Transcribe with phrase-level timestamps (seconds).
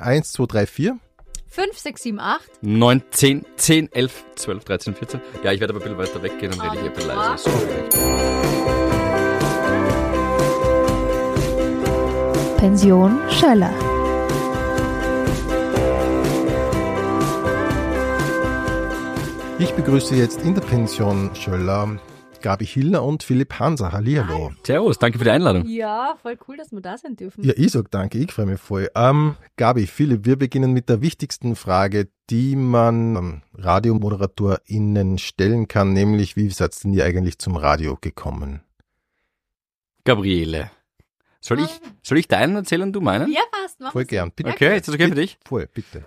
[0.00, 0.98] 1, 2, 3, 4.
[1.48, 2.62] 5, 6, 7, 8.
[2.62, 5.20] 9, 10, 10, 11, 12, 13, 14.
[5.42, 7.38] Ja, ich werde aber ein bisschen weiter weggehen, dann rede ich ein bisschen leiser.
[7.38, 7.96] So vielleicht.
[12.58, 13.74] Pension Schöller.
[19.58, 21.98] Ich begrüße jetzt in der Pension Schöller
[22.40, 23.92] Gabi Hiller und Philipp Hanser.
[23.92, 24.52] Hallihallo.
[24.64, 25.66] Servus, danke für die Einladung.
[25.66, 27.42] Ja, voll cool, dass wir da sein dürfen.
[27.44, 28.88] Ja, ich sag danke, ich freue mich voll.
[28.94, 35.92] Ähm, Gabi, Philipp, wir beginnen mit der wichtigsten Frage, die man ähm, RadiomoderatorInnen stellen kann,
[35.92, 38.60] nämlich wie seid denn ihr eigentlich zum Radio gekommen?
[40.04, 40.70] Gabriele.
[41.40, 43.32] Soll ich, soll ich deinen erzählen und du meinen?
[43.32, 43.80] Ja, passt.
[43.80, 44.08] Mach Voll es.
[44.08, 44.32] gern.
[44.34, 44.50] Bitte.
[44.50, 45.38] Okay, ist das okay für dich?
[45.44, 46.06] Voll, bitte.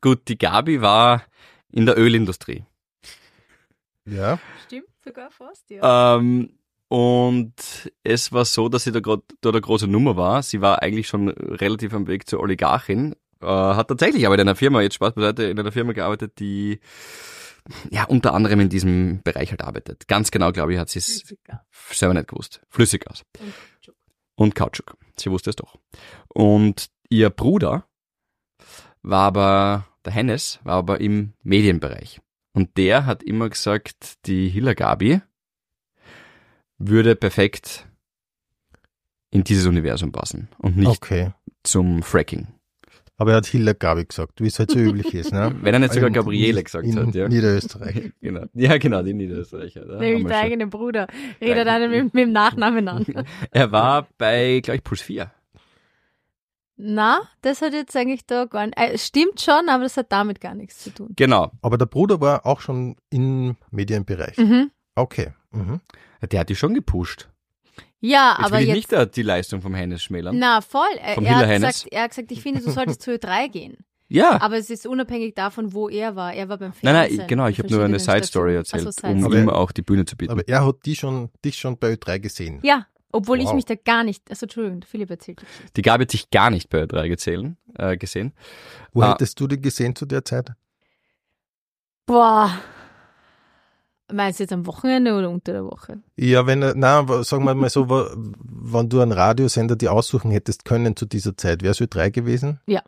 [0.00, 1.22] Gut, die Gabi war
[1.70, 2.64] in der Ölindustrie.
[4.04, 4.38] Ja.
[4.66, 6.16] Stimmt, sogar fast, ja.
[6.16, 7.54] Ähm, und
[8.04, 10.42] es war so, dass sie da gerade dort eine große Nummer war.
[10.42, 13.16] Sie war eigentlich schon relativ am Weg zur Oligarchin.
[13.40, 16.80] Äh, hat tatsächlich aber in einer Firma, jetzt Spaß beiseite, in einer Firma gearbeitet, die
[17.90, 20.08] ja unter anderem in diesem Bereich halt arbeitet.
[20.08, 21.34] Ganz genau, glaube ich, hat sie es
[21.90, 22.60] selber nicht gewusst.
[22.68, 23.22] Flüssiggas.
[24.34, 24.96] Und Kautschuk.
[25.16, 25.78] Sie wusste es doch.
[26.28, 27.86] Und ihr Bruder
[29.02, 32.20] war aber, der Hennes, war aber im Medienbereich.
[32.52, 35.20] Und der hat immer gesagt, die Hilla Gabi
[36.78, 37.86] würde perfekt
[39.30, 41.32] in dieses Universum passen und nicht Okay.
[41.62, 42.48] zum Fracking.
[43.16, 45.54] Aber er hat Hiller Gabi gesagt, wie es halt so üblich ist, ne?
[45.62, 47.28] Wenn er nicht sogar Gabriele gesagt in hat, ja.
[47.28, 48.12] Niederösterreich.
[48.20, 48.46] Genau.
[48.54, 49.84] Ja, genau, die Niederösterreicher.
[49.84, 51.06] da der eigene Bruder.
[51.40, 53.06] Redet einen mit, mit dem Nachnamen an.
[53.50, 55.30] Er war bei, glaube ich, Puls 4.
[56.84, 58.76] Na, das hat jetzt eigentlich da gar nicht.
[58.76, 61.10] Äh, stimmt schon, aber das hat damit gar nichts zu tun.
[61.14, 61.52] Genau.
[61.62, 64.36] Aber der Bruder war auch schon im Medienbereich.
[64.36, 64.72] Mhm.
[64.96, 65.32] Okay.
[65.52, 65.80] Mhm.
[66.28, 67.28] Der hat die schon gepusht.
[68.00, 68.76] Ja, Jetzt aber will ich jetzt.
[68.76, 70.36] nicht da die Leistung vom Hennes schmälern.
[70.38, 70.82] Na, voll.
[71.00, 71.74] Er, Vom er, hat Hiller Hennes?
[71.84, 73.76] gesagt, er hat gesagt, ich finde, du solltest zu Ö3 gehen.
[74.08, 74.42] Ja.
[74.42, 76.34] Aber es ist unabhängig davon, wo er war.
[76.34, 77.16] Er war beim Nein, Fernsehen.
[77.18, 78.56] nein, genau, ich habe nur eine verschiedenen Side Story Stationen.
[78.56, 80.32] erzählt, Also Side um ihm auch die Bühne zu bieten.
[80.32, 82.58] Aber er hat die schon, dich schon bei Ö3 gesehen.
[82.64, 83.54] Ja, obwohl ich Wow.
[83.54, 84.28] mich da gar nicht.
[84.30, 87.96] Also, Entschuldigung, Philipp erzählt die die Gabi hat sich gar nicht bei Ö3 gezählen, äh,
[87.96, 88.32] gesehen.
[88.92, 89.12] Wo Ah.
[89.12, 90.50] hättest du die gesehen zu der Zeit?
[92.06, 92.50] Boah.
[94.12, 96.00] Meinst du jetzt am Wochenende oder unter der Woche?
[96.16, 100.64] Ja, wenn, er- na, sagen wir mal so, wenn du einen Radiosender dir aussuchen hättest
[100.66, 102.60] können zu dieser Zeit, wäre es Ö3 gewesen?
[102.66, 102.82] Ja.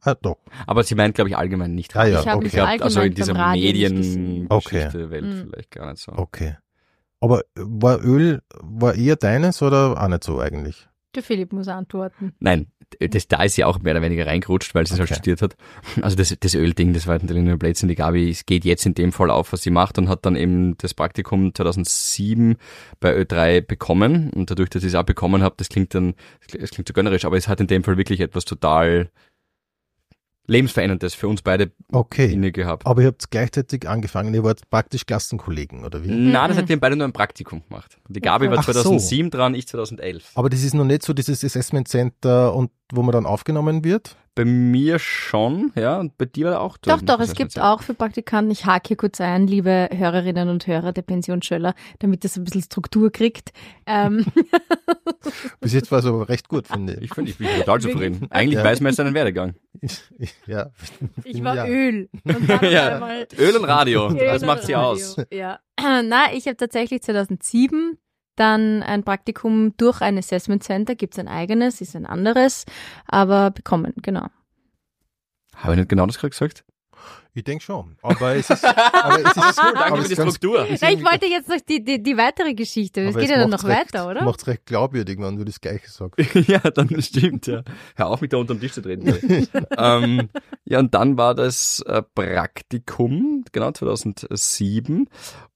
[0.00, 0.38] Ah, doch.
[0.66, 1.94] Aber sie meint, glaube ich, allgemein nicht.
[1.94, 2.44] Ah, ja, Ich habe okay.
[2.44, 3.50] mich Ich allgemein also in dieser gesehen.
[3.52, 5.44] Mediengeschichte-Welt Okay.
[5.44, 6.12] vielleicht gar nicht so.
[6.12, 6.56] Okay.
[7.22, 10.88] Aber war Öl, war eher deines oder auch nicht so eigentlich?
[11.14, 12.32] Der Philipp muss antworten.
[12.40, 12.66] Nein,
[12.98, 15.14] das, da ist sie auch mehr oder weniger reingerutscht, weil sie es halt Okay.
[15.18, 15.56] studiert hat.
[16.00, 17.88] Also das, das Ölding, das war natürlich nur ein Blödsinn.
[17.88, 20.36] Die Gabi es geht jetzt in dem Fall auf, was sie macht und hat dann
[20.36, 22.56] eben das Praktikum 2007
[22.98, 24.30] bei Ö3 bekommen.
[24.30, 26.14] Und dadurch, dass ich es auch bekommen habe, das klingt dann,
[26.58, 29.10] es klingt so gönnerisch, aber es hat in dem Fall wirklich etwas total
[30.46, 32.32] lebensveränderndes für uns beide Okay.
[32.32, 32.86] inne gehabt.
[32.86, 36.08] Aber ihr habt gleichzeitig angefangen, ihr wart praktisch Klassenkollegen, oder wie?
[36.08, 36.62] Nein, das Mhm.
[36.62, 37.98] hat wir beide nur ein Praktikum gemacht.
[38.08, 38.72] Die Gabi war Ach so.
[38.72, 40.30] 2007 dran, ich 2011.
[40.34, 44.16] Aber das ist noch nicht so dieses Assessment Center und wo man dann aufgenommen wird?
[44.34, 46.78] Bei mir schon, ja, und bei dir auch.
[46.78, 50.66] Doch, doch, es gibt auch für Praktikanten, ich hake hier kurz ein, liebe Hörerinnen und
[50.66, 53.52] Hörer der Pension Schöller, damit das ein bisschen Struktur kriegt.
[53.86, 54.24] Ähm,
[55.60, 57.02] Bis jetzt war es aber recht gut, finde ich.
[57.02, 58.26] Ich finde, ich bin total zufrieden.
[58.30, 58.64] Eigentlich Ja.
[58.64, 59.54] weiß man jetzt seinen Werdegang.
[60.46, 60.70] ja.
[61.24, 61.66] ich war ja.
[61.66, 62.08] Öl.
[62.24, 63.00] Und Ja.
[63.38, 65.16] Öl und Radio, Öl das macht sie aus.
[65.30, 65.58] Ja.
[65.78, 67.98] Na, ich habe tatsächlich 2007
[68.36, 72.64] dann ein Praktikum durch ein Assessment Center, gibt's ein eigenes, ist ein anderes,
[73.06, 74.26] aber bekommen, genau.
[75.56, 76.64] Habe ich nicht genau das gerade gesagt?
[77.34, 77.96] Ich denke schon.
[78.02, 80.64] Aber es ist, aber es ist Danke aber für es die ganz- Struktur.
[80.64, 83.30] es ist Na, ich wollte jetzt noch die, die, die weitere Geschichte, aber geht es
[83.30, 84.22] ja dann noch recht, weiter, oder?
[84.22, 86.18] Macht's recht glaubwürdig, wenn du das Gleiche sagst.
[86.48, 87.62] ja, dann stimmt, ja.
[87.96, 89.08] Hör auf, mich da unter den Tisch zu treten.
[89.78, 90.28] ähm,
[90.64, 95.08] ja, und dann war das äh, Praktikum, genau, 2007.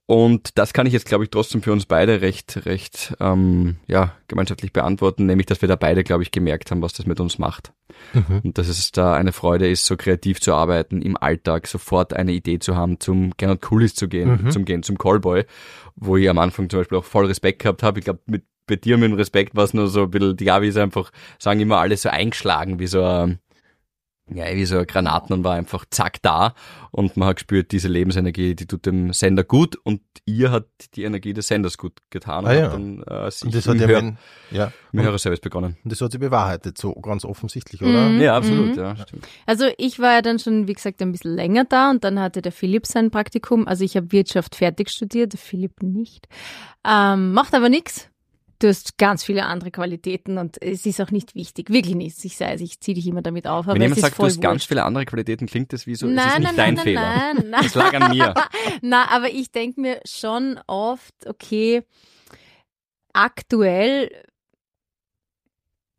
[0.08, 4.12] Und das kann ich jetzt, glaube ich, trotzdem für uns beide recht, recht, ähm, ja,
[4.28, 7.38] gemeinschaftlich beantworten, nämlich, dass wir da beide, glaube ich, gemerkt haben, was das mit uns
[7.38, 7.72] macht.
[8.12, 8.40] Mhm.
[8.44, 12.32] Und dass es da eine Freude ist, so kreativ zu arbeiten, im Alltag sofort eine
[12.32, 14.50] Idee zu haben, zum Gernot Coolies zu gehen, Mhm.
[14.52, 15.44] zum Gehen, zum Callboy,
[15.96, 17.98] wo ich am Anfang zum Beispiel auch voll Respekt gehabt habe.
[17.98, 20.44] Ich glaube, mit bei dir mit dem Respekt war es nur so ein bisschen, die
[20.44, 23.38] Gabi ist einfach, sagen immer alle so eingeschlagen, wie so ein,
[24.32, 26.54] ja, wie so Granaten und war einfach zack da
[26.90, 31.04] und man hat gespürt, diese Lebensenergie, die tut dem Sender gut und ihr hat die
[31.04, 32.64] Energie des Senders gut getan Ah, und ja.
[32.64, 34.18] hat dann äh, sich Und das hat ja, Hör mein,
[34.50, 35.76] ja, im Hörerservice begonnen.
[35.84, 38.08] und das hat sich bewahrheitet, so ganz offensichtlich, oder?
[38.08, 38.20] Mhm.
[38.20, 38.78] Ja, absolut, Mhm.
[38.82, 39.28] ja, stimmt.
[39.46, 42.42] Also ich war ja dann schon, wie gesagt, ein bisschen länger da und dann hatte
[42.42, 43.68] der Philipp sein Praktikum.
[43.68, 46.26] Also ich habe Wirtschaft fertig studiert, der Philipp nicht.
[46.84, 48.08] Ähm, macht aber nichts.
[48.58, 51.68] Du hast ganz viele andere Qualitäten und es ist auch nicht wichtig.
[51.68, 52.24] Wirklich nicht.
[52.24, 53.66] Ich sei, ich ziehe dich immer damit auf.
[53.66, 54.68] Aber Wenn jemand es ist sagt, du hast ganz wurscht.
[54.68, 57.00] viele andere Qualitäten, klingt das wie so, es nein, ist nicht nein, dein nein, Fehler.
[57.34, 58.34] Nein, nein, Das lag an mir.
[58.82, 61.82] Na, aber ich denke mir schon oft, okay,
[63.12, 64.10] aktuell,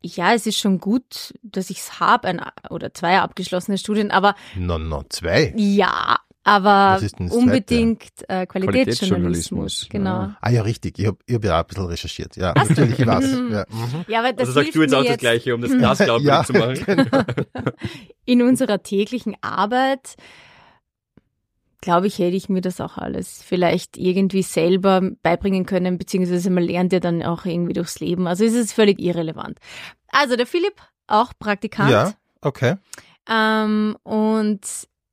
[0.02, 2.40] ja, es ist schon gut, dass ich es habe, ein
[2.70, 5.52] oder zwei abgeschlossene Studien, aber No, no, zwei.
[5.56, 6.18] ja,
[6.48, 9.86] aber das unbedingt äh, Qualitätsjournalismus, Qualitätsjournalismus.
[9.90, 10.10] Genau.
[10.22, 10.36] ja.
[10.40, 10.98] Ah ja, richtig.
[10.98, 12.36] Ich habe ich hab ja auch ein bisschen recherchiert.
[12.36, 13.32] Ja, natürlich, ich weiß.
[13.32, 13.52] Mhm.
[13.52, 14.04] Ja, mhm.
[14.08, 16.26] Ja, aber das Also sagst du jetzt auch das jetzt Gleiche, um das Glas glaubwürdig
[16.26, 16.74] Ja, zu machen.
[16.86, 17.22] genau.
[18.24, 20.14] in unserer täglichen Arbeit,
[21.82, 26.64] glaube ich, hätte ich mir das auch alles vielleicht irgendwie selber beibringen können, beziehungsweise man
[26.64, 28.26] lernt ja dann auch irgendwie durchs Leben.
[28.26, 29.58] Also es ist völlig irrelevant.
[30.12, 31.90] Also der Philipp, auch Praktikant.
[31.90, 32.76] ja, okay.
[33.30, 34.60] Ähm, und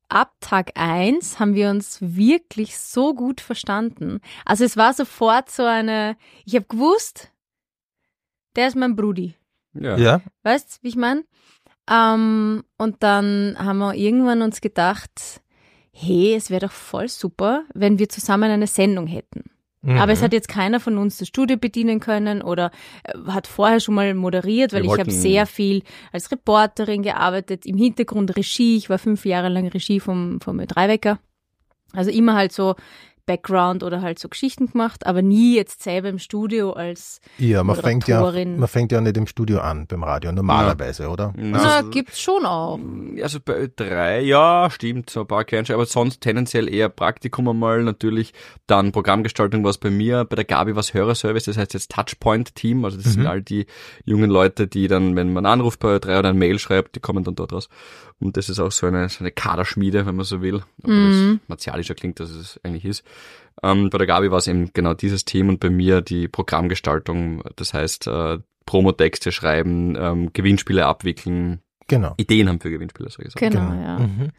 [0.09, 4.19] ab Tag eins haben wir uns wirklich so gut verstanden.
[4.45, 7.31] Also es war sofort so eine, ich habe gewusst,
[8.55, 9.35] der ist mein Brudi.
[9.73, 9.97] Ja.
[9.97, 11.25] Ja, Weißt wie ich meine?
[11.89, 15.41] Ähm, und dann haben wir irgendwann uns gedacht,
[15.91, 19.43] hey, es wäre doch voll super, wenn wir zusammen eine Sendung hätten.
[19.85, 19.99] Mhm.
[19.99, 22.71] Aber es hat jetzt keiner von uns das Studio bedienen können oder
[23.03, 27.67] äh, hat vorher schon mal moderiert, weil Wir ich habe sehr viel als Reporterin gearbeitet,
[27.67, 28.77] im Hintergrund Regie.
[28.77, 31.19] Ich war fünf Jahre lang Regie vom, vom Ö3-Wecker.
[31.93, 32.75] Also immer halt so
[33.25, 37.75] Background oder halt so Geschichten gemacht, aber nie jetzt selber im Studio als ja, man
[37.75, 41.33] fängt ja, man fängt ja nicht im Studio an beim Radio, normalerweise, oder?
[41.35, 42.79] Na, Na, gibt's schon auch.
[43.21, 47.83] Also bei Ö3, ja, stimmt, so ein paar Kleinscheiben, aber sonst tendenziell eher Praktikum einmal
[47.83, 48.33] natürlich,
[48.67, 51.91] dann Programmgestaltung war es bei mir, bei der Gabi war es Hörerservice, das heißt jetzt
[51.91, 53.65] Touchpoint-Team, also das sind all die
[54.05, 57.23] jungen Leute, die dann, wenn man anruft bei Ö3 oder ein Mail schreibt, die kommen
[57.23, 57.69] dann dort raus.
[58.19, 61.39] Und das ist auch so eine, so eine Kaderschmiede, wenn man so will, aber Mhm.
[61.39, 63.03] das martialischer klingt, als es eigentlich ist.
[63.61, 67.43] Ähm, bei der Gabi war es eben genau dieses Team und bei mir die Programmgestaltung,
[67.55, 72.15] das heißt äh, Promotexte schreiben, ähm, Gewinnspiele abwickeln, Genau.
[72.17, 73.37] Ideen haben für Gewinnspiele, so gesagt.
[73.39, 73.99] Genau, ja.
[73.99, 74.29] Mhm.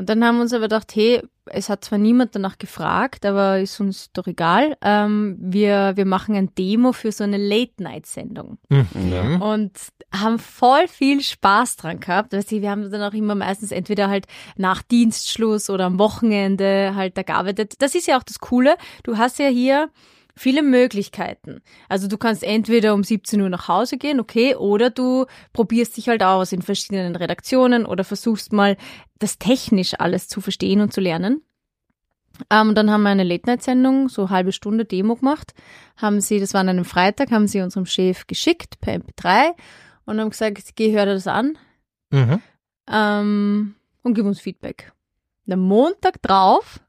[0.00, 3.60] Und dann haben wir uns aber gedacht, hey, es hat zwar niemand danach gefragt, aber
[3.60, 4.78] ist uns doch egal.
[4.80, 8.56] Ähm, wir, wir machen ein Demo für so eine Late-Night-Sendung.
[8.70, 9.42] Mhm.
[9.42, 9.72] Und
[10.10, 12.32] haben voll viel Spaß dran gehabt.
[12.32, 14.26] Weißt du, wir haben dann auch immer meistens entweder halt
[14.56, 17.74] nach Dienstschluss oder am Wochenende halt da gearbeitet.
[17.80, 18.76] Das ist ja auch das Coole.
[19.02, 19.90] Du hast ja hier
[20.36, 21.60] viele Möglichkeiten.
[21.88, 26.08] Also du kannst entweder um 17 Uhr nach Hause gehen, okay, oder du probierst dich
[26.08, 28.76] halt aus in verschiedenen Redaktionen oder versuchst mal
[29.18, 31.42] das technisch alles zu verstehen und zu lernen.
[32.50, 35.52] Ähm, und dann haben wir eine Late-Night-Sendung, so halbe Stunde Demo gemacht.
[35.96, 39.50] Haben sie, das war an einem Freitag, haben sie unserem Chef geschickt per MP3
[40.06, 41.58] und haben gesagt, geh, hör dir das an
[42.12, 42.42] Mhm.
[42.88, 44.92] ähm, und gib uns Feedback.
[45.48, 46.80] Am Montag drauf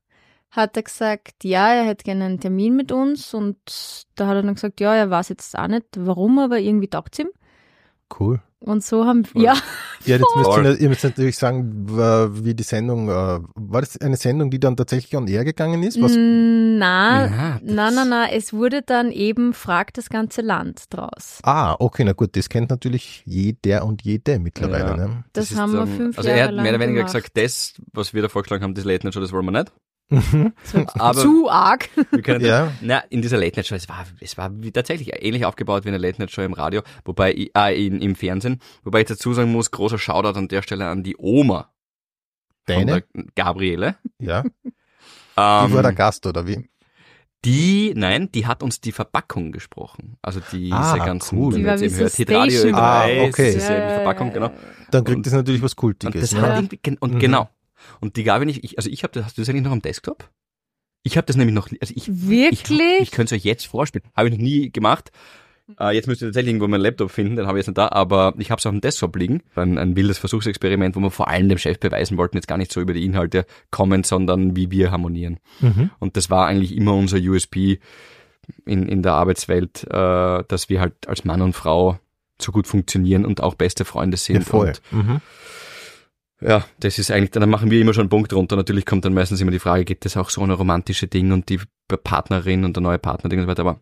[0.52, 3.58] hat er gesagt, ja, er hätte gerne einen Termin mit uns und
[4.16, 7.18] da hat er dann gesagt, ja, er weiß jetzt auch nicht warum, aber irgendwie taugt
[7.20, 7.30] ihm.
[8.20, 8.42] Cool.
[8.60, 9.42] Und so haben Voll.
[9.42, 9.54] ja,
[10.06, 11.88] Ja, jetzt müsst ihr, ihr müsst natürlich sagen,
[12.44, 16.00] wie die Sendung, äh, war das eine Sendung, die dann tatsächlich on air gegangen ist?
[16.02, 16.12] Was?
[16.16, 21.40] na, Ja, das- na, na, na, es wurde dann eben Fragt das ganze Land draus.
[21.44, 24.86] Ah, okay, na gut, das kennt natürlich jeder und jede mittlerweile.
[24.90, 24.98] Ja.
[24.98, 25.24] Ne?
[25.34, 27.14] Das, ist haben wir fünf Also Jahre er hat mehr oder weniger gemacht.
[27.14, 29.72] gesagt, das, was wir da vorgeschlagen haben, das Late Night Show, das wollen wir nicht.
[30.96, 31.90] Aber Zu arg.
[32.12, 32.72] wir können Ja.
[32.82, 35.98] na, in dieser Late Night Show, es war, es war tatsächlich ähnlich aufgebaut wie eine
[35.98, 39.72] Late Night Show im Radio, wobei, äh, in, im Fernsehen, wobei ich dazu sagen muss,
[39.72, 41.72] großer Shoutout an der Stelle an die Oma
[42.66, 43.04] von Deine?
[43.16, 43.96] der Gabriele.
[44.20, 44.44] Ja.
[44.44, 44.50] Die
[45.38, 46.70] Ähm, war der Gast, oder wie?
[47.44, 50.18] Die, nein, die hat uns die Verpackung gesprochen.
[50.22, 51.54] Also diese Ah, ganzen, cool.
[51.56, 52.76] wenn Die jetzt wie eben hört, Hitradio.
[52.76, 53.50] Ah, Ö3, okay.
[53.56, 54.52] ist ja die Verpackung, genau.
[54.92, 56.22] Dann kriegt Und- das natürlich was Und Kultiges.
[56.22, 56.42] das ne?
[56.42, 57.20] hat irgendwie, gen- und Mhm.
[57.20, 57.50] genau.
[58.00, 59.82] Und die Gabi nicht, ich, also ich habe das, hast du das eigentlich noch am
[59.82, 60.30] Desktop?
[61.04, 62.80] Ich habe das nämlich noch, also ich, Wirklich?
[62.98, 64.08] ich, ich könnte es euch jetzt vorspielen.
[64.16, 65.12] Habe ich noch nie gemacht.
[65.80, 67.90] Äh, jetzt müsst ihr tatsächlich irgendwo meinen Laptop finden, den habe ich jetzt nicht da,
[67.90, 69.42] aber ich habe es auf dem Desktop liegen.
[69.56, 72.72] Ein, ein wildes Versuchsexperiment, wo wir vor allem dem Chef beweisen wollten, jetzt gar nicht
[72.72, 75.40] so über die Inhalte kommen, sondern wie wir harmonieren.
[75.60, 75.92] Mhm.
[76.00, 77.80] Und das war eigentlich immer unser USP
[78.66, 82.00] in, in der Arbeitswelt, äh, dass wir halt als Mann und Frau
[82.42, 84.38] so gut funktionieren und auch beste Freunde sind.
[84.38, 84.74] Ja, voll.
[84.92, 85.22] Und Mhm.
[86.42, 88.56] Ja, das ist eigentlich, dann machen wir immer schon einen Punkt drunter.
[88.56, 91.50] Natürlich kommt dann meistens immer die Frage, gibt es auch so eine romantische Ding und
[91.50, 91.60] die
[92.04, 93.80] Partnerin und der neue Partner Ding und so weiter, aber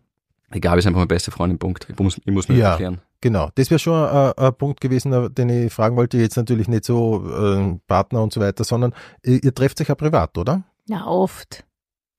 [0.50, 1.86] egal, ist einfach mein bester Freund im Punkt.
[1.88, 2.70] Ich muss, ich muss mir Ja.
[2.72, 3.00] erklären.
[3.22, 6.16] Genau, das wäre schon äh, ein Punkt gewesen, äh, den ich fragen wollte.
[6.18, 9.94] Jetzt natürlich nicht so äh, Partner und so weiter, sondern ihr, ihr trefft euch ja
[9.94, 10.62] privat, oder?
[10.86, 11.64] Ja, oft.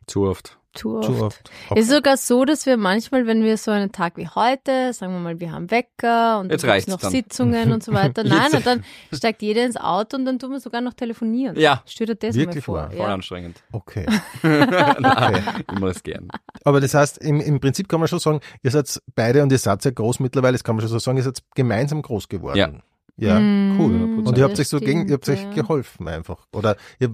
[0.07, 0.59] Zu oft.
[0.73, 1.05] Zu oft.
[1.05, 1.51] Zu oft.
[1.75, 5.13] Es ist sogar so, dass wir manchmal, wenn wir so einen Tag wie heute, sagen
[5.13, 7.11] wir mal, wir haben Wecker und Jetzt dann noch dann.
[7.11, 8.23] Sitzungen und so weiter.
[8.25, 11.57] Nein, und dann steigt jeder ins Auto und dann tun wir sogar noch telefonieren.
[11.59, 11.83] Ja.
[11.85, 12.87] Stell dir das Wirklich mal wahr?
[12.89, 12.97] vor.
[12.97, 13.13] Voll Ja.
[13.13, 13.63] anstrengend.
[13.71, 14.05] Okay.
[14.43, 16.27] Nein, ich mache es gern.
[16.63, 19.57] Aber das heißt, im, im Prinzip kann man schon sagen, ihr seid beide und ihr
[19.57, 22.57] seid ja groß mittlerweile, das kann man schon so sagen, ihr seid gemeinsam groß geworden.
[22.57, 22.71] Ja.
[23.17, 24.23] Ja, Mm, cool.
[24.25, 26.47] Und ihr habt das euch so gegen, ihr habt euch geholfen einfach.
[26.53, 27.11] Oder ihr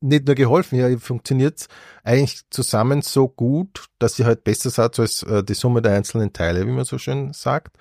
[0.00, 1.66] nicht nur geholfen, ja, funktioniert
[2.04, 6.32] eigentlich zusammen so gut, dass ihr halt besser seid als äh, die Summe der einzelnen
[6.32, 7.76] Teile, wie man so schön sagt.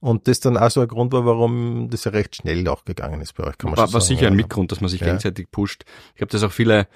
[0.00, 3.20] Und das dann auch so ein Grund war, warum das ja recht schnell auch gegangen
[3.20, 4.36] ist bei euch, kann man War, war sicher ein ja.
[4.36, 5.06] Mitgrund, dass man sich Ja.
[5.06, 5.84] gegenseitig pusht.
[6.10, 6.86] Ich glaube, dass auch viele,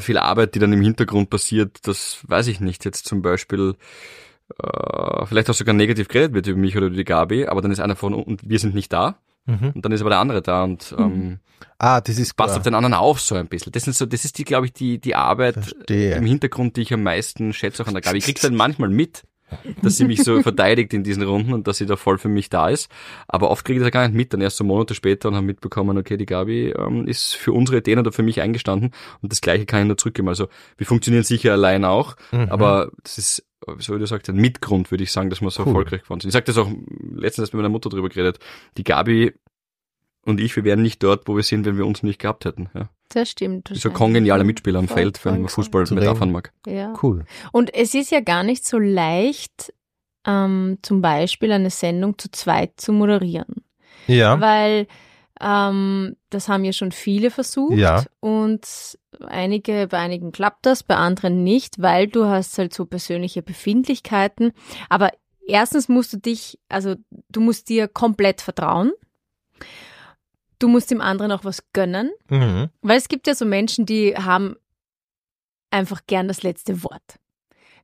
[0.00, 2.84] viel Arbeit, die dann im Hintergrund passiert, das weiß ich nicht.
[2.84, 3.74] Jetzt zum Beispiel,
[4.62, 7.70] äh, vielleicht auch sogar negativ geredet wird über mich oder über die Gabi, aber dann
[7.70, 9.72] ist einer von und wir sind nicht da Mhm.
[9.74, 11.38] und dann ist aber der andere da und ähm,
[11.78, 12.58] Ah, das ist passt klar.
[12.58, 13.72] auf den anderen auf so ein bisschen.
[13.72, 16.14] Das sind so, das ist die, glaube ich, die, die Arbeit Verstehe.
[16.16, 18.18] im Hintergrund, die ich am meisten schätze auch an der Gabi.
[18.18, 19.24] Ich krieg's dann manchmal mit,
[19.82, 22.50] dass sie mich so verteidigt in diesen Runden und dass sie da voll für mich
[22.50, 22.90] da ist.
[23.28, 25.46] Aber oft kriege ich das gar nicht mit, dann erst so Monate später und habe
[25.46, 28.90] mitbekommen, okay, die Gabi ähm, ist für unsere Ideen oder für mich eingestanden
[29.22, 30.28] und das Gleiche kann ich nur zurückgeben.
[30.28, 30.48] Also
[30.78, 32.48] wir funktionieren sicher allein auch, Mhm.
[32.50, 33.45] aber das ist,
[33.78, 35.68] so wie du sagst, ein Mitgrund, würde ich sagen, dass wir so Cool.
[35.68, 36.28] erfolgreich geworden sind.
[36.28, 36.70] Ich sag das auch
[37.14, 38.38] letztens mit meiner Mutter drüber geredet.
[38.76, 39.32] Die Gabi
[40.24, 42.68] und ich, wir wären nicht dort, wo wir sind, wenn wir uns nicht gehabt hätten.
[42.74, 42.88] Ja.
[43.10, 43.68] Das stimmt.
[43.68, 43.94] So wahrscheinlich.
[43.98, 45.48] kongeniale Mitspieler am Voll, Feld, wenn man.
[45.48, 46.32] Fußball Metaphern reden.
[46.32, 46.52] mag.
[46.66, 46.94] Ja.
[47.02, 47.24] Cool.
[47.52, 49.72] Und es ist ja gar nicht so leicht,
[50.26, 53.62] ähm, zum Beispiel eine Sendung zu zweit zu moderieren.
[54.08, 54.40] Ja.
[54.40, 54.88] Weil
[55.40, 58.04] ähm, das haben ja schon viele versucht Ja.
[58.20, 58.66] und
[59.20, 64.52] einige, bei einigen klappt das, bei anderen nicht, weil du hast halt so persönliche Befindlichkeiten.
[64.88, 65.10] Aber
[65.46, 66.96] erstens musst du dich, also
[67.28, 68.92] du musst dir komplett vertrauen.
[70.58, 72.10] Du musst dem anderen auch was gönnen.
[72.30, 72.70] Mhm.
[72.82, 74.56] Weil es gibt ja so Menschen, die haben
[75.70, 77.18] einfach gern das letzte Wort.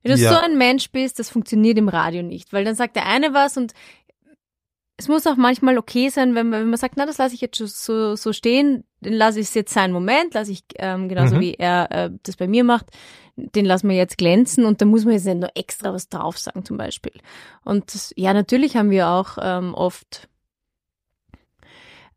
[0.01, 0.33] Wenn du Ja.
[0.33, 3.57] so ein Mensch bist, das funktioniert im Radio nicht, weil dann sagt der eine was
[3.57, 3.73] und
[5.03, 7.41] es muss auch manchmal okay sein, wenn man, wenn man sagt, na, das lasse ich
[7.41, 11.09] jetzt schon so, so stehen, den lasse ich es jetzt seinen Moment, lasse ich ähm,
[11.09, 11.39] genauso Mhm.
[11.41, 12.85] wie er äh, das bei mir macht,
[13.35, 16.37] den lassen wir jetzt glänzen und da muss man jetzt nicht nur extra was drauf
[16.37, 17.11] sagen zum Beispiel.
[17.65, 20.29] Und das, ja, natürlich haben wir auch ähm, oft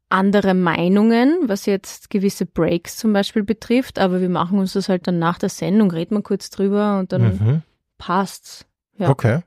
[0.09, 5.09] andere Meinungen, was jetzt gewisse Breaks zum Beispiel betrifft, aber wir machen uns das halt
[5.09, 7.63] dann nach der Sendung, reden wir kurz drüber und dann Mhm.
[7.99, 8.65] passt's.
[8.97, 9.09] Ja.
[9.11, 9.41] Okay.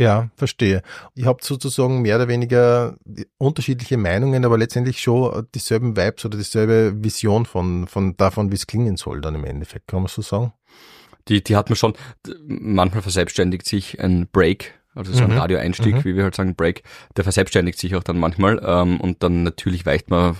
[0.00, 0.80] Ja, verstehe.
[1.14, 2.96] Ihr habt sozusagen mehr oder weniger
[3.36, 8.66] unterschiedliche Meinungen, aber letztendlich schon dieselben Vibes oder dieselbe Vision von, von davon, wie es
[8.66, 10.54] klingen soll dann im Endeffekt, kann man so sagen?
[11.28, 11.92] Die, die hat man schon,
[12.46, 15.36] manchmal verselbstständigt sich ein Break, also so ein Mhm.
[15.38, 16.04] Radioeinstieg, Mhm.
[16.04, 16.82] wie wir halt sagen, Break,
[17.16, 20.36] der verselbstständigt sich auch dann manchmal ähm, und dann natürlich weicht man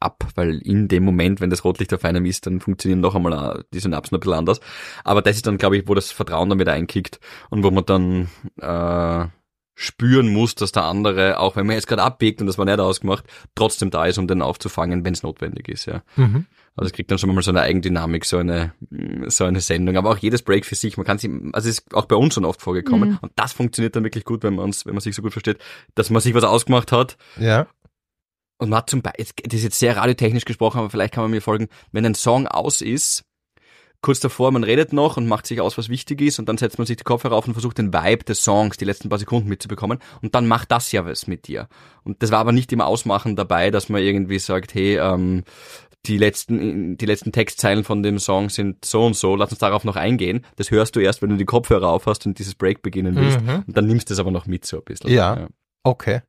[0.00, 3.58] ab, weil in dem Moment, wenn das Rotlicht auf einem ist, dann funktionieren noch einmal
[3.58, 4.60] äh, die Synapsen ein bisschen anders.
[5.04, 7.84] Aber das ist dann, glaube ich, wo das Vertrauen dann wieder einkickt und wo man
[7.84, 8.28] dann
[8.60, 9.28] äh,
[9.74, 12.78] spüren muss, dass der andere, auch wenn man jetzt gerade abbiegt und das war nicht
[12.78, 13.24] ausgemacht,
[13.54, 16.02] trotzdem da ist, um den aufzufangen, wenn es notwendig ist, ja.
[16.16, 16.46] Mhm.
[16.76, 18.72] Also es kriegt dann schon mal so eine Eigendynamik, so eine,
[19.28, 19.96] so eine Sendung.
[19.96, 22.34] Aber auch jedes Break für sich, man kann sich, also es ist auch bei uns
[22.34, 23.10] schon oft vorgekommen.
[23.10, 23.18] Mhm.
[23.20, 25.58] Und das funktioniert dann wirklich gut, wenn man uns, wenn man sich so gut versteht,
[25.94, 27.16] dass man sich was ausgemacht hat.
[27.38, 27.68] Ja.
[28.58, 31.30] Und man hat zum Beispiel, das ist jetzt sehr radiotechnisch gesprochen, aber vielleicht kann man
[31.30, 33.24] mir folgen, wenn ein Song aus ist,
[34.00, 36.76] kurz davor, man redet noch und macht sich aus, was wichtig ist, und dann setzt
[36.78, 39.48] man sich die Kopfhörer auf und versucht den Vibe des Songs, die letzten paar Sekunden
[39.48, 41.68] mitzubekommen, und dann macht das ja was mit dir.
[42.04, 45.42] Und das war aber nicht im Ausmachen dabei, dass man irgendwie sagt, hey, ähm,
[46.06, 49.84] die letzten, die letzten Textzeilen von dem Song sind so und so, lass uns darauf
[49.84, 50.44] noch eingehen.
[50.56, 53.40] Das hörst du erst, wenn du die Kopfhörer aufhast und dieses Break beginnen willst.
[53.40, 53.64] Mhm.
[53.66, 55.10] Und dann nimmst du es aber noch mit so ein bisschen.
[55.10, 55.48] Ja.
[55.82, 56.20] Okay.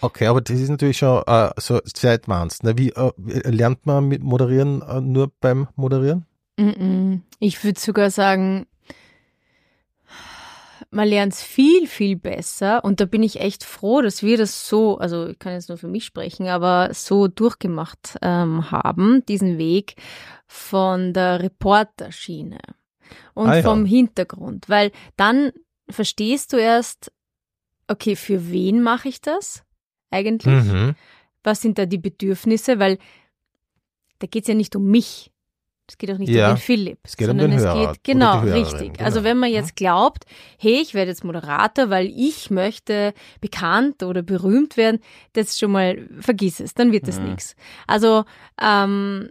[0.00, 2.62] Okay, aber das ist natürlich schon äh, so sehr advanced.
[2.62, 2.76] Ne?
[2.76, 3.10] Wie äh,
[3.50, 6.26] lernt man mit Moderieren äh, nur beim Moderieren?
[7.38, 8.66] Ich würde sogar sagen,
[10.90, 12.84] man lernt es viel, viel besser.
[12.84, 15.78] Und da bin ich echt froh, dass wir das so, also ich kann jetzt nur
[15.78, 19.96] für mich sprechen, aber so durchgemacht ähm, haben, diesen Weg
[20.46, 22.58] von der Reporterschiene
[23.34, 23.62] und Ah, ja.
[23.62, 24.68] vom Hintergrund.
[24.68, 25.52] Weil dann
[25.88, 27.12] verstehst du erst,
[27.86, 29.62] okay, für wen mache ich das
[30.10, 30.64] eigentlich?
[30.64, 30.94] Mhm.
[31.44, 32.98] was sind da die Bedürfnisse, weil
[34.18, 35.30] da geht es ja nicht um mich.
[35.90, 37.92] Es geht auch nicht Ja, um den Philipp, es geht um sondern den es Hörer
[37.92, 38.92] geht genau richtig.
[38.94, 39.04] genau.
[39.04, 40.24] Also wenn man jetzt glaubt,
[40.58, 45.00] hey, ich werde jetzt Moderator, weil ich möchte bekannt oder berühmt werden,
[45.32, 47.30] das schon mal vergiss es, dann wird das Mhm.
[47.30, 47.56] nichts.
[47.86, 48.24] Also
[48.60, 49.30] ähm,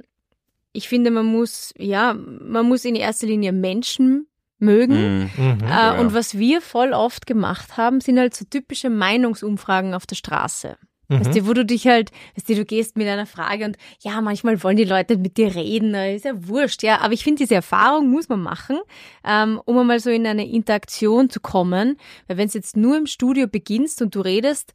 [0.73, 4.25] ich finde, man muss ja, man muss in erster Linie Menschen
[4.59, 5.29] mögen.
[5.37, 5.43] Mhm.
[5.43, 5.59] Mhm.
[5.63, 5.99] Äh, Ja, ja.
[5.99, 10.77] Und was wir voll oft gemacht haben, sind halt so typische Meinungsumfragen auf der Straße.
[11.09, 14.19] Weißt du, wo du dich halt, weißt du, du gehst mit einer Frage und ja,
[14.19, 16.99] manchmal wollen die Leute mit dir reden, äh, ist ja wurscht, ja.
[16.99, 18.77] Aber ich finde, diese Erfahrung muss man machen,
[19.23, 21.97] ähm, um einmal so in eine Interaktion zu kommen.
[22.27, 24.73] Weil wenn es jetzt nur im Studio beginnst und du redest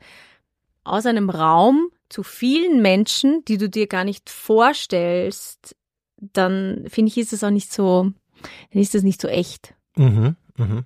[0.84, 5.76] aus einem Raum zu vielen Menschen, die du dir gar nicht vorstellst,
[6.16, 8.10] dann finde ich, ist es auch nicht so,
[8.72, 9.74] dann ist das nicht so echt.
[9.96, 10.84] Mhm, mhm.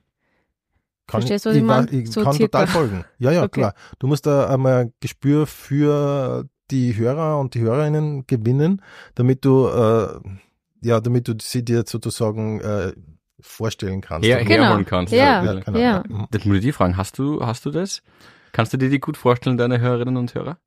[1.09, 1.91] Kann Verstehst du, was ich wa- meine?
[1.91, 2.65] Ich So kann circa.
[2.65, 3.05] total folgen.
[3.19, 3.61] Ja, ja, Okay.
[3.61, 3.75] klar.
[4.01, 8.83] Du musst da einmal ein Gespür für die Hörer und die Hörerinnen gewinnen,
[9.15, 10.19] damit du, äh,
[10.83, 12.93] ja, damit du sie dir sozusagen äh,
[13.39, 14.27] vorstellen kannst.
[14.29, 14.65] Her, Genau.
[14.65, 15.13] herholen kannst.
[15.13, 15.45] Ja.
[15.45, 15.79] ja, genau.
[15.79, 16.03] ja.
[16.33, 18.03] Das muss ich dir fragen, hast du, hast du das?
[18.51, 20.59] Kannst du dir die gut vorstellen, deine Hörerinnen und Hörer?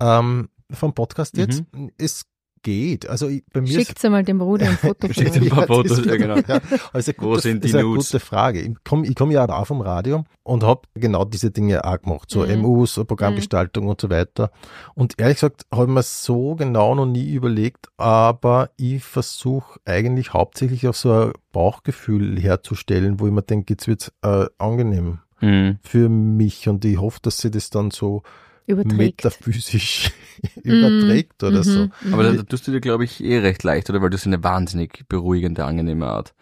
[0.00, 1.92] Ähm, vom Podcast jetzt, Mhm.
[1.96, 2.26] es
[2.62, 3.08] geht.
[3.08, 5.76] Also bei mir ist Schickt mal dem Bruder ein Foto von Schickt ein paar das
[5.76, 6.36] Fotos, ist- ja, genau.
[6.36, 6.60] Ja,
[6.92, 8.06] also eine Wo gute, sind die ist eine Nudes?
[8.10, 8.60] gute Frage.
[8.60, 12.30] Ich komme komm ja auch vom Radio und habe genau diese Dinge auch gemacht.
[12.30, 12.60] So Mhm.
[12.62, 14.50] MUs, so Programmgestaltung und so weiter.
[14.94, 20.32] Und ehrlich gesagt habe ich mir so genau noch nie überlegt, aber ich versuche eigentlich
[20.32, 25.78] hauptsächlich auf so ein Bauchgefühl herzustellen, wo ich mir denke, jetzt wird's äh, angenehm Mhm.
[25.82, 28.22] für mich und ich hoffe, dass sie das dann so
[28.66, 29.24] Überträgt.
[29.24, 30.10] metaphysisch
[30.62, 31.80] überträgt oder Mhm, so.
[32.02, 32.14] mhm.
[32.14, 34.00] Aber da, da tust du dir, glaube ich, eh recht leicht, oder?
[34.02, 36.34] Weil das ist eine wahnsinnig beruhigende, angenehme Art.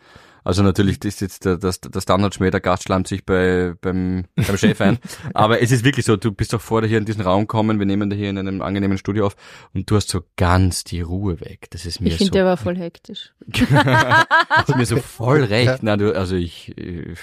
[0.42, 4.24] Also natürlich das ist jetzt der, das, der Standardschmäh, der Gast schleimt sich bei, beim,
[4.34, 4.98] beim Chef ein.
[5.34, 7.78] Aber es ist wirklich so, du bist doch vor dir hier in diesen Raum gekommen,
[7.78, 9.36] wir nehmen da hier in einem angenehmen Studio auf
[9.74, 11.66] und du hast so ganz die Ruhe weg.
[11.70, 13.34] Das ist mir ich finde, so, der war voll hektisch.
[13.48, 15.66] das ist mir so voll recht.
[15.66, 15.78] Ja.
[15.82, 17.14] Na, du, also ich, äh,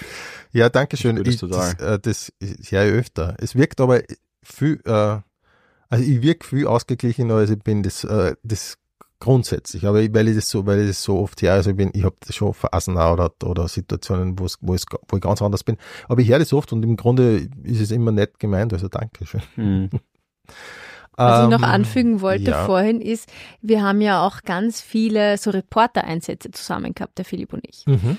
[0.51, 1.17] Ja, danke schön.
[1.17, 3.35] Ich Ich, das das, äh, das ist ja öfter.
[3.39, 4.01] Es wirkt aber
[4.53, 5.19] viel, äh,
[5.89, 7.83] also ich wirke viel ausgeglichener, als ich bin.
[7.83, 8.77] Das, äh, das
[9.19, 9.85] grundsätzlich.
[9.87, 11.89] Aber ich- weil ich das so, weil ich das so oft ja, also ich bin,
[11.93, 15.63] ich habe schon Phasen oder, oder Situationen, wo es, wo es, wo ich ganz anders
[15.63, 15.77] bin.
[16.07, 18.73] Aber ich höre das oft und im Grunde ist es immer nett gemeint.
[18.73, 19.41] Also danke schön.
[19.55, 19.89] hm.
[21.19, 22.65] Was ich noch Ähm, anfügen wollte ja.
[22.65, 23.27] vorhin ist,
[23.61, 27.87] wir haben ja auch ganz viele so Reportereinsätze zusammen gehabt, der Philipp und ich.
[27.87, 28.17] Mhm.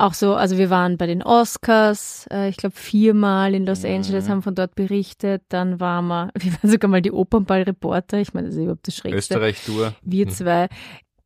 [0.00, 3.90] Auch so, also wir waren bei den Oscars, äh, ich glaube viermal in Los Mhm.
[3.96, 5.42] Angeles, haben von dort berichtet.
[5.50, 8.18] Dann waren wir, wir waren sogar mal die Opernball-Reporter.
[8.18, 9.34] Ich meine, das ist überhaupt das Schrägste.
[9.34, 9.94] Österreich-Tour.
[10.00, 10.30] Wir Mhm.
[10.30, 10.68] zwei.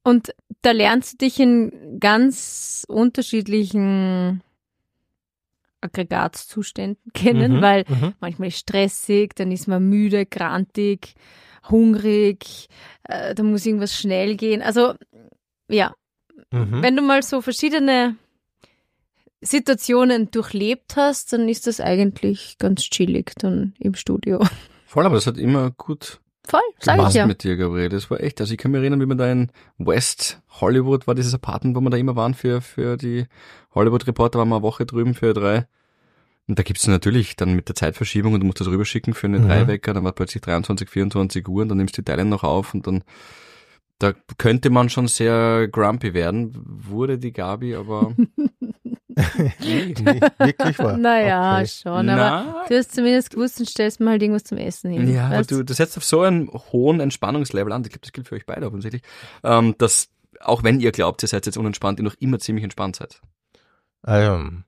[0.02, 4.43] Und da lernst du dich in ganz unterschiedlichen
[5.81, 7.62] Aggregatzuständen kennen, Mhm.
[7.62, 8.14] weil Mhm.
[8.21, 11.14] manchmal ist stressig, dann ist man müde, grantig,
[11.71, 12.69] hungrig,
[13.04, 14.62] äh, da muss irgendwas schnell gehen.
[14.62, 14.95] Also
[15.68, 15.94] ja,
[16.51, 16.83] Mhm.
[16.83, 18.16] wenn du mal so verschiedene
[19.44, 24.44] Situationen durchlebt hast, dann ist das eigentlich ganz chillig dann im Studio.
[24.87, 27.26] Voll, aber das hat immer gut Voll, sag ich ja.
[27.26, 27.88] mit dir, Gabriel.
[27.88, 28.40] Das war echt.
[28.40, 31.80] Also ich kann mich erinnern, wie wir da in West Hollywood war dieses Apartment, wo
[31.80, 33.26] wir da immer waren für, für die
[33.74, 35.66] Hollywood-Reporter, waren wir eine Woche drüben für drei.
[36.46, 39.38] Und da gibt's natürlich dann mit der Zeitverschiebung und du musst das rüberschicken für eine
[39.38, 39.46] Mhm.
[39.48, 42.74] Dreiwecker, dann war plötzlich 23, 24 Uhr und dann nimmst du die Teile noch auf
[42.74, 43.02] und dann
[43.98, 46.52] da könnte man schon sehr grumpy werden.
[46.66, 48.14] Wurde die Gabi, aber
[49.61, 50.96] Nee, wirklich wahr.
[50.96, 51.68] Naja, Okay.
[51.68, 55.12] schon, aber du hast zumindest gewusst und stellst mir halt irgendwas zum Essen hin.
[55.12, 55.50] Ja, aber weißt?
[55.50, 58.46] du, du setzt auf so einen hohen Entspannungslevel an, ich glaube, das gilt für euch
[58.46, 59.03] beide offensichtlich,
[59.42, 60.09] ähm, dass
[60.40, 63.20] auch wenn ihr glaubt, ihr seid jetzt unentspannt, ihr noch immer ziemlich entspannt seid.
[64.07, 64.64] Ähm,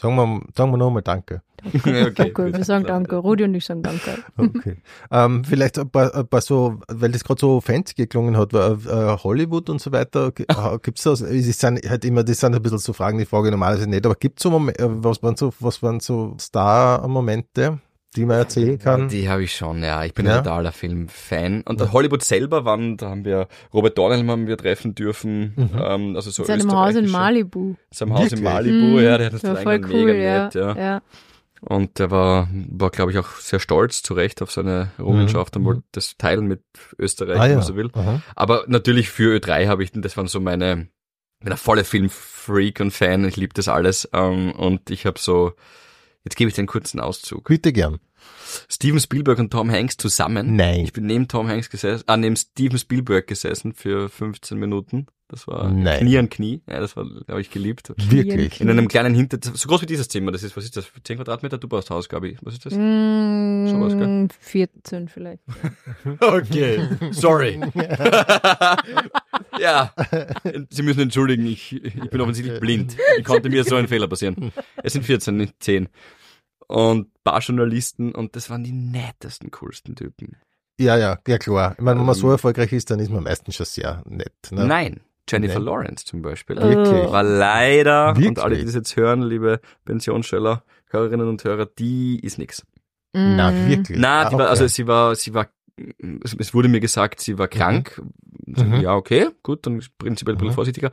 [0.00, 1.42] sagen wir, sagen wir nochmal Danke.
[1.74, 3.16] okay, danke, wir sagen danke.
[3.16, 4.16] Rudi und ich sagen danke.
[4.38, 4.76] Okay.
[5.10, 8.72] ähm, vielleicht ein paar, ein paar so, weil das gerade so fancy geklungen hat, weil,
[8.86, 11.20] äh, Hollywood und so weiter, g- äh, gibt's das?
[11.20, 14.06] Es sind halt immer, das sind ein bisschen so Fragen, die frage ich normalerweise nicht,
[14.06, 17.78] aber gibt's so Momente, was waren so, was waren so Star-Momente,
[18.16, 19.08] die man erzählen kann?
[19.08, 20.04] Die habe ich schon, ja.
[20.04, 20.38] Ich bin Ja?
[20.38, 21.62] ein totaler Filmfan.
[21.62, 25.52] Und der Hollywood selber waren, da haben wir Robert Dornhelm haben wir treffen dürfen.
[25.56, 25.70] Mhm.
[25.80, 27.76] Ähm, also so In seinem Haus in Malibu.
[27.90, 28.42] Seinem Haus in?
[28.42, 30.44] Malibu, Mhm, ja, der hat das war dann voll cool, mega ja.
[30.44, 30.76] nett, ja.
[30.76, 31.02] ja.
[31.62, 35.62] Und der war, war glaube ich, auch sehr stolz zu Recht auf seine Errungenschaft und
[35.62, 35.66] Mhm.
[35.66, 36.62] wollte das teilen mit
[36.98, 37.56] Österreich, ah, wenn ja.
[37.58, 37.90] man so will.
[37.92, 38.22] Aha.
[38.34, 40.88] Aber natürlich für Ö3 habe ich, das waren so meine,
[41.38, 44.08] ich bin ein voller Filmfreak und Fan, ich liebe das alles.
[44.14, 45.52] Ähm, und ich habe so,
[46.24, 47.48] jetzt gebe ich den kurzen Auszug.
[47.48, 47.98] Bitte gern.
[48.68, 50.56] Steven Spielberg und Tom Hanks zusammen.
[50.56, 50.84] Nein.
[50.84, 55.06] Ich bin neben Tom Hanks gesessen, ah, neben Steven Spielberg gesessen für 15 Minuten.
[55.30, 56.00] Das war Nein.
[56.00, 56.60] Knie an Knie.
[56.68, 57.92] Ja, das war, habe ich geliebt.
[57.96, 58.60] Wirklich.
[58.60, 60.32] In einem kleinen Hinter, so groß wie dieses Zimmer.
[60.32, 60.90] Das ist, was ist das?
[61.04, 61.56] 10 Quadratmeter?
[61.56, 62.36] Du baust Haus, Gabi.
[62.42, 62.72] Was ist das?
[62.74, 64.28] Mm, Sowas, gell?
[64.40, 65.42] 14 vielleicht.
[66.20, 67.60] Okay, sorry.
[69.58, 69.92] ja,
[70.70, 72.96] Sie müssen entschuldigen, ich, ich bin offensichtlich blind.
[73.16, 74.52] Wie konnte mir so ein Fehler passieren?
[74.82, 75.88] Es sind 14, nicht 10.
[76.66, 80.36] Und Barjournalisten und das waren die nettesten, coolsten Typen.
[80.78, 81.74] Ja, ja, ja klar.
[81.76, 82.32] Ich meine, wenn man so Ähm.
[82.32, 84.32] erfolgreich ist, dann ist man meistens schon sehr nett.
[84.50, 84.64] Ne?
[84.66, 85.64] Nein, Jennifer Nein.
[85.64, 86.56] Lawrence zum Beispiel.
[86.56, 87.10] Wirklich?
[87.12, 88.28] War leider, Wirklich?
[88.28, 92.64] und alle, die das jetzt hören, liebe Pensionsschöller, Hörerinnen und Hörer, die ist nix.
[93.12, 93.68] Na, Mm.
[93.68, 93.98] wirklich?
[93.98, 94.42] Na, Ah, war, okay.
[94.44, 95.48] also sie war, sie war,
[96.38, 98.00] es wurde mir gesagt, sie war krank.
[98.46, 98.80] Mhm.
[98.80, 100.54] Ja, okay, gut, dann ist prinzipiell ein bisschen Mhm.
[100.54, 100.90] vorsichtiger.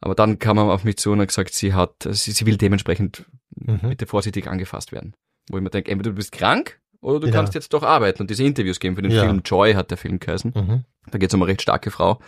[0.00, 2.56] Aber dann kam man auf mich zu und hat gesagt, sie hat, sie, sie will
[2.56, 3.80] dementsprechend Mhm.
[3.90, 5.14] bitte vorsichtig angefasst werden.
[5.50, 7.32] Wo ich mir denke, entweder du bist krank oder du Ja.
[7.32, 9.24] kannst jetzt doch arbeiten und diese Interviews geben für den Ja.
[9.24, 10.52] Film Joy hat der Film geheißen.
[10.54, 10.84] Mhm.
[11.10, 12.20] Da geht es um eine recht starke Frau,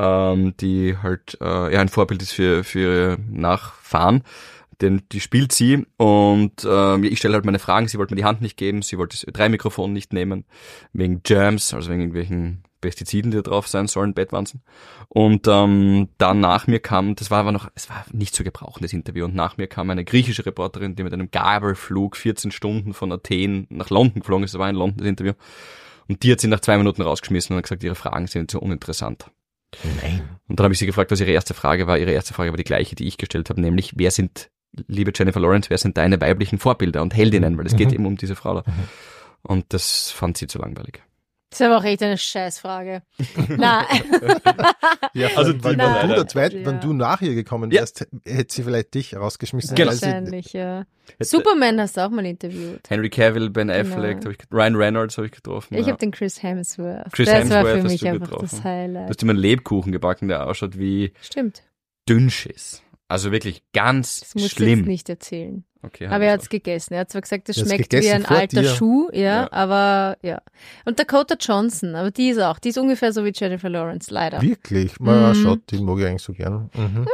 [0.00, 4.22] ähm, die halt äh, ja ein Vorbild ist für, für ihre Nachfahren.
[4.80, 7.86] Denn die spielt sie und ähm, ich stelle halt meine Fragen.
[7.86, 10.46] Sie wollte mir die Hand nicht geben, sie wollte das Ö3-Mikrofon nicht nehmen,
[10.94, 14.62] wegen Germs, also wegen irgendwelchen Pestiziden, die da drauf sein sollen, Bettwanzen.
[15.10, 18.82] Und ähm, dann nach mir kam, das war aber noch, es war nicht zu gebrauchen,
[18.82, 22.94] das Interview, und nach mir kam eine griechische Reporterin, die mit einem Gabelflug 14 Stunden
[22.94, 25.34] von Athen nach London geflogen ist, das war ein London das Interview.
[26.08, 28.60] Und die hat sie nach zwei Minuten rausgeschmissen und hat gesagt, ihre Fragen sind so
[28.60, 29.30] uninteressant.
[30.02, 30.22] Nein.
[30.48, 31.98] Und dann habe ich sie gefragt, was ihre erste Frage war.
[31.98, 34.50] Ihre erste Frage war die gleiche, die ich gestellt habe, nämlich, wer sind,
[34.88, 37.56] liebe Jennifer Lawrence, wer sind deine weiblichen Vorbilder und Heldinnen?
[37.56, 37.94] Weil es geht Mhm.
[37.94, 38.64] eben um diese Frau da.
[39.42, 41.02] Und das fand sie zu langweilig.
[41.50, 43.02] Das ist aber auch echt eine Scheißfrage.
[43.48, 43.84] Na,
[45.14, 46.64] Ja, Also die wenn, war du der Zweit, Ja.
[46.64, 47.80] wenn du nach ihr gekommen Ja.
[47.80, 49.74] wärst, hätte sie vielleicht dich rausgeschmissen.
[49.74, 49.90] Genau.
[49.90, 50.84] wahrscheinlich, ja.
[51.18, 52.88] Superman hast du auch mal interviewt.
[52.88, 53.80] Henry Cavill, Ben Genau.
[53.80, 55.74] Affleck, hab ich, Ryan Reynolds habe ich getroffen.
[55.74, 55.88] Ich ja.
[55.88, 57.12] habe den Chris Hemsworth.
[57.12, 58.48] Chris das war Hemsworth für hast mich du einfach getroffen.
[58.50, 59.08] das Du Highlight.
[59.08, 61.62] hast ihm einen Lebkuchen gebacken, der ausschaut wie Stimmt.
[62.08, 62.82] Dünnschiss.
[63.08, 64.78] Also wirklich ganz Das musst du schlimm.
[64.80, 65.64] jetzt nicht erzählen.
[65.82, 66.92] Okay, Aber er hat's hat's gegessen.
[66.94, 68.68] Er hat zwar gesagt, es hat's schmeckt wie ein alter dir.
[68.68, 69.52] Schuh, ja, Ja.
[69.52, 70.42] aber ja.
[70.84, 74.42] Und Dakota Johnson, aber die ist auch, die ist ungefähr so wie Jennifer Lawrence, leider.
[74.42, 75.00] Wirklich?
[75.00, 75.34] Man Mhm.
[75.42, 76.68] schaut, die mag ich eigentlich so gern.
[76.74, 77.08] Mhm.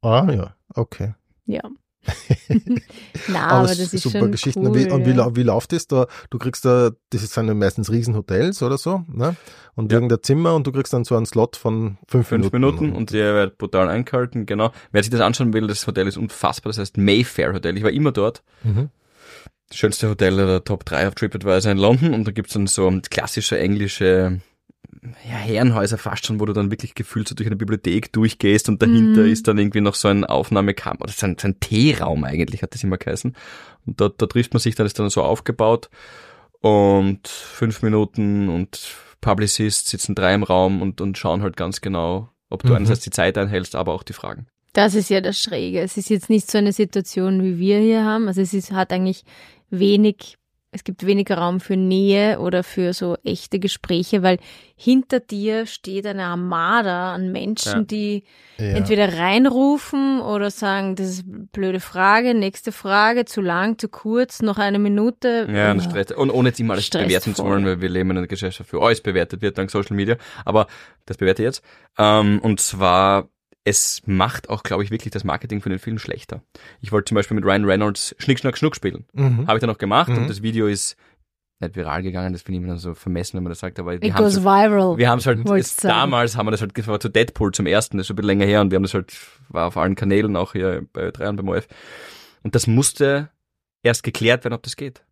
[0.00, 1.14] Ah ja, okay.
[1.46, 1.62] Ja.
[3.28, 4.60] Na, aber, das ist super schon Geschichten.
[4.60, 4.68] cool.
[4.68, 5.36] und wie, und wie, ja.
[5.36, 6.06] wie läuft das da?
[6.30, 9.36] Du kriegst da, das sind ja meistens Riesenhotels oder so, ne?
[9.74, 9.96] Und Ja.
[9.98, 13.34] irgendein Zimmer und du kriegst dann so einen Slot von fünf, Fünf Minuten und der
[13.34, 14.72] wird brutal eingehalten, genau.
[14.92, 17.76] Wer sich das anschauen will, das Hotel ist unfassbar, das heißt Mayfair Hotel.
[17.76, 18.42] Ich war immer dort.
[18.64, 18.88] Mhm.
[19.68, 22.90] Das schönste Hotel der Top 3 auf TripAdvisor in London und da gibt's dann so
[23.10, 24.40] klassische englische
[25.02, 28.82] ja, Herrenhäuser fast schon, wo du dann wirklich gefühlt so durch eine Bibliothek durchgehst und
[28.82, 29.32] dahinter Mhm.
[29.32, 32.74] ist dann irgendwie noch so ein Aufnahmekammer, oder so ein, so ein Teeraum eigentlich, hat
[32.74, 33.34] das immer geheißen.
[33.86, 35.88] Und da, da trifft man sich, dann ist dann so aufgebaut
[36.60, 38.80] und fünf Minuten und
[39.20, 42.76] Publicists sitzen drei im Raum und, und schauen halt ganz genau, ob du Mhm.
[42.76, 44.46] einerseits die Zeit einhältst, aber auch die Fragen.
[44.72, 45.80] Das ist ja das Schräge.
[45.80, 48.28] Es ist jetzt nicht so eine Situation, wie wir hier haben.
[48.28, 49.24] Also es ist, hat eigentlich
[49.70, 50.36] wenig,
[50.70, 54.38] es gibt weniger Raum für Nähe oder für so echte Gespräche, weil
[54.76, 57.84] hinter dir steht eine Armada an Menschen, Ja.
[57.84, 58.24] die
[58.58, 58.76] Ja.
[58.76, 64.42] entweder reinrufen oder sagen, das ist eine blöde Frage, nächste Frage, zu lang, zu kurz,
[64.42, 65.48] noch eine Minute.
[65.50, 66.12] Ja, und, Stress.
[66.12, 68.82] und ohne jetzt immer alles bewerten zu wollen, weil wir leben in einer Gesellschaft, für
[68.82, 70.16] alles bewertet wird dank Social Media.
[70.44, 70.66] Aber
[71.06, 71.62] das bewerte ich jetzt.
[71.96, 73.28] Ähm, und zwar,
[73.68, 76.42] es macht auch, glaube ich, wirklich das Marketing für den Film schlechter.
[76.80, 79.04] Ich wollte zum Beispiel mit Ryan Reynolds Schnick, Schnack, Schnuck spielen.
[79.12, 79.46] Mhm.
[79.46, 80.18] Habe ich dann auch gemacht Mhm.
[80.18, 80.96] und das Video ist
[81.60, 83.92] nicht viral gegangen, das finde ich immer dann so vermessen, wenn man das sagt, aber
[84.00, 84.96] wir It haben goes es viral.
[84.96, 87.66] wir haben es halt, es, damals haben wir das halt, das war zu Deadpool zum
[87.66, 89.12] ersten, das ist schon ein bisschen länger her und wir haben das halt,
[89.48, 91.66] war auf allen Kanälen, auch hier bei 3 und beim OF.
[92.44, 93.30] Und das musste
[93.82, 95.02] erst geklärt werden, ob das geht.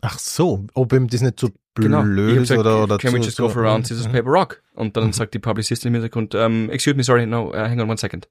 [0.00, 2.02] Ach so, ob ihm das nicht so blöd Genau.
[2.02, 4.30] Ich hab ist gesagt, oder, oder can we just go for a round scissors paper
[4.30, 4.62] rock?
[4.74, 5.12] Und dann Mhm.
[5.12, 8.28] sagt die Publicistin im Hintergrund, um, excuse me, sorry, no, uh, hang on one second.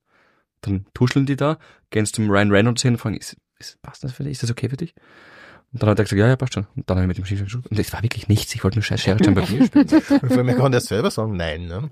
[0.62, 1.58] Dann tuscheln die da,
[1.90, 4.34] gehen zum Ryan Reynolds hin und fragen, ist, ist, passt das für dich?
[4.34, 4.96] Ist das okay für dich?
[5.74, 6.66] Und dann hat er gesagt, ja, ja, passt schon.
[6.76, 7.68] Und dann habe ich mit dem Schnick geschaut.
[7.68, 8.56] Und es war wirklich nichts.
[8.56, 10.32] Ich wollte nur scheiß Schere bei mir spielen.
[10.32, 11.68] Allem, er kann das selber sagen, nein.
[11.68, 11.90] Ne?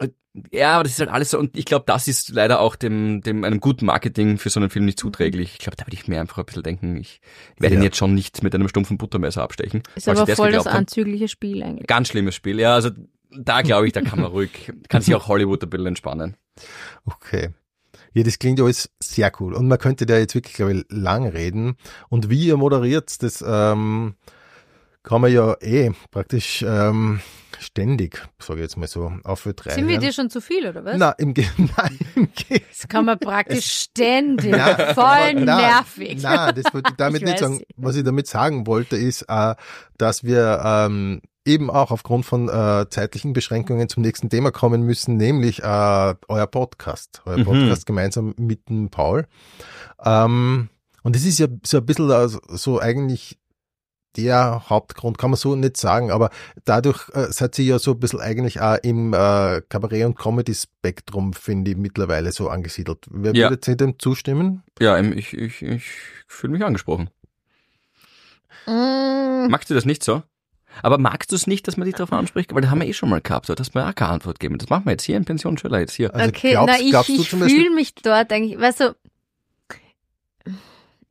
[0.52, 1.38] Ja, aber das ist halt alles so.
[1.40, 4.70] Und ich glaube, das ist leider auch dem, dem einem guten Marketing für so einen
[4.70, 5.52] Film nicht zuträglich.
[5.54, 7.20] Ich glaube, da würde ich mir einfach ein bisschen denken, ich
[7.60, 7.86] werde ihn Ja.
[7.86, 9.84] jetzt schon nicht mit einem stumpfen Buttermesser abstechen.
[9.96, 11.88] Ist aber voll das anzügliche Spiel eigentlich.
[11.88, 12.60] Ganz schlimmes Spiel.
[12.60, 12.92] Ja, also
[13.38, 16.38] da glaube ich, da kann man ruhig, kann sich auch Hollywood ein bisschen entspannen.
[17.06, 17.50] Okay.
[18.16, 19.54] Ja, das klingt alles sehr cool.
[19.54, 21.76] Und man könnte da jetzt wirklich, glaube ich, lang reden.
[22.08, 24.16] Und wie ihr moderiert, das ähm,
[25.04, 27.20] kann man ja eh praktisch ähm,
[27.60, 29.72] ständig, sage ich jetzt mal so, auf drei.
[29.72, 30.98] Sind wir dir schon zu viel, oder was?
[30.98, 34.52] Na, im, Ge nein, im Ge Das kann man praktisch ständig.
[34.52, 36.20] Na, Voll na, nervig.
[36.22, 37.64] Na, das wollte ich damit Ich nicht sagen.
[37.76, 39.56] Was ich damit sagen wollte, ist, äh,
[39.98, 45.16] dass wir ähm, eben auch aufgrund von äh, zeitlichen Beschränkungen zum nächsten Thema kommen müssen,
[45.18, 47.22] nämlich äh, euer Podcast.
[47.26, 47.44] Euer Mhm.
[47.46, 49.28] Podcast gemeinsam mit dem Paul.
[50.04, 50.70] Ähm,
[51.04, 53.38] und das ist ja so ein bisschen äh, so eigentlich
[54.18, 56.30] der Hauptgrund, kann man so nicht sagen, aber
[56.64, 61.34] dadurch äh, seid ihr ja so ein bisschen eigentlich auch im äh, Kabarett- und Comedy-Spektrum,
[61.34, 63.06] finde ich, mittlerweile so angesiedelt.
[63.12, 63.50] Wer Ja.
[63.50, 64.64] würde Sie dem zustimmen?
[64.80, 65.84] Ja, ich, ich, ich
[66.28, 67.10] fühle mich angesprochen.
[68.66, 70.24] Mm, Magst du das nicht so?
[70.82, 72.54] Aber magst du es nicht, dass man dich darauf anspricht?
[72.54, 74.40] Weil das haben wir eh schon mal gehabt, da hast du mir auch keine Antwort
[74.40, 74.58] gegeben.
[74.58, 76.14] Das machen wir jetzt hier in Pension Schüler jetzt hier.
[76.14, 78.96] Also okay, glaubst, na, ich, glaubst du ich fühle mich dort eigentlich, weißt du,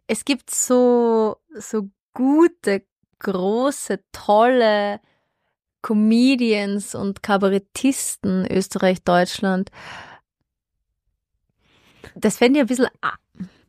[0.07, 2.83] es gibt so, so gute,
[3.21, 5.01] große, tolle
[5.83, 9.71] Comedians und Kabarettisten Österreich, Deutschland.
[12.15, 12.89] Das fände ich ein bisschen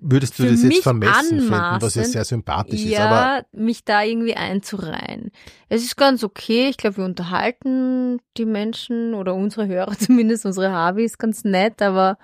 [0.08, 4.04] Würdest du das jetzt vermessen finden, was ja sehr sympathisch ist, ja, aber mich da
[4.04, 5.32] irgendwie einzureihen.
[5.68, 6.68] Es ist ganz okay.
[6.70, 12.18] Ich glaube, wir unterhalten die Menschen oder unsere Hörer zumindest, unsere Habis ganz nett, aber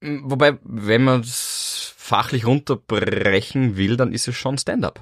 [0.00, 5.00] Wobei, wenn man es fachlich runterbrechen will, dann ist es schon Stand-up.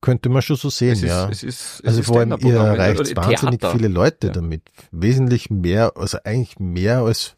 [0.00, 1.28] könnte man schon so sehen, Es ist, ja.
[1.30, 3.72] es ist, es Also ist vor allem, ihr erreicht wahnsinnig Theater.
[3.76, 4.32] viele Leute Ja.
[4.34, 4.62] damit.
[4.90, 7.36] Wesentlich mehr, also eigentlich mehr als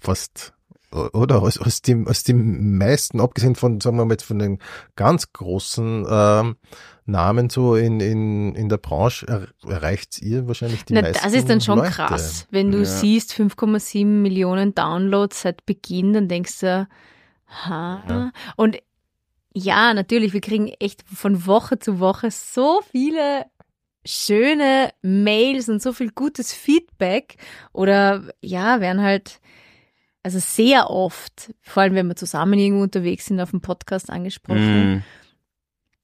[0.00, 0.54] fast,
[1.12, 4.58] oder als, als, die, als die meisten, abgesehen von, sagen wir mal jetzt von den
[4.96, 6.56] ganz großen ähm,
[7.06, 11.34] Namen so in, in, in der Branche, er, erreicht ihr wahrscheinlich die na, meisten das
[11.34, 11.90] ist dann schon Leute.
[11.90, 12.46] krass.
[12.50, 12.84] Wenn du Ja.
[12.84, 16.88] siehst 5,7 Millionen Downloads seit Beginn, dann denkst du,
[17.48, 18.02] ha.
[18.08, 18.32] Ja.
[18.56, 18.78] Und
[19.52, 23.44] ja, natürlich, wir kriegen echt von Woche zu Woche so viele
[24.06, 27.36] schöne Mails und so viel gutes Feedback
[27.72, 29.40] oder ja, werden halt
[30.24, 34.96] also sehr oft, vor allem wenn wir zusammen irgendwo unterwegs sind, auf dem Podcast angesprochen.
[34.96, 35.02] Mm.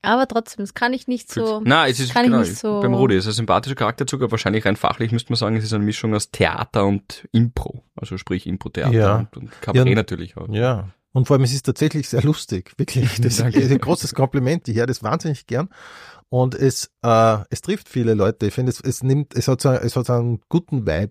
[0.02, 1.60] Aber trotzdem, das kann ich nicht so.
[1.64, 4.22] Nein, es ist kann ich genau, nicht so- beim Rudi, es ist ein sympathischer Charakterzug,
[4.22, 7.82] aber wahrscheinlich rein fachlich müsste man sagen, es ist eine Mischung aus Theater und Impro.
[7.96, 9.16] Also sprich Impro-Theater Ja.
[9.18, 10.48] und, und Kabarett Ja, natürlich auch.
[10.48, 10.88] Ja.
[11.12, 13.20] Und vor allem, es ist tatsächlich sehr lustig, wirklich.
[13.20, 14.68] Das ist ein großes Kompliment.
[14.68, 15.68] Ich höre das wahnsinnig gern.
[16.30, 18.46] Und es, äh, es trifft viele Leute.
[18.46, 21.10] Ich finde, es, es nimmt, es hat so, es hat so einen guten Vibe,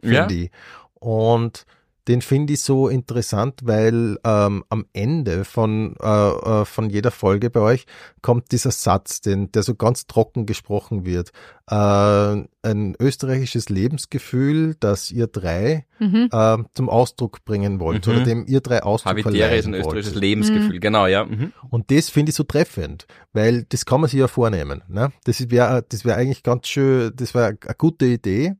[0.00, 0.28] finde Ja.
[0.28, 0.50] ich.
[0.94, 1.64] Und
[2.08, 7.50] den finde ich so interessant, weil ähm, am Ende von, äh, äh, von jeder Folge
[7.50, 7.86] bei euch
[8.22, 11.30] kommt dieser Satz, den, der so ganz trocken gesprochen wird.
[11.68, 16.28] Äh, ein österreichisches Lebensgefühl, das ihr drei Mhm.
[16.30, 18.12] äh, zum Ausdruck bringen wollt Mhm.
[18.12, 19.82] oder dem ihr drei Ausdruck Habitäre ist ein wollt.
[19.86, 21.24] österreichisches Lebensgefühl, genau, ja.
[21.24, 21.52] Mhm.
[21.70, 24.82] Und das finde ich so treffend, weil das kann man sich ja vornehmen.
[24.88, 25.10] Ne?
[25.24, 28.54] Das wäre das wäre eigentlich ganz schön, das wäre eine gute Idee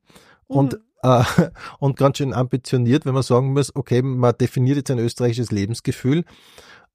[0.47, 1.25] und, äh,
[1.79, 6.25] und ganz schön ambitioniert, wenn man sagen muss, okay, man definiert jetzt ein österreichisches Lebensgefühl.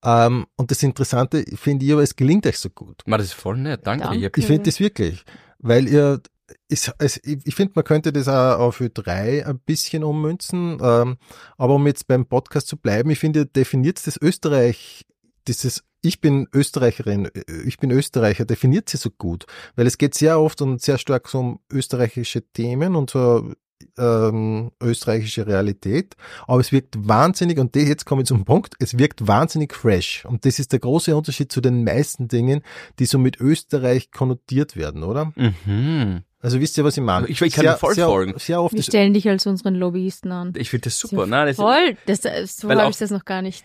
[0.03, 3.03] Ähm, und das Interessante finde ich aber, es gelingt euch so gut.
[3.05, 4.05] Ma, das ist voll nett, danke.
[4.05, 4.31] Danke.
[4.35, 5.23] Ich finde das wirklich,
[5.59, 6.21] weil ihr,
[6.67, 6.89] ich
[7.23, 11.17] ich finde, man könnte das auch auf Ö3 ein bisschen ummünzen, ähm,
[11.57, 15.05] aber um jetzt beim Podcast zu bleiben, ich finde, ihr definiert das Österreich,
[15.47, 17.29] dieses ich bin Österreicherin,
[17.63, 19.45] ich bin Österreicher, definiert sie so gut,
[19.75, 23.53] weil es geht sehr oft und sehr stark so um österreichische Themen und so
[23.97, 26.15] ähm, österreichische Realität,
[26.47, 30.25] aber es wirkt wahnsinnig, und jetzt komme ich zum Punkt, es wirkt wahnsinnig fresh.
[30.25, 32.61] Und das ist der große Unterschied zu den meisten Dingen,
[32.99, 35.31] die so mit Österreich konnotiert werden, oder?
[35.35, 36.21] Mhm.
[36.39, 37.27] Also wisst ihr, was ich meine?
[37.27, 38.33] Ich- ich kann sehr, dir voll sehr, folgen.
[38.39, 40.53] Sehr oft Wir stellen dich als unseren Lobbyisten an.
[40.57, 41.27] Ich finde das super.
[41.27, 43.63] Nein, das, Voll, das, das, so habe ich das noch gar nicht.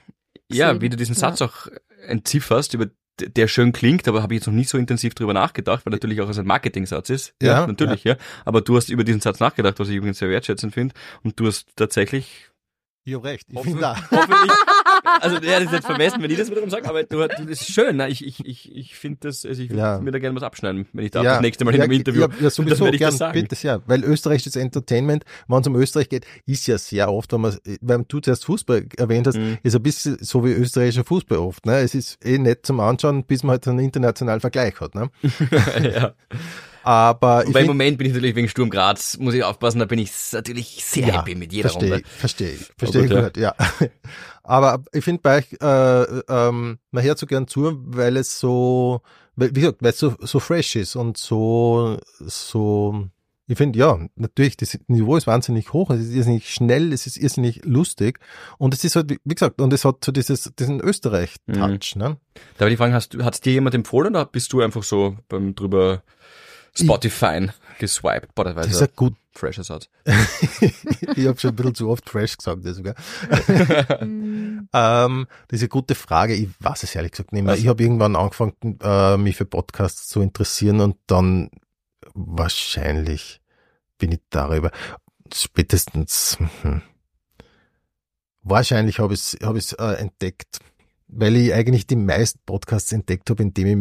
[0.52, 0.82] ja, gesehen.
[0.82, 1.20] wie du diesen Ja.
[1.20, 1.68] Satz auch
[2.06, 2.86] entzifferst, über
[3.20, 6.20] der schön klingt, aber habe ich jetzt noch nicht so intensiv drüber nachgedacht, weil natürlich
[6.20, 7.34] auch als ein Marketing-Satz ist.
[7.40, 8.16] Ja, natürlich, ja.
[8.44, 10.94] Aber du hast über diesen Satz nachgedacht, was ich übrigens sehr wertschätzend finde.
[11.22, 12.50] Und du hast tatsächlich
[13.06, 13.96] ich hab recht, ich finde da.
[14.10, 14.52] hoffentlich,
[15.20, 17.72] also ja, das ist jetzt vermessen, wenn ich das wiederum sage, aber du, das ist
[17.72, 17.96] schön.
[17.96, 18.08] Ne?
[18.08, 19.98] Ich, ich, ich, ich finde das, also ich würde Ja.
[20.00, 22.22] mir da gerne was abschneiden, wenn ich darf, das nächste Mal in ja, einem Interview.
[22.22, 23.40] Ja, ja sowieso, werde ich gern, das sagen.
[23.40, 23.80] bitte sehr.
[23.86, 28.04] Weil österreichisches Entertainment, wenn es um Österreich geht, ist ja sehr oft, wenn man, weil
[28.08, 29.58] du zuerst Fußball erwähnt hast, Mhm.
[29.62, 31.64] ist ein bisschen so wie österreichischer Fußball oft.
[31.66, 31.78] Ne?
[31.78, 34.94] Es ist eh nett zum Anschauen, bis man halt einen internationalen Vergleich hat.
[34.94, 35.10] Ne?
[35.94, 36.12] ja.
[36.86, 39.98] Aber Wobei im Moment bin ich natürlich wegen Sturm Graz, muss ich aufpassen, da bin
[39.98, 42.08] ich natürlich sehr happy mit jeder verstehe, Runde.
[42.08, 43.56] Verstehe ich, verstehe ich gut, ja.
[43.58, 43.88] ja.
[44.44, 49.00] Aber ich finde bei euch, äh, ähm, man hört so gern zu, weil es so,
[49.34, 53.08] wie gesagt, weil es so, so fresh ist und so, so,
[53.48, 57.16] ich finde, ja, natürlich, das Niveau ist wahnsinnig hoch, es ist irrsinnig schnell, es ist
[57.16, 58.20] irrsinnig lustig
[58.58, 62.18] und es ist halt, wie gesagt, und es hat so dieses, diesen Österreich-Touch, ne?
[62.58, 65.16] Da will ich fragen, hast du, hat's dir jemand empfohlen oder bist du einfach so
[65.28, 66.04] beim drüber
[66.76, 68.34] Spotify geswiped?
[68.34, 69.14] Boah, das war Das ist ja gut.
[69.32, 69.88] fresher Satz.
[71.16, 72.94] ich habe schon ein bisschen zu oft fresh gesagt, das sogar.
[74.04, 74.68] Mhm.
[74.72, 76.34] Ähm, das ist eine gute Frage.
[76.34, 77.52] Ich weiß es ehrlich gesagt nicht mehr.
[77.52, 77.60] Was?
[77.60, 81.50] Ich habe irgendwann angefangen, äh, mich für Podcasts zu interessieren und dann
[82.14, 83.40] wahrscheinlich
[83.98, 84.70] bin ich darüber
[85.32, 86.82] spätestens hm,
[88.42, 90.58] wahrscheinlich habe ich es hab ich's, äh, entdeckt,
[91.18, 93.76] weil ich eigentlich die meisten Podcasts entdeckt habe, indem ich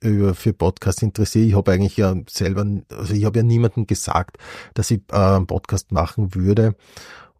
[0.00, 1.44] mich für Podcasts interessiere.
[1.46, 4.38] Ich habe eigentlich ja selber, also ich habe ja niemandem gesagt,
[4.74, 6.74] dass ich äh, einen Podcast machen würde.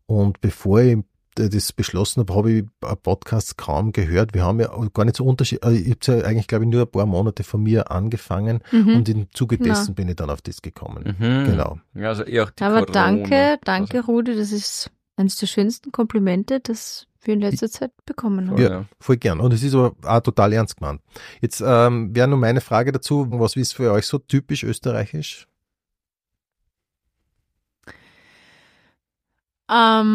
[0.07, 0.99] Und bevor ich
[1.35, 4.35] das beschlossen habe, habe ich äh, Podcasts kaum gehört.
[4.35, 5.65] Wir haben ja gar nicht so Unterschied.
[5.65, 8.97] äh, Ich habe ja eigentlich, glaube ich, nur ein paar Monate von mir angefangen Mhm.
[8.97, 11.17] und im Zuge dessen bin ich dann auf das gekommen.
[11.19, 11.45] Mhm.
[11.47, 11.79] Genau.
[11.95, 13.23] Ja, also eher auch die Aber Quadrone.
[13.23, 18.51] danke, danke, Rudi, das ist eines der schönsten Komplimente, das wir in letzter Zeit bekommen
[18.51, 18.63] haben.
[18.63, 18.71] Ja.
[18.71, 18.85] ja.
[19.01, 19.41] Voll gern.
[19.41, 21.01] Und es ist aber auch total ernst gemeint.
[21.41, 25.49] Jetzt ähm, wäre nur meine Frage dazu, was ist für euch so typisch österreichisch?
[29.71, 30.09] Ähm,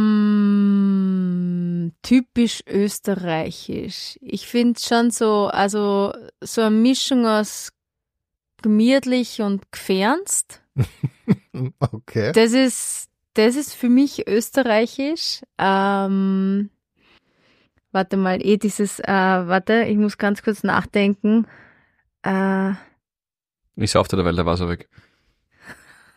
[2.01, 4.17] typisch österreichisch.
[4.21, 6.11] Ich finde schon so, also
[6.41, 7.71] so eine Mischung aus
[8.61, 10.61] gemütlich und gefernst.
[11.79, 12.31] Okay.
[12.33, 15.41] Das ist, das ist für mich österreichisch.
[15.59, 16.71] Ähm,
[17.93, 21.47] warte mal, eh dieses, äh, warte, ich muss ganz kurz nachdenken.
[22.23, 22.71] Äh,
[23.75, 24.89] Ich saufte der Welt, da war so weg.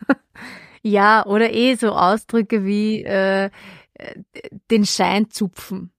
[0.81, 3.51] ja, oder eh so Ausdrücke wie äh, äh,
[4.71, 5.91] den Schein zupfen.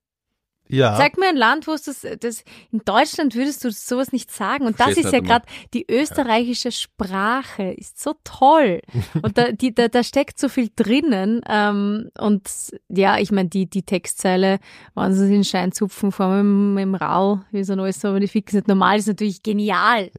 [0.69, 0.97] Ja.
[0.97, 4.67] Sag mir ein Land, wo es das, das, in Deutschland würdest du sowas nicht sagen.
[4.67, 8.81] Und das ist ja gerade, die österreichische Sprache ist so toll.
[9.23, 11.41] Und da, die, da, da steckt so viel drinnen.
[11.49, 12.49] Ähm, und
[12.89, 14.59] ja, ich meine, die, die Textzeile,
[14.95, 18.21] wenn sie den Schein zupfen vor dem, dem Rau, wie so ein alles so, aber
[18.21, 20.11] die fix nicht normal, ist natürlich genial.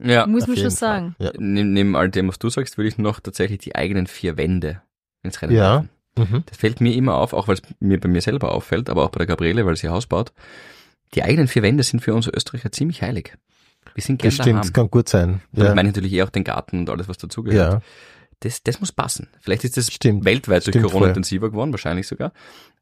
[0.00, 0.26] Ja.
[0.26, 0.70] muss man schon Fall.
[0.72, 1.16] sagen.
[1.18, 1.30] Ja.
[1.38, 4.82] Neben, neben all dem, was du sagst, würde ich noch tatsächlich die eigenen vier Wände
[5.22, 5.74] ins Rennen Ja.
[5.74, 5.90] werfen.
[6.16, 6.44] Mhm.
[6.46, 9.10] Das fällt mir immer auf, auch weil es mir bei mir selber auffällt, aber auch
[9.10, 10.32] bei der Gabriele, weil sie Haus baut.
[11.14, 13.36] Die eigenen vier Wände sind für uns Österreicher ziemlich heilig.
[13.94, 14.62] Wir sind Das gerne stimmt, daheim.
[14.62, 15.40] das kann gut sein.
[15.52, 15.68] Ja.
[15.68, 17.72] Ich meine natürlich eh auch den Garten und alles, was dazugehört.
[17.74, 17.80] ja.
[18.40, 19.28] Das, das muss passen.
[19.40, 20.24] Vielleicht ist das Stimmt.
[20.24, 21.08] weltweit durch Stimmt Corona voll.
[21.10, 22.32] intensiver geworden, wahrscheinlich sogar.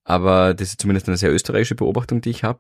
[0.03, 2.59] Aber das ist zumindest eine sehr österreichische Beobachtung, die ich habe.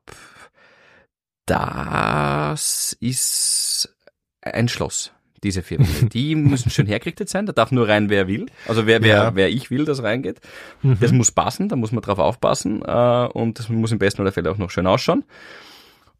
[1.46, 3.94] Das ist
[4.42, 6.06] ein Schloss, diese vier Wände.
[6.06, 7.46] Die müssen schön hergerichtet sein.
[7.46, 8.46] Da darf nur rein, wer will.
[8.68, 9.34] Also wer, wer, Ja.
[9.34, 10.40] wer ich will, dass reingeht.
[10.82, 10.98] Mhm.
[11.00, 12.82] Das muss passen, da muss man drauf aufpassen.
[12.82, 15.24] Äh, und das muss im besten aller Fälle auch noch schön ausschauen.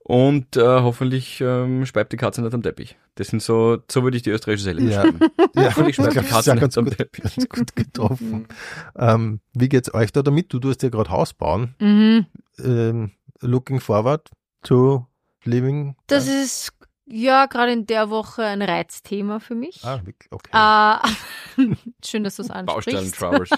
[0.05, 2.97] Und äh, hoffentlich ähm, speibt die Katze nicht am Teppich.
[3.15, 5.03] Das sind so, so würde ich die österreichische Seele Ja.
[5.03, 5.19] beschreiben.
[5.55, 5.65] ja.
[5.67, 7.23] Hoffentlich Ich speibt die das Katze ja nicht ganz am gut, Teppich.
[7.23, 8.47] ganz gut getroffen.
[8.99, 10.53] ähm, wie geht's euch da damit?
[10.53, 11.77] Du tust ja gerade Haus bauen.
[11.79, 12.27] Mhm.
[12.59, 14.29] Ähm, looking forward
[14.65, 15.07] to
[15.45, 15.95] living.
[16.09, 16.73] Das ist
[17.15, 19.81] ja gerade in der Woche ein Reizthema für mich.
[19.85, 20.33] ah, wirklich?
[20.33, 20.51] okay.
[20.53, 23.17] Äh, schön, dass du es Baustellen, ansprichst.
[23.19, 23.51] Travers.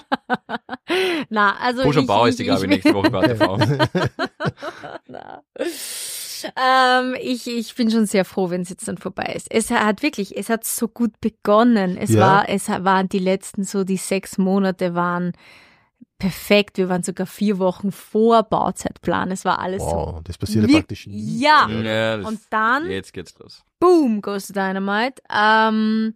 [1.29, 3.57] Na, also Busch und ich- Bau ich- ist die ich- Gabi nächste Woche bei TV.
[5.07, 5.41] Na.
[6.57, 9.47] Ähm, ich, ich bin schon sehr froh, wenn es jetzt dann vorbei ist.
[9.51, 11.97] Es hat wirklich, es hat so gut begonnen.
[11.97, 12.19] Es Ja.
[12.21, 15.31] war, es waren die letzten so die sechs Monate waren
[16.17, 16.77] perfekt.
[16.77, 19.31] Wir waren sogar vier Wochen vor Bauzeitplan.
[19.31, 19.87] Es war alles so.
[19.89, 21.39] wow, das passiert ja praktisch nie.
[21.39, 21.67] ja.
[21.69, 23.63] Ja, das, Und dann, jetzt geht's los.
[23.79, 25.21] boom, goes Dynamite.
[25.33, 26.15] Ähm,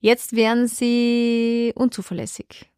[0.00, 2.70] jetzt werden sie unzuverlässig.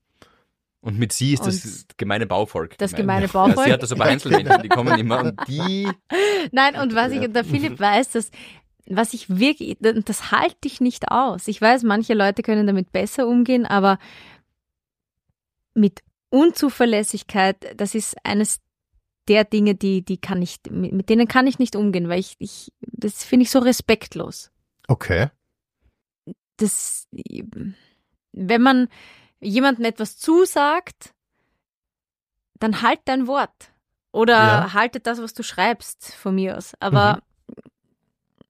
[0.81, 2.79] Und mit sie ist das Und gemeine Bauvolk.
[2.79, 3.27] das gemeint.
[3.27, 3.59] gemeine Bauvolk.
[3.59, 5.89] Ja, sie hat das aber Einzelmännchen, die kommen immer und die.
[6.53, 8.31] Nein, und was ich, und der Philipp weiß, dass,
[8.87, 11.49] was ich wirklich, das halte ich nicht aus.
[11.49, 13.99] Ich weiß, manche Leute können damit besser umgehen, aber
[15.75, 18.61] mit Unzuverlässigkeit, das ist eines
[19.29, 22.73] der Dinge, die, die kann ich, mit denen kann ich nicht umgehen, weil ich, ich
[22.81, 24.51] das finde ich so respektlos.
[24.89, 25.31] Okay.
[26.57, 27.07] Das,
[28.33, 28.89] wenn man
[29.41, 31.15] jemandem etwas zusagt,
[32.59, 33.73] dann halt dein Wort.
[34.13, 34.73] Oder Ja.
[34.73, 36.73] halte das, was du schreibst, von mir aus.
[36.81, 37.23] Aber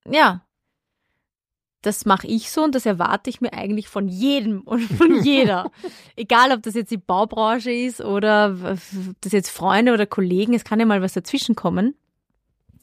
[0.05, 0.45] ja,
[1.81, 5.71] das mache ich so und das erwarte ich mir eigentlich von jedem und von jeder.
[6.15, 10.63] Egal, ob das jetzt die Baubranche ist oder w- das jetzt Freunde oder Kollegen, es
[10.63, 11.95] kann ja mal was dazwischen kommen.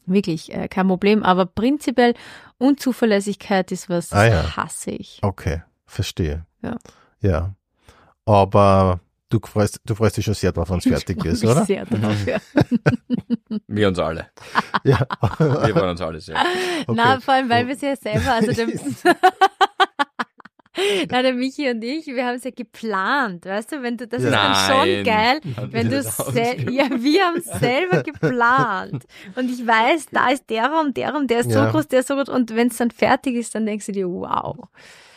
[0.05, 1.23] Wirklich, äh, kein Problem.
[1.23, 2.13] Aber prinzipiell
[2.59, 4.57] Unzuverlässigkeit ist was, das Ah, ja.
[4.57, 5.19] hasse ich.
[5.21, 6.45] Okay, verstehe.
[6.61, 6.77] Ja.
[7.21, 7.53] Ja.
[8.25, 11.65] Aber du freust, du freust dich schon sehr drauf, wenn es fertig ist, Ich oder?
[11.65, 12.37] Sehr drauf, ja.
[13.67, 14.27] Wir uns alle.
[14.83, 15.05] Ja.
[15.39, 16.35] Wir wollen uns alle sehr.
[16.87, 18.67] Na, vor allem, weil wir es ja selber, also der,
[21.09, 24.21] Na, der Michi und ich, wir haben es ja geplant, weißt du, wenn du, das
[24.23, 25.03] ist dann schon Nein.
[25.03, 25.39] geil,
[25.71, 30.47] wenn wir du sel ja, wir haben es selber geplant und ich weiß, da ist
[30.51, 31.65] der Raum, der Raum, der ist Ja.
[31.65, 33.91] so groß, der ist so groß und wenn es dann fertig ist, dann denkst du
[33.91, 34.55] dir, wow.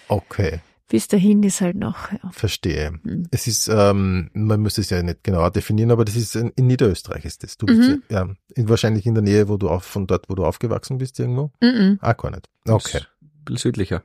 [0.09, 2.18] Okay, Bis dahin ist halt noch, ja.
[2.33, 2.98] verstehe.
[3.05, 3.29] Mhm.
[3.31, 6.66] Es ist, ähm, man muss es ja nicht genauer definieren, aber das ist in, in
[6.66, 7.57] Niederösterreich ist das.
[7.57, 8.03] Du bist Mhm.
[8.11, 10.98] ja, ja in, wahrscheinlich in der Nähe, wo du auf, von dort, wo du aufgewachsen
[10.98, 11.53] bist irgendwo.
[11.62, 11.98] Mhm.
[12.03, 12.48] Ah, gar nicht.
[12.68, 12.98] Okay.
[12.98, 14.03] Ist Ein bisschen südlicher.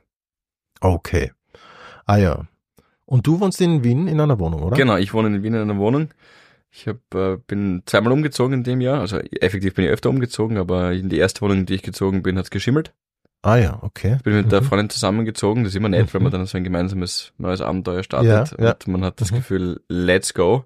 [0.80, 1.32] Okay.
[2.06, 2.46] Ah ja.
[3.04, 4.76] Und du wohnst in Wien in einer Wohnung, oder?
[4.76, 6.10] Genau, ich wohne in Wien in einer Wohnung.
[6.70, 9.00] Ich hab, äh, bin zweimal umgezogen in dem Jahr.
[9.00, 12.22] Also effektiv bin ich öfter umgezogen, aber in die erste Wohnung, in die ich gezogen
[12.22, 12.92] bin, hat's geschimmelt.
[13.46, 14.14] Ah ja, okay.
[14.16, 14.64] Ich bin mit der Mhm.
[14.66, 15.62] Freundin zusammengezogen.
[15.62, 16.36] Das ist immer nett, wenn man Mhm.
[16.38, 18.58] dann so ein gemeinsames neues Abenteuer startet.
[18.58, 18.70] Ja, ja.
[18.72, 19.36] Und man hat das Mhm.
[19.36, 20.64] Gefühl, let's go.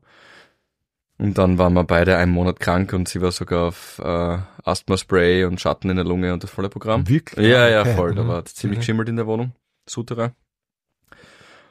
[1.18, 5.44] Und dann waren wir beide einen Monat krank und sie war sogar auf äh, Asthma-Spray
[5.44, 7.06] und Schatten in der Lunge und das volle Programm.
[7.06, 7.46] Wirklich?
[7.46, 7.94] Ja, ja, okay.
[7.94, 8.14] voll.
[8.14, 8.28] Da Mhm.
[8.28, 8.80] war ziemlich Mhm.
[8.80, 9.52] geschimmelt in der Wohnung.
[9.86, 10.30] Souterrain.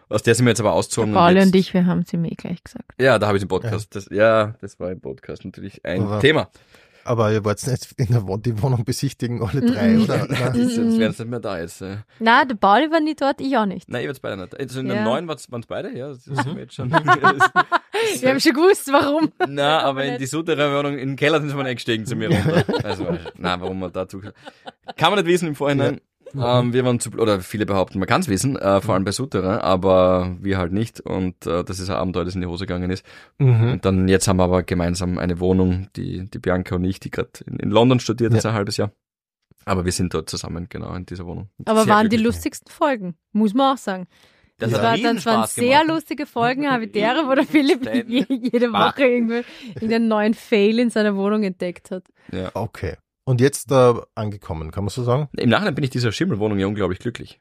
[0.09, 1.13] Aus der sind wir jetzt aber ausgezogen.
[1.13, 2.91] Pauli jetzt, und ich, wir haben es ihm eh gleich gesagt.
[2.99, 3.95] Ja, da habe ich im Podcast.
[3.95, 6.49] Das, ja, das war im Podcast natürlich ein Aber- Thema.
[7.09, 10.03] Aber ihr wollt nicht in der Wohnung, die Wohnung besichtigen, alle drei, Mhm.
[10.03, 10.17] oder?
[10.17, 10.53] Nein, Nein.
[10.53, 11.83] das, das wären nicht mehr da jetzt.
[12.19, 13.89] Na, der Pauli war nicht dort, ich auch nicht.
[13.89, 14.59] Nein, ihr wart beide nicht.
[14.59, 14.93] Also in Ja.
[14.93, 16.09] der neuen waren es beide, ja.
[16.09, 16.91] Das ist mir jetzt schon.
[18.21, 19.31] Wir haben schon gewusst, warum.
[19.47, 22.63] Na, aber in die Souterrain-Wohnung, in den Keller sind sie mal eingestiegen zu mir runter.
[22.83, 23.07] Also,
[23.37, 24.21] na, warum man dazu.
[24.95, 25.99] Kann man nicht wissen im Vorhinein.
[26.37, 29.11] Ähm, wir waren zu, oder viele behaupten, man kann es wissen, äh, vor allem bei
[29.11, 30.99] Souterrain, aber wir halt nicht.
[31.01, 33.05] Und äh, das ist ein Abenteuer, das in die Hose gegangen ist.
[33.37, 33.73] Mhm.
[33.73, 37.09] Und dann, jetzt haben wir aber gemeinsam eine Wohnung, die, die Bianca und ich, die
[37.11, 38.91] gerade in, in London studiert, jetzt ein halbes Jahr.
[39.65, 41.49] Aber wir sind dort zusammen, genau, in dieser Wohnung.
[41.65, 42.25] Aber Sehr waren die glücklich.
[42.35, 44.07] lustigsten Folgen, muss man auch sagen.
[44.57, 45.87] Das Das, hat war, das waren Spaß sehr gemacht.
[45.87, 48.89] lustige Folgen, Habitäre, wo der Philipp jede Ah.
[48.89, 49.43] Woche irgendwie
[49.75, 52.03] irgendeinen neuen Fail in seiner Wohnung entdeckt hat.
[52.31, 52.51] Ja.
[52.55, 52.95] Okay.
[53.29, 55.29] Und jetzt äh, angekommen, kann man so sagen?
[55.37, 57.39] Im Nachhinein bin ich dieser Schimmelwohnung ja unglaublich glücklich.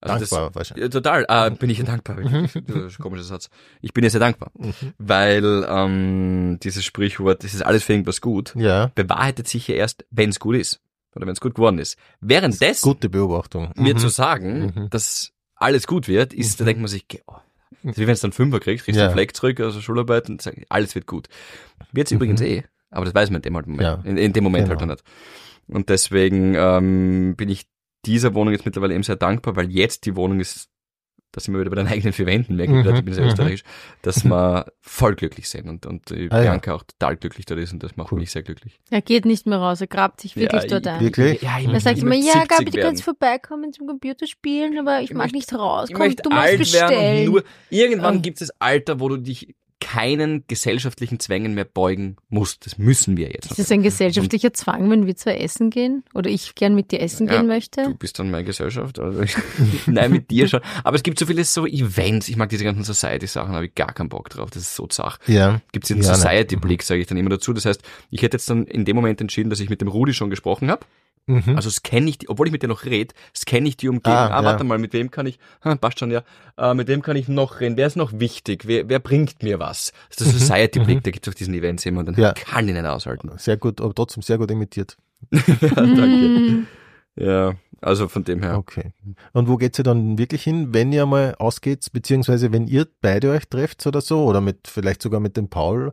[0.00, 0.82] Also das- Dankbar wahrscheinlich.
[0.82, 2.16] Ja, total, äh, bin ich ihr dankbar.
[2.16, 3.48] Das ein komischer Satz.
[3.80, 4.72] Ich bin ihr sehr dankbar, Mhm.
[4.98, 10.04] weil ähm, dieses Sprichwort, das ist alles für irgendwas gut, Ja, bewahrheitet sich ja erst,
[10.10, 10.80] wenn es gut ist
[11.14, 11.96] oder wenn es gut geworden ist.
[12.20, 13.70] Währenddessen gute Beobachtung.
[13.76, 13.98] mir Mhm.
[13.98, 14.90] zu sagen, Mhm.
[14.90, 17.34] dass alles gut wird, ist, da denkt man sich, oh,
[17.84, 19.08] das ist wie wenn es dann Fünfer kriegst, kriegst du Ja.
[19.08, 21.28] einen Fleck zurück, also Schularbeit und sagst, alles wird gut.
[21.92, 22.16] Wird's Mhm.
[22.16, 24.00] übrigens eh, aber das weiß man in dem, halt Moment, Ja.
[24.04, 24.94] in, in dem Moment halt Genau.
[24.94, 25.06] noch nicht.
[25.68, 27.66] Und deswegen ähm, bin ich
[28.06, 30.68] dieser Wohnung jetzt mittlerweile eben sehr dankbar, weil jetzt die Wohnung ist,
[31.32, 33.22] da sind wir wieder bei den eigenen vier Wänden, merke ich Mhm, ich bin sehr
[33.22, 33.30] mhm.
[33.30, 33.62] österreichisch,
[34.02, 36.42] dass wir voll glücklich sind und, und die Ah, ja.
[36.42, 38.18] Bianca auch total glücklich dort ist und das macht Cool.
[38.18, 38.80] mich sehr glücklich.
[38.90, 41.00] Er geht nicht mehr raus, er grabt sich wirklich Ja, dort ich- ein.
[41.00, 41.42] Wirklich?
[41.42, 44.76] Ja, ich Er sagt ich immer, ja, 70 Gabi, du kannst vorbeikommen zum Computer spielen,
[44.78, 47.26] aber ich, Ich mag möchte- nicht Ich rauskommen, möchte du musst bestellen.
[47.26, 48.22] nur, irgendwann Ähm.
[48.22, 52.66] gibt es das Alter, wo du dich keinen gesellschaftlichen Zwängen mehr beugen musst.
[52.66, 53.50] Das müssen wir jetzt.
[53.50, 56.04] ist das ein gesellschaftlicher Zwang, wenn wir zwar essen gehen?
[56.14, 57.84] Oder ich gern mit dir essen Ja, gehen möchte?
[57.84, 58.98] Du bist dann meine Gesellschaft.
[58.98, 59.34] Also ich,
[59.86, 60.60] nein, mit dir schon.
[60.84, 62.28] Aber es gibt so viele so Events.
[62.28, 64.50] Ich mag diese ganzen Society-Sachen, habe ich gar keinen Bock drauf.
[64.50, 65.18] Das ist so zach.
[65.26, 65.60] Ja.
[65.72, 66.16] Gibt es den Ja, ne.
[66.16, 67.52] Society-Blick, sage ich dann immer dazu.
[67.52, 70.12] Das heißt, ich hätte jetzt dann in dem Moment entschieden, dass ich mit dem Rudi
[70.14, 70.84] schon gesprochen habe.
[71.30, 71.56] Mhm.
[71.56, 74.16] Also scanne ich, die, obwohl ich mit dir noch rede, scanne ich die Umgebung.
[74.18, 74.44] Ah, Ah, ja.
[74.44, 76.22] warte mal, mit wem kann ich, hm, passt schon, ja,
[76.58, 77.76] äh, mit wem kann ich noch reden?
[77.76, 78.66] Wer ist noch wichtig?
[78.66, 79.92] Wer, wer bringt mir was?
[80.10, 82.32] Das ist der Society-Blick, da gibt es auf diesen Events immer und dann Mhm, Ja.
[82.32, 83.30] kann ich nicht aushalten.
[83.36, 84.96] Sehr gut, aber trotzdem sehr gut imitiert.
[85.32, 85.40] ja,
[85.86, 86.66] danke.
[87.20, 88.56] Ja, also von dem her.
[88.58, 88.92] Okay.
[89.32, 93.30] Und wo geht's ihr dann wirklich hin, wenn ihr mal ausgeht, beziehungsweise wenn ihr beide
[93.30, 95.92] euch trefft oder so, oder mit vielleicht sogar mit dem Paul,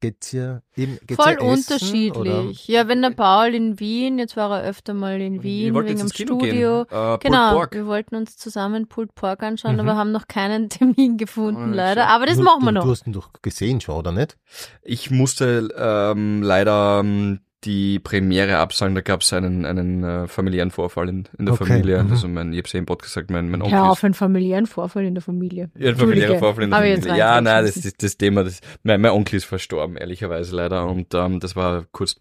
[0.00, 2.16] geht's ihr eben geht's Voll ihr essen, unterschiedlich.
[2.16, 2.44] Oder?
[2.66, 6.08] Ja, wenn der Paul in Wien, jetzt war er öfter mal in Wien wegen dem
[6.08, 6.82] Studio.
[6.90, 9.80] Äh, Genau, wir wollten uns zusammen Pulled Pork anschauen, Mhm.
[9.80, 12.08] aber haben noch keinen Termin gefunden, Oh, leider.
[12.08, 12.84] Aber das du, machen wir du, noch.
[12.84, 14.36] Du hast ihn doch gesehen schon, oder nicht?
[14.82, 20.70] Ich musste ähm, leider ähm, die Premiere absagen, da gab es einen, einen äh, familiären
[20.70, 22.02] Vorfall in, in der Okay, Familie.
[22.02, 22.10] mhm.
[22.10, 24.14] Also mein, ich habe es ja im Podcast gesagt, mein, mein Onkel ist auf, einen
[24.14, 25.70] familiären Vorfall in der Familie.
[25.76, 27.16] Ja, ein familiärer Entschuldige, Vorfall in der Familie.
[27.16, 28.44] Ja, nein, das ist das Thema.
[28.44, 30.86] Das, mein, mein Onkel ist verstorben, ehrlicherweise leider.
[30.86, 32.16] Und ähm, das war kurz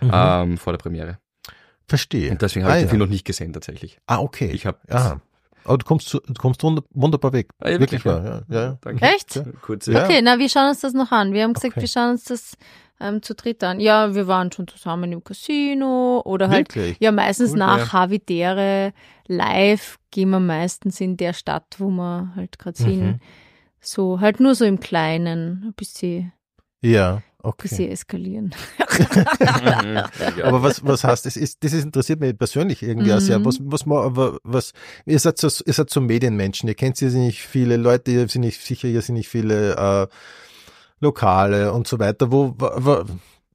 [0.00, 0.10] Mhm.
[0.12, 1.18] ähm, vor der Premiere.
[1.86, 2.30] Verstehe.
[2.30, 2.90] Und deswegen habe ah, ich den ja.
[2.90, 3.98] Film noch nicht gesehen, tatsächlich.
[4.06, 4.50] Ah, okay.
[4.52, 5.20] Ich habe Aha.
[5.68, 7.50] Aber du kommst, zu- du kommst wunder- wunderbar weg.
[7.60, 8.54] Ah, ja, wirklich wirklich, wahr, ja.
[8.56, 8.78] ja, ja.
[8.80, 9.04] Danke.
[9.04, 9.36] Echt?
[9.36, 10.04] Ja.
[10.04, 11.32] Okay, na, wir schauen uns das noch an.
[11.32, 11.82] Wir haben gesagt, Okay.
[11.82, 12.54] wir schauen uns das
[13.00, 13.78] ähm, zu dritt an.
[13.78, 16.96] Ja, wir waren schon zusammen im Casino oder halt, Wirklich?
[16.98, 17.92] ja, meistens Cool, nach ja.
[17.92, 18.92] Havidere
[19.28, 23.00] live gehen wir meistens in der Stadt, wo wir halt gerade sind.
[23.06, 23.20] Mhm.
[23.80, 26.32] So, halt nur so im Kleinen, ein bisschen,
[26.80, 27.68] Ja, okay.
[27.68, 28.54] bisschen eskalieren.
[28.98, 29.94] Mhm.
[30.38, 30.44] Ja.
[30.44, 33.38] Aber was, was heißt, das ist, das ist interessiert mich persönlich irgendwie auch sehr.
[33.38, 33.44] Mhm.
[33.44, 34.72] Was, was, ma- aber was,
[35.06, 36.68] ihr seid so, ihr seid so Medienmenschen.
[36.68, 40.06] Ihr kennt ja nicht viele Leute, ihr sind nicht sicher, hier sind nicht viele, äh,
[41.00, 42.32] Lokale und so weiter.
[42.32, 43.04] Wo, wa,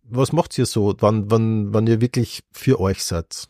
[0.04, 3.50] was macht ihr so, wann, wann, wann ihr wirklich für euch seid?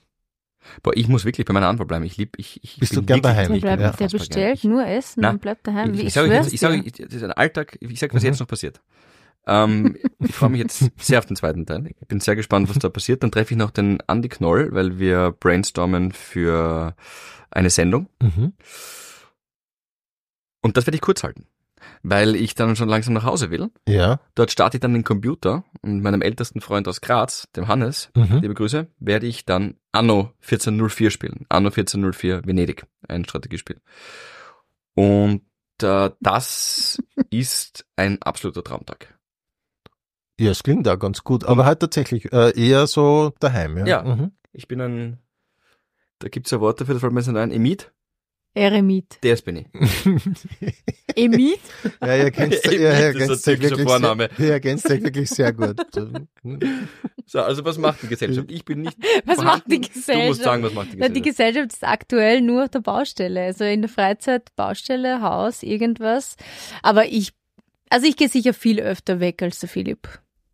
[0.82, 2.06] Boah, ich muss wirklich bei meiner Antwort bleiben.
[2.06, 3.54] Ich lieb, ich, ich Bist bin du gern wirklich- daheim?
[3.54, 4.72] Ich bin bleibt, der bestellt gern.
[4.72, 5.94] nur Essen Na, und bleibt daheim.
[5.94, 6.88] Ich, Ich, ich, sage, ich, ich sage, dir.
[6.88, 7.78] ich- das ist ein Alltag.
[7.82, 8.28] Ich sage, was Mhm.
[8.30, 8.82] jetzt noch passiert.
[9.46, 11.88] Ähm, ich freue mich jetzt sehr auf den zweiten Teil.
[12.00, 13.24] Ich bin sehr gespannt, was da passiert.
[13.24, 16.96] Dann treffe ich noch den Andy Knoll, weil wir brainstormen für
[17.52, 18.08] eine Sendung.
[18.22, 18.54] Mhm.
[20.62, 21.46] Und das werde ich kurz halten,
[22.04, 23.70] weil ich dann schon langsam nach Hause will.
[23.88, 24.22] Ja.
[24.36, 28.40] Dort starte ich dann den Computer und meinem ältesten Freund aus Graz, dem Hannes, Mhm.
[28.42, 31.46] liebe Grüße, werde ich dann Anno 1404 spielen.
[31.50, 33.82] Anno 1404 Venedig, ein Strategiespiel.
[34.96, 35.42] Und
[35.82, 39.20] äh, das ist ein absoluter Traumtag.
[40.40, 43.86] Ja, es klingt da ganz gut, aber halt tatsächlich äh, eher so daheim, ja.
[43.86, 44.04] Ja.
[44.04, 44.32] Mhm.
[44.52, 45.20] Ich bin ein,
[46.20, 47.92] da gibt's ja Worte für das fällt mir jetzt nicht ein, Emit.
[48.56, 49.18] Eremit.
[49.22, 49.66] Das bin ich.
[51.16, 51.60] Emit?
[52.02, 54.30] Ja, ihr ergänzt, ihr ist ergänzt typischer wirklich Vorname.
[54.38, 55.82] sehr, ihr ergänzt wirklich sehr gut.
[57.26, 58.52] So, also was macht die Gesellschaft?
[58.52, 59.44] Ich bin nicht Was vorhanden.
[59.46, 60.44] macht die Du musst Gesellschaft?
[60.44, 61.16] sagen, was macht die Na, Gesellschaft?
[61.16, 63.42] die Gesellschaft ist aktuell nur auf der Baustelle.
[63.42, 66.36] Also in der Freizeit Baustelle, Haus, irgendwas.
[66.84, 67.34] Aber ich,
[67.90, 70.08] also ich gehe sicher viel öfter weg als der Philipp.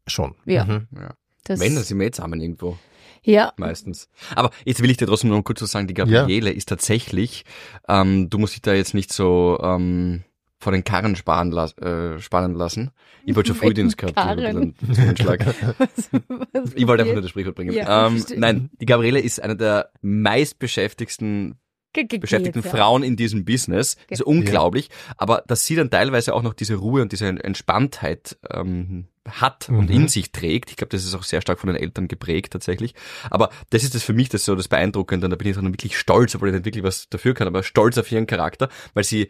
[0.10, 0.36] Schon.
[0.46, 0.66] Ja.
[0.66, 0.88] Mhm.
[0.96, 1.14] ja.
[1.44, 2.78] Das, Wenn, dann sind wir jetzt zusammen irgendwo.
[3.24, 4.10] ja, Meistens.
[4.36, 7.46] Aber jetzt will ich dir trotzdem noch kurz was sagen, die Gabriele ist tatsächlich,
[7.88, 10.24] ähm, du musst dich da jetzt nicht so ähm,
[10.60, 12.92] vor den Karren sparen, las äh, spannen lassen.
[13.26, 14.16] Ich wollte schon Welchen Frühdienst gehabt.
[14.16, 14.76] Karren?
[15.18, 15.46] Schlag.
[15.78, 17.74] was, was Ich wollte einfach nur das Sprichwort bringen.
[17.74, 21.56] Ja, ähm, nein, die Gabriele ist eine der meistbeschäftigsten
[21.94, 22.70] beschäftigten ja.
[22.70, 23.98] Frauen in diesem Business.
[24.10, 24.90] Das ist unglaublich.
[25.18, 29.90] Aber dass sie dann teilweise auch noch diese Ruhe und diese Entspanntheit ähm, hat und
[29.90, 29.96] Mhm.
[29.96, 30.72] in sich trägt.
[30.72, 32.96] Ich glaube, das ist auch sehr stark von den Eltern geprägt tatsächlich.
[33.30, 35.66] Aber das ist das für mich das so das Beeindruckende und da bin ich dann
[35.72, 39.04] wirklich stolz, obwohl ich nicht wirklich was dafür kann, aber stolz auf ihren Charakter, weil
[39.04, 39.30] sie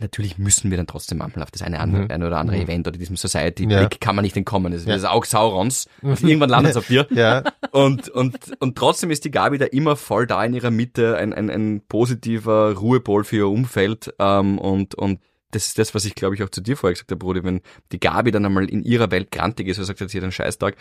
[0.00, 2.10] Natürlich müssen wir dann trotzdem manchmal auf das eine, andere, Mhm.
[2.10, 2.62] eine oder andere Mhm.
[2.62, 3.98] Event oder diesem Society-Blick Ja.
[4.00, 4.72] kann man nicht entkommen.
[4.72, 4.94] Das ist Ja.
[4.94, 5.86] das Auge Saurons.
[6.02, 7.06] Also irgendwann landet es auf dir.
[7.10, 11.16] Ja, Und, und, und trotzdem ist die Gabi da immer voll da in ihrer Mitte,
[11.16, 14.12] ein, ein, ein positiver Ruhepol für ihr Umfeld.
[14.18, 15.20] Ähm, und, und
[15.52, 17.60] das ist das, was ich glaube ich auch zu dir vorher gesagt habe, Brudi, wenn
[17.92, 20.76] die Gabi dann einmal in ihrer Welt grantig ist, oder sagt, jetzt hier einen Scheißtag,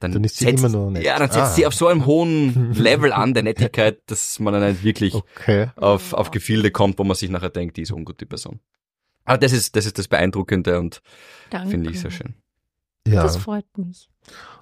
[0.00, 1.04] dann, Dann ist sie setzt, immer noch nett.
[1.04, 1.52] Ja, dann setzt Ah.
[1.52, 5.68] sie auf so einem hohen Level an der Nettigkeit, dass man dann nicht wirklich okay.
[5.76, 8.60] auf, auf Gefilde kommt, wo man sich nachher denkt, die ist ungut, die Person.
[9.24, 11.00] Aber das ist, das ist das Beeindruckende und
[11.68, 12.34] finde ich sehr schön.
[13.06, 14.08] Ja, Das freut mich.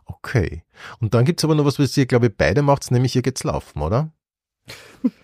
[0.04, 0.64] okay.
[1.00, 3.44] Und dann gibt's aber noch was, was ihr, glaube ich, beide macht, nämlich ihr geht's
[3.44, 4.12] laufen, oder?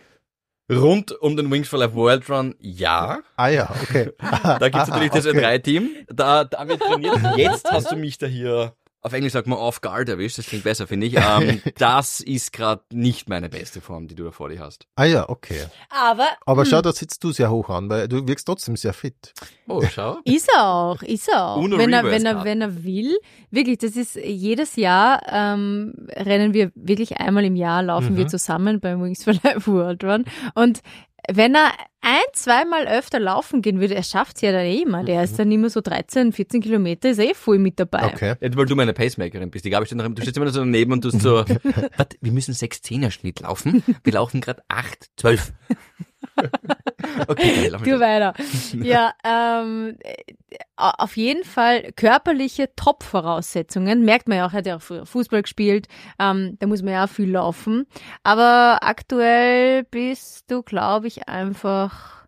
[0.70, 3.20] Rund um den Wings for Life World Run, ja.
[3.36, 4.10] Ah ja, okay.
[4.60, 5.44] Da gibt's natürlich das okay.
[5.44, 5.90] Ö3-Team.
[6.08, 7.18] Da, da wird trainiert.
[7.36, 8.74] Jetzt hast du mich da hier,
[9.08, 11.14] auf Englisch sagt man off guard erwischt, das klingt besser, finde ich.
[11.16, 14.86] Ähm, das ist gerade nicht meine beste Form, die du da vor dir hast.
[14.96, 15.66] Ah ja, okay.
[15.90, 18.92] Aber, Aber hm, schau, da sitzt du sehr hoch an, weil du wirkst trotzdem sehr
[18.92, 19.32] fit.
[19.66, 20.18] Oh, schau.
[20.24, 21.62] Ist er auch, ist er auch.
[21.62, 23.16] Wenn er, wenn er, wenn er will.
[23.50, 28.16] Wirklich, das ist jedes Jahr ähm, rennen wir wirklich einmal im Jahr laufen Mhm.
[28.18, 30.24] wir zusammen beim Wings for Life World Run.
[30.54, 30.80] Und
[31.30, 35.04] wenn er ein, zweimal öfter laufen gehen würde, er schafft's ja dann eh immer.
[35.04, 38.06] Der ist dann immer so 13, 14 Kilometer, ist eh voll mit dabei.
[38.06, 38.34] Okay.
[38.40, 39.64] Ja, weil du meine Pacemakerin bist.
[39.64, 41.44] Die Gabi steht noch, du stehst immer so daneben und du hast so,
[41.96, 43.82] Warte, wir müssen 6 10er Schnitt laufen.
[44.04, 45.52] Wir laufen gerade 8, 12.
[47.28, 48.34] Okay, geil, lauf Du weiter.
[48.74, 50.14] Ja, ähm, äh,
[50.76, 54.04] auf jeden Fall körperliche Top-Voraussetzungen.
[54.04, 55.88] Merkt man ja auch, er hat ja auch Fußball gespielt.
[56.18, 57.86] Ähm, da muss man ja auch viel laufen.
[58.22, 62.26] Aber aktuell bist du, glaube ich, einfach.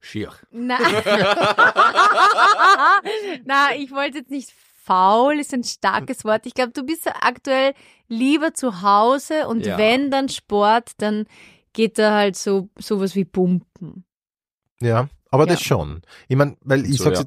[0.00, 0.32] Schier.
[0.50, 0.78] Na,
[3.44, 4.50] Na ich wollte jetzt nicht
[4.82, 6.44] faul, ist ein starkes Wort.
[6.46, 7.72] Ich glaube, du bist aktuell
[8.08, 9.78] lieber zu Hause und Ja.
[9.78, 11.24] wenn dann Sport, dann
[11.74, 14.04] geht da halt so sowas wie Pumpen.
[14.80, 15.52] Ja, aber Ja.
[15.52, 16.00] das schon.
[16.28, 17.26] Ich meine, weil ich So, sag's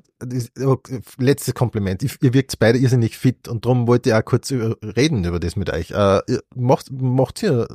[0.57, 0.67] ja.
[0.67, 2.01] okay, letztes Kompliment.
[2.03, 5.39] Ich, ihr wirkt beide irrsinnig fit und darum wollte ich auch kurz über, reden über
[5.39, 5.91] das mit euch.
[5.91, 7.67] Äh, ihr macht, macht ihr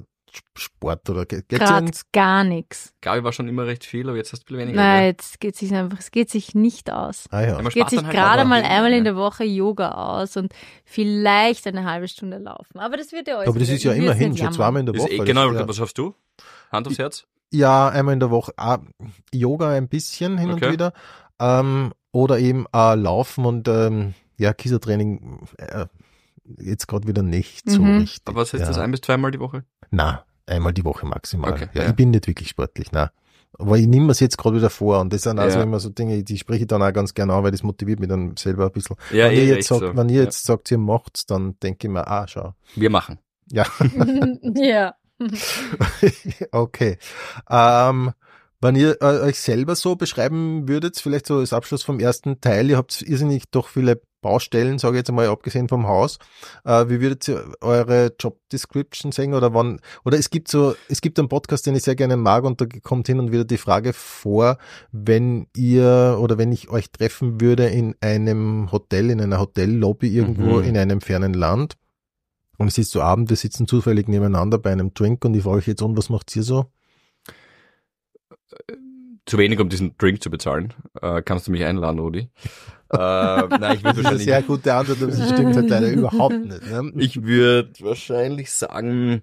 [0.57, 2.95] Sport oder ge- geht's ihr Gerade ins gar nichts.
[3.01, 4.77] Gabi war schon immer recht viel, aber jetzt hast du bisschen weniger.
[4.83, 7.27] Nein, jetzt geht sich einfach, es geht sich nicht aus.
[7.31, 7.61] Ah ja.
[7.61, 10.53] Es geht sich halt gerade mal einmal in der Woche Yoga aus und
[10.85, 12.79] vielleicht eine halbe Stunde laufen.
[12.79, 13.49] Aber das wird ja alles.
[13.49, 15.11] Aber das ist ja immerhin schon zweimal in der Woche.
[15.11, 16.15] eh, genau, ja, was hast du?
[16.71, 17.27] Hand aufs Herz?
[17.51, 18.53] ja, einmal in der Woche.
[18.57, 18.79] Ah,
[19.33, 20.67] Yoga ein bisschen hin Okay.
[20.67, 20.93] und wieder.
[21.39, 25.87] Ähm, oder eben äh, Laufen und ähm, ja, Kiesertraining äh,
[26.59, 27.99] jetzt gerade wieder nicht so Mhm.
[28.01, 28.23] richtig.
[28.27, 28.69] Aber was heißt ja.
[28.69, 29.65] das, ein bis zweimal die Woche?
[29.91, 31.53] Na, einmal die Woche maximal.
[31.53, 31.89] Okay, ja, ja.
[31.91, 33.11] Ich bin nicht wirklich sportlich, na.
[33.59, 35.63] Aber ich nehme es jetzt gerade wieder vor und das sind also Ja.
[35.65, 38.09] immer so Dinge, die spreche ich dann auch ganz gerne an, weil das motiviert mich
[38.09, 38.97] dann selber ein bisschen.
[39.11, 39.97] Ja, wenn ihr eh, jetzt recht sagt, so.
[39.97, 40.23] wenn ihr Ja.
[40.25, 42.55] jetzt sagt, ihr macht's, dann denke ich mir, ah, schau.
[42.75, 43.19] Wir machen.
[43.51, 43.67] Ja,
[44.43, 44.95] ja.
[46.53, 46.99] okay.
[47.51, 48.13] Ähm,
[48.61, 52.71] wenn ihr äh, euch selber so beschreiben würdet, vielleicht so als Abschluss vom ersten Teil,
[52.71, 56.19] ihr habt irrsinnig doch viele Baustellen, sage ich jetzt einmal, abgesehen vom Haus.
[56.65, 61.03] Äh, wie würdet ihr eure Job Description sehen oder wann, oder es gibt so, es
[61.03, 63.59] gibt einen Podcast, den ich sehr gerne mag und da kommt hin und wieder die
[63.59, 64.57] Frage vor,
[64.93, 70.61] wenn ihr oder wenn ich euch treffen würde in einem Hotel, in einer Hotellobby irgendwo
[70.61, 70.65] Mhm.
[70.65, 71.75] in einem fernen Land
[72.59, 75.57] und es ist so Abend, wir sitzen zufällig nebeneinander bei einem Drink und ich frage
[75.59, 76.67] euch jetzt, und was macht ihr so?
[79.27, 80.75] Zu wenig, um diesen Drink zu bezahlen.
[81.01, 82.29] Äh, kannst du mich einladen, Rudi?
[82.93, 85.91] äh, nein, ich würde ist eine wahrscheinlich, sehr gute Antwort, aber sie stimmt halt leider
[85.91, 86.67] überhaupt nicht.
[86.67, 86.93] Ne?
[86.99, 89.23] ich würde wahrscheinlich sagen,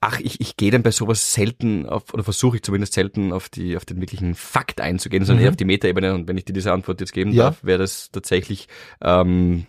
[0.00, 3.48] ach, ich, ich gehe dann bei sowas selten auf, oder versuche ich zumindest selten auf
[3.48, 5.44] die, auf den wirklichen Fakt einzugehen, sondern Mhm.
[5.44, 6.14] eher auf die Metaebene.
[6.14, 7.44] Und wenn ich dir diese Antwort jetzt geben Ja.
[7.44, 8.68] darf, wäre das tatsächlich,
[9.02, 9.66] ähm,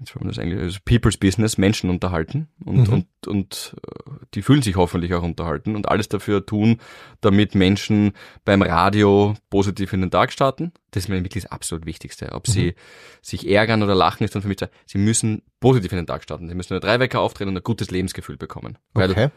[0.00, 2.92] jetzt wollen wir das eigentlich, also People's Business, Menschen unterhalten und, Mhm.
[2.92, 6.78] und, und äh, die fühlen sich hoffentlich auch unterhalten und alles dafür tun,
[7.20, 8.12] damit Menschen
[8.44, 10.72] beim Radio positiv in den Tag starten.
[10.92, 12.32] Das ist mir wirklich das absolut Wichtigste.
[12.32, 12.74] Ob sie
[13.22, 16.22] sich ärgern oder lachen, ist dann für mich, so, sie müssen positiv in den Tag
[16.22, 16.48] starten.
[16.48, 18.78] Sie müssen eine Dreiwecker auftreten und ein gutes Lebensgefühl bekommen.
[18.94, 19.28] Weil Okay.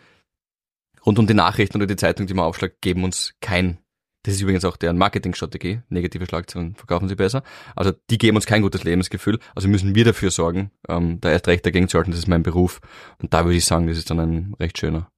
[1.05, 3.79] rund um die Nachrichten oder die Zeitung, die man aufschlägt, geben uns kein,
[4.23, 7.43] das ist übrigens auch deren Marketingstrategie, negative Schlagzeilen verkaufen sie besser,
[7.75, 11.47] also die geben uns kein gutes Lebensgefühl, also müssen wir dafür sorgen, ähm, da erst
[11.47, 12.81] recht dagegen zu halten, das ist mein Beruf
[13.21, 15.09] und da würde ich sagen, das ist dann ein recht schöner.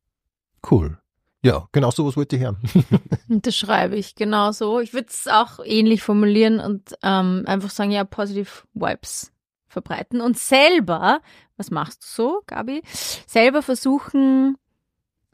[0.70, 0.98] Cool.
[1.46, 2.58] Ja, genau sowas wollte ich hören.
[3.28, 4.80] Und das schreibe ich genauso.
[4.80, 9.34] Ich würde es auch ähnlich formulieren und ähm, einfach sagen, ja, positive Vibes
[9.68, 11.20] verbreiten und selber,
[11.58, 12.82] was machst du so, Gabi?
[13.28, 14.56] Selber versuchen,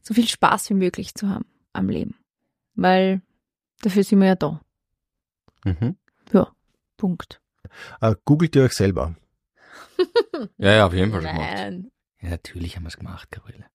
[0.02, 2.16] so viel Spaß wie möglich zu haben am Leben.
[2.74, 3.22] Weil
[3.82, 4.62] dafür sind wir ja da.
[5.66, 5.96] Mhm.
[6.98, 7.42] Punkt.
[8.02, 9.16] Äh, googelt ihr euch selber.
[10.58, 11.52] Ja, ja, auf jeden Fall schon gemacht.
[11.54, 11.92] Nein.
[12.22, 13.66] Ja, natürlich haben wir es gemacht, Gabriele.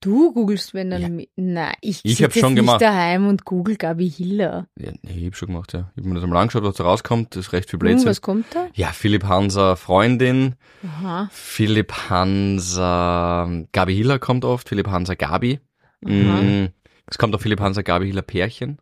[0.00, 1.18] Du googelst, wenn dann.
[1.18, 1.26] Ja.
[1.36, 2.80] Nein, ich, Ich hab's schon jetzt gemacht.
[2.80, 4.68] daheim und google Gabi Hiller.
[4.78, 5.90] Ja, nee, ich hab schon gemacht, ja.
[5.94, 8.08] Ich hab mir das einmal angeschaut, was da rauskommt, das ist recht viel Hm, Blödsinn.
[8.08, 8.68] was kommt da?
[8.74, 10.54] Ja, Philipp Hanser Freundin,
[10.84, 11.28] Aha.
[11.32, 15.60] Philipp Hanser Gabi Hiller kommt oft, Philipp Hanser Gabi.
[16.00, 16.66] Mm,
[17.06, 18.78] Es kommt auch Philipp Hanser Gabi Hiller Pärchen.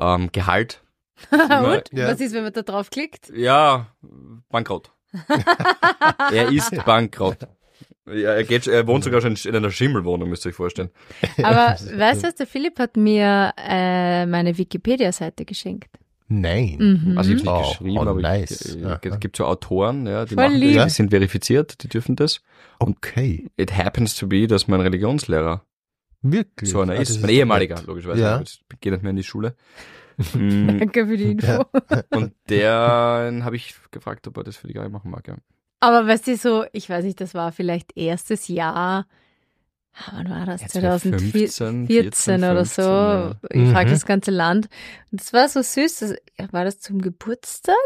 [0.00, 0.82] Ähm, Gehalt.
[1.30, 1.84] und?
[1.92, 2.08] Ja.
[2.08, 3.30] Was ist, wenn man da drauf klickt?
[3.34, 3.88] Ja,
[4.50, 4.92] bankrott.
[6.32, 7.38] er ist bankrott.
[8.06, 10.90] Ja, er, geht, er wohnt sogar schon in einer Schimmelwohnung, müsst ihr euch vorstellen.
[11.42, 15.90] Aber weißt du, was, der Philipp hat mir äh, meine Wikipedia-Seite geschenkt.
[16.28, 16.76] Nein.
[16.78, 17.18] Mhm.
[17.18, 18.76] Also ich habe Oh, nicht geschrieben, oh, aber nice.
[18.76, 22.16] ich, äh, es gibt so Autoren, ja, die machen das, die sind verifiziert, die dürfen
[22.16, 22.40] das.
[22.78, 23.50] Okay.
[23.56, 25.62] It happens to be, dass mein Religionslehrer
[26.22, 26.70] Wirklich.
[26.70, 27.20] so einer Ah, das ist.
[27.22, 27.86] Mein ehemaliger, nett.
[27.86, 28.20] logischerweise.
[28.22, 28.38] Ja.
[28.38, 29.54] Jetzt geht nicht mehr in die Schule.
[30.34, 31.46] Mm, Danke für die Info.
[31.46, 31.66] Ja.
[32.10, 35.28] Und den habe ich gefragt, ob er das für die Gabi machen mag.
[35.28, 35.36] Ja.
[35.78, 39.06] Aber weißt du, so, ich weiß nicht, das war vielleicht erstes Jahr, ah,
[40.12, 40.62] wann war das?
[40.62, 42.82] Ja, 2014 14, oder 15, so.
[42.82, 43.36] ja.
[43.50, 43.92] Ich frage Mhm.
[43.92, 44.68] das ganze Land.
[45.12, 45.98] Und das war so süß.
[46.00, 47.76] Das, war das zum Geburtstag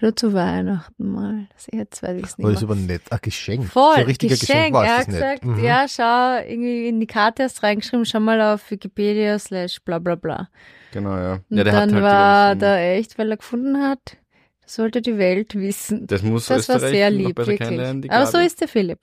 [0.00, 1.46] oder zu Weihnachten mal?
[1.54, 2.44] Das jetzt weiß ich es nicht.
[2.44, 3.02] Aber das ist aber nett.
[3.10, 3.66] Ein Geschenk.
[3.66, 4.58] Voll, so ein richtiger Geschenk.
[4.58, 5.44] Geschenk, war er hat gesagt.
[5.44, 5.64] Mhm.
[5.64, 10.14] ja, schau, irgendwie in die Karte hast reingeschrieben, schau mal auf Wikipedia slash bla bla
[10.14, 10.48] bla.
[10.92, 11.32] Genau, ja.
[11.50, 14.16] Und ja der dann hat halt war da echt, weil er gefunden hat,
[14.62, 16.06] das sollte die Welt wissen.
[16.06, 18.10] Das muss Das war Österreich sehr noch lieb, wirklich.
[18.10, 19.00] Aber so ist der Philipp.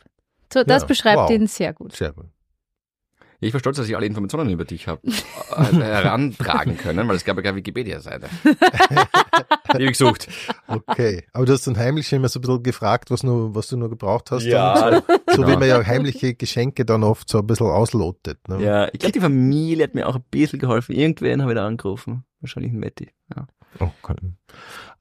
[0.53, 1.29] So, das Ja, beschreibt wow.
[1.31, 1.95] ihn sehr gut.
[1.95, 2.25] Sehr gut.
[3.39, 7.25] Ich war stolz, dass ich alle Informationen über dich habe äh, herantragen können, weil es
[7.25, 8.29] gab ja keine Wikipedia-Seite.
[9.77, 10.27] Die ich gesucht.
[10.67, 11.23] Okay.
[11.33, 13.77] Aber du hast dann heimlich schon immer so ein bisschen gefragt, was, nur, was du
[13.77, 14.43] nur gebraucht hast.
[14.43, 15.47] Ja, so so genau.
[15.47, 18.47] wie man ja heimliche Geschenke dann oft so ein bisschen auslotet.
[18.47, 18.63] Ne?
[18.63, 20.95] ja, ich glaube, die Familie hat mir auch ein bisschen geholfen.
[20.95, 22.23] Irgendwen habe ich da angerufen.
[22.39, 23.11] Wahrscheinlich ein Matti.
[23.35, 23.47] Ja.
[23.79, 24.15] Okay.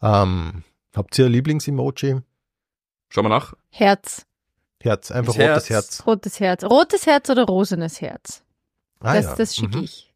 [0.03, 0.64] Ähm,
[0.95, 2.20] habt ihr ein Lieblings-Emoji?
[3.09, 3.55] Schauen wir nach.
[3.70, 4.26] Herz.
[4.85, 5.70] Herz, einfach Das rotes Herz.
[5.70, 6.07] Herz.
[6.07, 6.64] Rotes Herz.
[6.64, 8.43] Rotes Herz oder rosenes Herz?
[9.01, 9.35] Ah, das ja.
[9.37, 9.85] das schicke Mhm.
[9.85, 10.12] ich.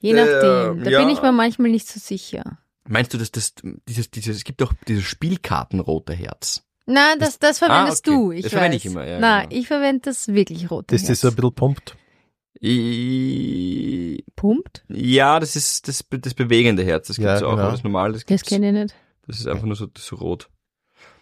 [0.00, 0.84] Je Äh, nachdem.
[0.84, 0.98] Da ja.
[1.00, 2.58] bin ich mir manchmal nicht so sicher.
[2.86, 3.52] Meinst du, dass das,
[3.86, 6.62] dieses, dieses, es gibt doch dieses Spielkartenrote Herz.
[6.86, 8.18] Nein, das, das verwendest Ah, okay.
[8.18, 8.32] du.
[8.32, 8.58] Ich Das weiß.
[8.58, 9.60] verwende ich immer, ja, Nein, genau.
[9.60, 11.10] ich verwende das wirklich rote Das Herz.
[11.10, 11.96] ist so ein bisschen pumpt.
[12.62, 14.84] I, Pumpt?
[14.88, 17.08] ja, das ist das, das bewegende Herz.
[17.08, 17.70] Das gibt Ja, es auch, genau.
[17.70, 18.12] das normal.
[18.12, 18.48] Das, Das gibt's.
[18.48, 18.94] kenne ich nicht.
[19.26, 20.48] Das ist einfach nur so, so rot.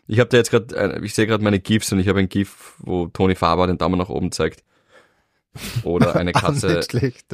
[0.09, 2.74] Ich habe da jetzt gerade, ich sehe gerade meine GIFs und ich habe ein GIF,
[2.78, 4.62] wo Toni Faber den Daumen nach oben zeigt.
[5.84, 6.80] Oder eine Katze,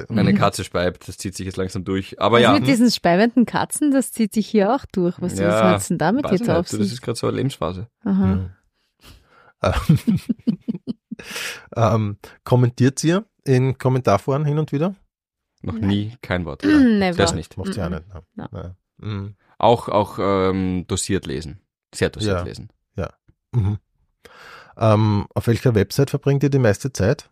[0.08, 1.08] eine Katze speibt.
[1.08, 2.20] Das zieht sich jetzt langsam durch.
[2.20, 5.20] Aber Also ja, mit diesen speibenden Katzen, das zieht sich hier auch durch.
[5.20, 6.92] Was, Ja, was hat's denn damit jetzt auf du, das sich?
[6.94, 7.88] ist gerade so eine Lebensphase.
[8.04, 8.26] Aha.
[8.26, 8.50] Mhm.
[11.76, 14.94] Ähm, kommentiert ihr in Kommentarforen hin und wieder?
[15.62, 15.86] Noch Nein.
[15.88, 16.64] nie kein Wort.
[16.64, 17.16] Never.
[17.16, 17.56] Das nicht.
[17.56, 17.94] Macht ihr auch Mhm.
[18.36, 18.52] nicht.
[18.52, 18.76] Ne?
[18.98, 19.34] Mhm.
[19.58, 21.60] Auch, auch ähm, dosiert lesen.
[21.94, 22.44] Sehr dosiert Ja.
[22.44, 22.68] lesen.
[23.54, 23.78] Mhm.
[24.78, 27.28] Ähm, auf welcher Website verbringt ihr die meiste Zeit?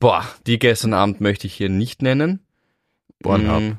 [0.00, 2.44] Boah, die gestern Abend möchte ich hier nicht nennen.
[3.22, 3.62] Pornhub.
[3.62, 3.76] Mm.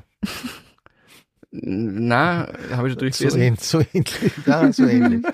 [1.50, 3.40] Na, habe ich da So, durchgelesen?
[3.42, 4.32] ähn, so ähnlich.
[4.46, 5.24] Ja, so ähnlich.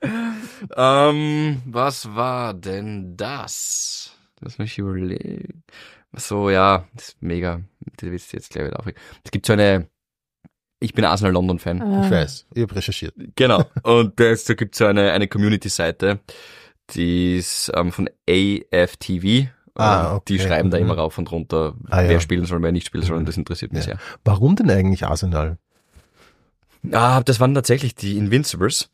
[0.76, 4.16] ähm, was war denn das?
[4.40, 5.64] Lass mich überlegen.
[6.14, 7.60] So, ja, das ist mega.
[7.96, 9.00] Das willst du jetzt gleich wieder aufregen.
[9.24, 9.88] Es gibt so eine,
[10.80, 11.82] ich bin Arsenal-London-Fan.
[11.82, 12.04] Ah.
[12.04, 13.14] Ich weiß, ich habe recherchiert.
[13.36, 13.64] Genau.
[13.82, 16.20] Und das, da gibt es so eine, eine Community-Seite,
[16.90, 19.48] die ist ähm, von AFTV.
[19.74, 20.22] Ah, Ähm, okay.
[20.28, 20.84] Die schreiben da Mhm.
[20.84, 22.08] immer rauf und runter, Ah, ja.
[22.08, 23.16] wer spielen soll, wer nicht spielen soll.
[23.16, 23.96] Und das interessiert mich Ja.
[24.24, 25.58] Warum denn eigentlich Arsenal?
[26.82, 27.00] sehr.
[27.00, 28.90] Ah, das waren tatsächlich die Invincibles.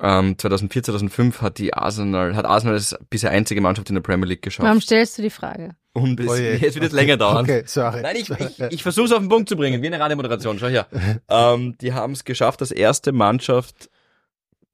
[0.00, 4.26] Ähm, 2004, 2005 hat die Arsenal, hat Arsenal als bisher einzige Mannschaft in der Premier
[4.26, 4.64] League geschafft.
[4.66, 5.76] Warum stellst du die Frage?
[5.92, 6.56] Und es, Oh je.
[6.60, 7.44] jetzt wird es länger dauern.
[7.44, 8.00] Okay, sorry.
[8.02, 10.58] Nein, ich, ich, ich versuche es auf den Punkt zu bringen, wie eine Radiomoderation.
[10.58, 10.86] Schau her.
[11.28, 13.90] ähm, die haben es geschafft, als erste Mannschaft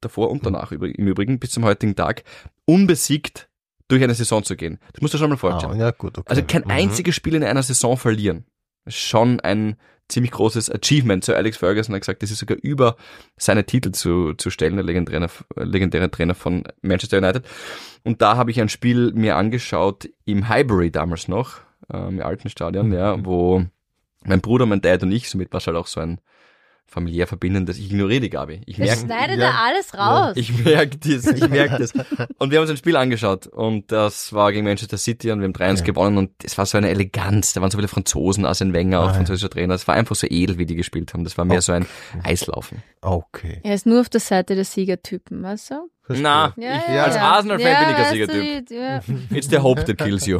[0.01, 2.23] davor und danach im Übrigen bis zum heutigen Tag
[2.65, 3.49] unbesiegt
[3.89, 4.79] durch eine Saison zu gehen.
[4.93, 5.79] Das musst du dir schon mal Ah, vorstellen.
[5.79, 6.27] ja, gut, okay.
[6.29, 6.71] Also kein Mhm.
[6.71, 8.45] einziges Spiel in einer Saison verlieren.
[8.85, 9.75] Das ist schon ein
[10.09, 11.23] ziemlich großes Achievement.
[11.23, 12.97] So Alex Ferguson hat gesagt, das ist sogar über
[13.37, 17.45] seine Titel zu, zu stellen, der legendäre, legendäre Trainer von Manchester United.
[18.03, 21.57] Und da habe ich ein Spiel mir angeschaut im Highbury damals noch,
[21.93, 22.93] ähm, im alten Stadion, Mhm.
[22.93, 23.63] ja, wo
[24.25, 26.19] mein Bruder, mein Dad und ich, somit war es halt auch so ein
[26.89, 28.61] familiär verbindendes, ich ignoriere die Gabi.
[28.65, 29.45] Ich Das merke, schneidet ja.
[29.45, 30.33] er alles raus.
[30.35, 31.93] ich merke das, ich merke das.
[32.37, 35.45] Und wir haben uns ein Spiel angeschaut und das war gegen Manchester City und wir
[35.45, 35.83] haben 3-1 Ja.
[35.85, 37.53] gewonnen und es war so eine Eleganz.
[37.53, 39.13] Da waren so viele Franzosen, Arsene Wenger, auch Ah, ja.
[39.13, 39.73] französischer Trainer.
[39.75, 41.23] Es war einfach so edel, wie die gespielt haben.
[41.23, 41.85] Das war mehr so ein
[42.23, 42.81] Eislaufen.
[43.01, 43.59] Okay.
[43.63, 45.89] er ist nur auf der Seite der Siegertypen, weißt du?
[46.03, 46.23] Verstehe.
[46.23, 47.21] Na, Ja, ich, ja, als ja.
[47.33, 48.67] Arsenal-Fan ja, bin ich ein Siegertyp.
[48.67, 49.01] du, Ja.
[49.37, 50.39] It's the hope that kills you.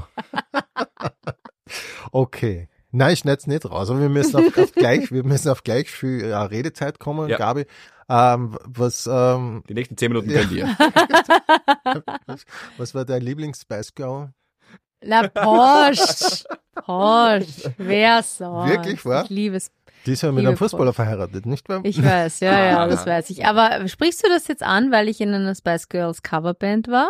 [2.12, 2.68] Okay.
[2.92, 5.90] Nein, ich schneid's nicht raus, aber wir müssen auf, auf gleich, wir müssen auf gleich
[5.92, 7.38] viel äh, Redezeit kommen, Ja.
[7.38, 7.66] Gabi.
[8.10, 10.40] Ähm, was, ähm, Die nächsten zehn Minuten Ja.
[10.40, 10.68] könnt ihr.
[12.78, 14.34] was, war dein Lieblings-Spice Girl?
[15.04, 16.44] Na, Porsche.
[16.76, 17.74] Porsche.
[17.78, 18.70] Wer sonst?
[18.70, 19.24] Wirklich, wahr?
[19.26, 19.72] Ich liebe es.
[20.06, 21.82] Die ist ja mit Liebe einem Fußballer verheiratet, nicht wahr?
[21.84, 23.46] Ich weiß, ja, ja, das weiß ich.
[23.46, 27.10] Aber sprichst du das jetzt an, weil ich in einer Spice Girls Coverband war?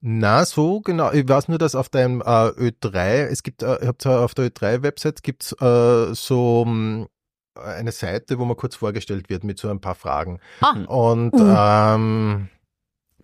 [0.00, 1.12] Na, so genau.
[1.12, 4.46] Ich weiß nur, dass auf deinem äh, Ö3, es gibt, äh, habt ja auf der
[4.48, 7.06] Ö3-Website gibt's äh, so mh,
[7.54, 10.38] eine Seite, wo man kurz vorgestellt wird mit so ein paar Fragen.
[10.60, 10.72] Ah.
[10.86, 11.54] Und Uh.
[11.56, 12.48] ähm,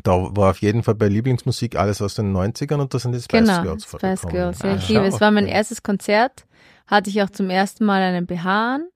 [0.02, 3.20] da war auf jeden Fall bei Lieblingsmusik alles aus den 90ern und da sind die
[3.20, 4.32] Spice genau, Girls Spice vorgekommen.
[4.32, 4.58] Girls.
[4.62, 5.04] Ja, Ah, ich liebe.
[5.06, 6.44] Es war mein erstes Konzert.
[6.88, 8.88] Hatte ich auch zum ersten Mal einen BH an.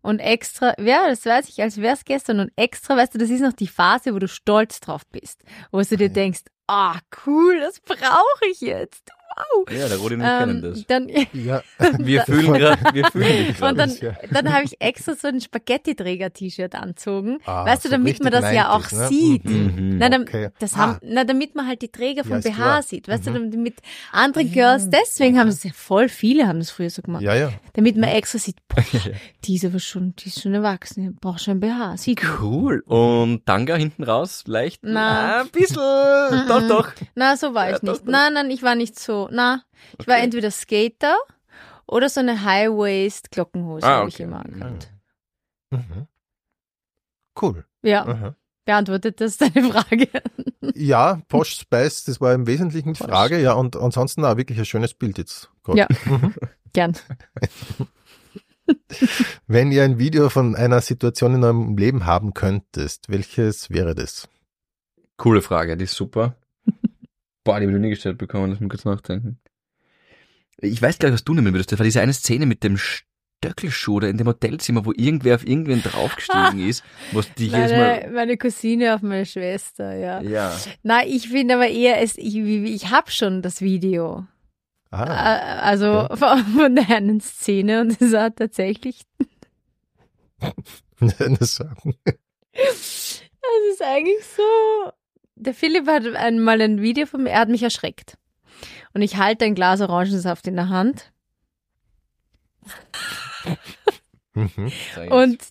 [0.00, 2.40] Und extra, ja, das weiß ich, als wäre es gestern.
[2.40, 5.42] Und extra, weißt du, das ist noch die Phase, wo du stolz drauf bist.
[5.70, 9.10] Wo du dir denkst, ah, cool, das brauche ich jetzt.
[9.36, 9.70] Wow.
[9.76, 10.86] Ja, der Rudi und ich kennen Ähm, das.
[10.86, 11.62] dann, Ja,
[11.98, 14.12] Wir fühlen gerade, wir fühlen dich Und dann, Ja.
[14.32, 17.38] dann habe ich extra so ein Spaghetti-Träger-T-Shirt anzogen.
[17.44, 19.08] Ah, weißt du, so damit man das ja auch 90s, ne?
[19.08, 19.44] sieht.
[19.44, 19.98] Mhm.
[19.98, 20.48] Na, dann, Okay.
[20.58, 20.78] das Ah.
[20.78, 22.82] haben, na, damit man halt die Träger vom Ja, BH klar.
[22.82, 23.08] sieht.
[23.08, 23.34] Weißt Mhm.
[23.34, 23.76] du, damit
[24.12, 27.22] andere Girls, deswegen haben sie voll viele haben das früher so gemacht.
[27.22, 27.52] ja, ja.
[27.74, 28.76] Damit man extra sieht, boah,
[29.44, 31.96] die ist aber schon, die ist schon erwachsen, braucht schon ein BH.
[31.96, 32.38] Sieht man.
[32.40, 32.80] Cool.
[32.86, 34.80] Und Tanga hinten raus, leicht.
[34.82, 35.38] Na.
[35.38, 35.76] Ah, ein bisschen.
[36.48, 36.92] doch, doch.
[37.14, 38.06] Na, so war Ja, ich doch, nicht.
[38.06, 38.10] doch.
[38.12, 39.17] Nein, nein, ich war nicht so.
[39.32, 39.62] Na,
[39.98, 40.24] ich war Okay.
[40.24, 41.16] entweder Skater
[41.86, 44.22] oder so eine High-Waist-Glockenhose Ah, habe ich okay.
[44.24, 44.92] immer angehabt.
[45.70, 46.06] Mhm.
[47.40, 47.64] Cool.
[47.82, 48.34] Ja, Aha.
[48.64, 50.08] beantwortet das deine Frage?
[50.74, 53.08] Ja, Posh Spice, das war im Wesentlichen die Posh.
[53.10, 55.50] Frage, ja, und ansonsten auch wirklich ein schönes Bild jetzt.
[55.64, 55.78] gerade.
[55.80, 55.88] Ja.
[56.06, 56.34] Mhm.
[56.72, 56.96] Gern.
[59.46, 64.28] Wenn ihr ein Video von einer Situation in eurem Leben haben könntest, welches wäre das?
[65.16, 66.36] Coole Frage, die ist super.
[67.48, 69.40] Boah, die habe ich nie gestellt bekommen, lass mich kurz nachdenken.
[70.58, 71.72] Ich weiß gar nicht, was du nehmen würdest.
[71.72, 75.46] Das war diese eine Szene mit dem Stöckelschuh da in dem Hotelzimmer, wo irgendwer auf
[75.46, 78.10] irgendwen draufgestiegen ist, wo es dich jedes Meine, Mal...
[78.10, 80.20] meine Cousine auf meine Schwester, ja.
[80.20, 80.54] Ja.
[80.82, 84.26] Na, ich finde aber eher, es, ich, ich habe schon das Video.
[84.92, 86.16] Äh, Ah, Also Ja.
[86.16, 89.06] von, von der einen Szene und es hat tatsächlich,
[91.00, 91.62] das ist
[93.82, 94.92] eigentlich so.
[95.40, 98.18] Der Philipp hat einmal ein Video von mir, er hat mich erschreckt.
[98.92, 101.12] Und ich halte ein Glas Orangensaft in der Hand
[104.34, 104.72] Mhm.
[105.10, 105.42] und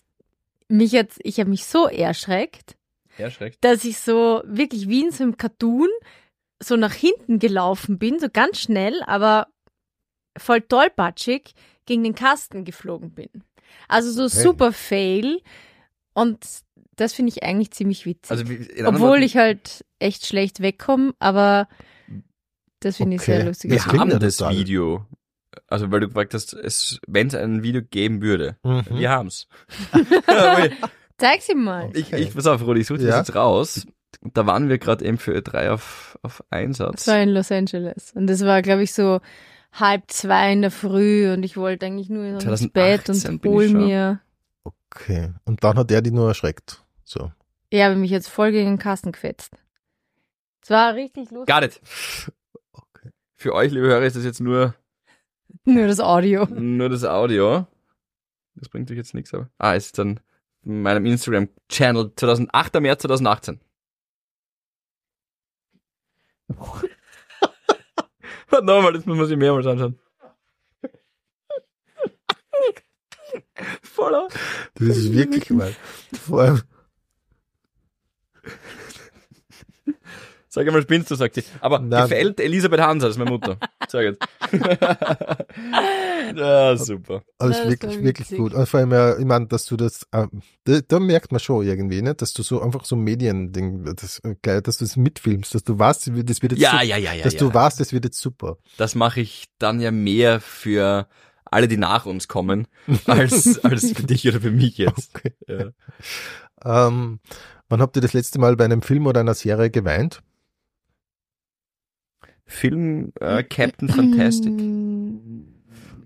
[0.68, 2.76] mich jetzt, ich habe mich so erschreckt,
[3.16, 3.62] Erschreckt.
[3.64, 5.88] dass ich so wirklich wie in so einem Cartoon
[6.62, 9.48] so nach hinten gelaufen bin, so ganz schnell, aber
[10.36, 11.54] voll tollpatschig
[11.86, 13.28] gegen den Kasten geflogen bin.
[13.88, 14.42] Also so Hey.
[14.44, 15.40] super fail
[16.14, 16.44] und
[16.98, 18.30] das finde ich eigentlich ziemlich witzig.
[18.30, 18.44] Also,
[18.86, 21.68] Obwohl ich halt echt schlecht wegkomme, aber
[22.80, 23.36] das finde ich Okay.
[23.36, 23.70] sehr lustig.
[23.72, 24.40] wir haben ja das.
[24.40, 25.06] Video.
[25.66, 28.56] Also, weil du gefragt hast, es, wenn es ein Video geben würde.
[28.62, 28.84] Mhm.
[28.90, 29.48] Wir haben's.
[31.18, 31.90] Zeig sie mal.
[31.94, 33.18] ich, ich, pass auf, Rudi, ich suche das Ja.
[33.18, 33.86] jetzt raus.
[34.22, 37.04] Da waren wir gerade eben für Ö3 auf, auf Einsatz.
[37.04, 38.12] Das war in Los Angeles.
[38.14, 39.20] Und das war, glaube ich, so
[39.72, 43.68] halb zwei in der Früh und ich wollte eigentlich nur ins 2018 Bett und hol
[43.68, 44.20] mir.
[44.64, 45.32] Okay.
[45.44, 46.82] Und dann hat er die nur erschreckt.
[47.08, 47.32] So.
[47.70, 49.54] Ich habe mich jetzt voll gegen den Kasten gefetzt.
[50.62, 51.54] Es war richtig lustig.
[51.54, 51.80] Got it.
[52.72, 53.10] Okay.
[53.34, 54.74] Für euch, liebe Hörer, ist das jetzt nur,
[55.64, 56.44] Nur das Audio.
[56.46, 57.66] nur das Audio.
[58.56, 59.48] Das bringt euch jetzt nichts, aber.
[59.58, 60.20] Ah, ist dann
[60.64, 62.74] in meinem Instagram-Channel 2008.
[62.80, 63.60] März 2018.
[68.50, 69.98] Warte nochmal, das muss man sich mehrmals anschauen.
[73.82, 74.28] Voller.
[74.74, 75.74] Das ist wirklich mal.
[76.12, 76.62] Vor allem.
[80.50, 81.44] Sag einmal, spinnst du, sagt sie.
[81.60, 82.04] Aber Nein.
[82.04, 83.58] gefällt Elisabeth Hanser, das ist meine Mutter.
[83.86, 84.22] Sag jetzt.
[86.36, 87.22] ja, super.
[87.38, 88.54] Aber Ja, ist wirklich, wirklich gut.
[88.54, 91.66] Und vor allem, ja, ich meine, dass du das, ähm, da, da merkt man schon
[91.66, 95.54] irgendwie, ne, dass du so einfach so Mediending, das, äh, geil, dass du das mitfilmst,
[95.54, 97.24] dass du weißt, das wird jetzt Ja, super, ja, ja, ja.
[97.24, 97.40] dass ja.
[97.40, 98.56] du weißt, das wird jetzt super.
[98.78, 101.08] das mache ich dann ja mehr für
[101.44, 102.68] alle, die nach uns kommen,
[103.06, 105.10] als, als für dich oder für mich jetzt.
[105.14, 105.34] Okay.
[105.46, 106.86] Ja.
[106.88, 107.20] Ähm,
[107.68, 110.22] wann habt ihr das letzte Mal bei einem Film oder einer Serie geweint?
[112.46, 114.54] Film äh, Captain Fantastic.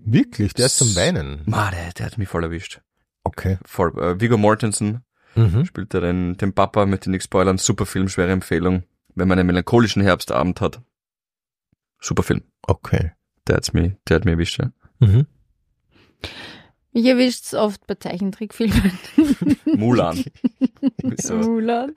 [0.05, 0.53] Wirklich?
[0.53, 1.41] Der ist zum Weinen.
[1.45, 2.81] Ma, der, der hat mich voll erwischt.
[3.23, 3.57] Okay.
[3.65, 5.03] Voll, äh, Viggo Mortensen
[5.35, 5.65] Mhm.
[5.65, 7.57] spielt er den, den Papa mit den nichts spoilern.
[7.57, 8.83] Super Film, schwere Empfehlung.
[9.15, 10.81] Wenn man einen melancholischen Herbstabend hat.
[11.99, 12.43] Super Film.
[12.61, 13.13] Okay.
[13.47, 14.71] Der hat's mir, der hat mir erwischt, ja.
[14.99, 15.25] Mhm.
[16.93, 18.91] Mich erwischt's oft bei Zeichentrickfilmen.
[19.65, 20.23] Mulan.
[21.19, 21.33] so.
[21.35, 21.93] Mulan.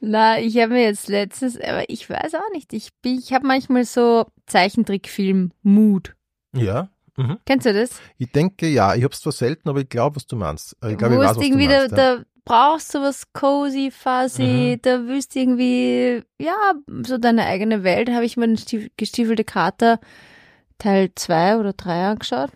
[0.00, 3.46] Na, ich habe mir jetzt letztens, aber ich weiß auch nicht, ich, bin- ich habe
[3.46, 6.14] manchmal so Zeichentrickfilm-Mut.
[6.56, 6.88] Ja.
[7.16, 7.38] Mhm.
[7.46, 8.00] Kennst du das?
[8.18, 10.76] Ich denke, ja, ich hab's zwar selten, aber ich glaube, was du meinst.
[10.88, 11.92] Ich glaube, ich weiß, was du irgendwie, meinst.
[11.96, 12.16] da, ja.
[12.18, 14.42] da brauchst du was cozy, fuzzy,
[14.76, 14.82] Mhm.
[14.82, 16.74] da willst du irgendwie, ja,
[17.06, 18.10] so deine eigene Welt.
[18.10, 20.00] Habe ich mir den Stief gestiefelte Kater
[20.78, 22.50] Teil 2 oder 3 angeschaut.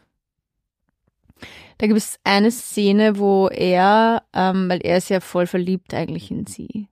[1.79, 6.31] Da gibt es eine Szene, wo er, ähm, weil er ist ja voll verliebt eigentlich
[6.31, 6.89] in sie.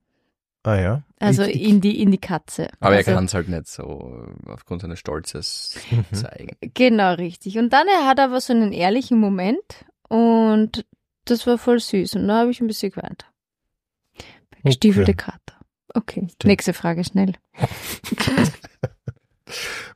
[0.62, 1.02] Ah ja.
[1.20, 2.68] Also ich, ich, in die, in die Katze.
[2.80, 6.04] Aber er also, kann's halt nicht so äh, aufgrund seines Stolzes Mhm.
[6.14, 6.56] zeigen.
[6.74, 7.58] Genau, richtig.
[7.58, 10.84] Und dann er hat aber so einen ehrlichen Moment und
[11.24, 12.14] das war voll süß.
[12.16, 13.26] Und da habe ich ein bisschen geweint.
[14.64, 15.54] Gestiefelte Kater.
[15.94, 16.44] Okay, Stimmt.
[16.44, 17.34] nächste Frage schnell.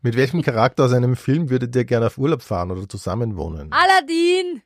[0.02, 3.72] Mit welchem Charakter aus einem Film würdet ihr gerne auf Urlaub fahren oder zusammenwohnen?
[3.72, 4.62] Aladdin!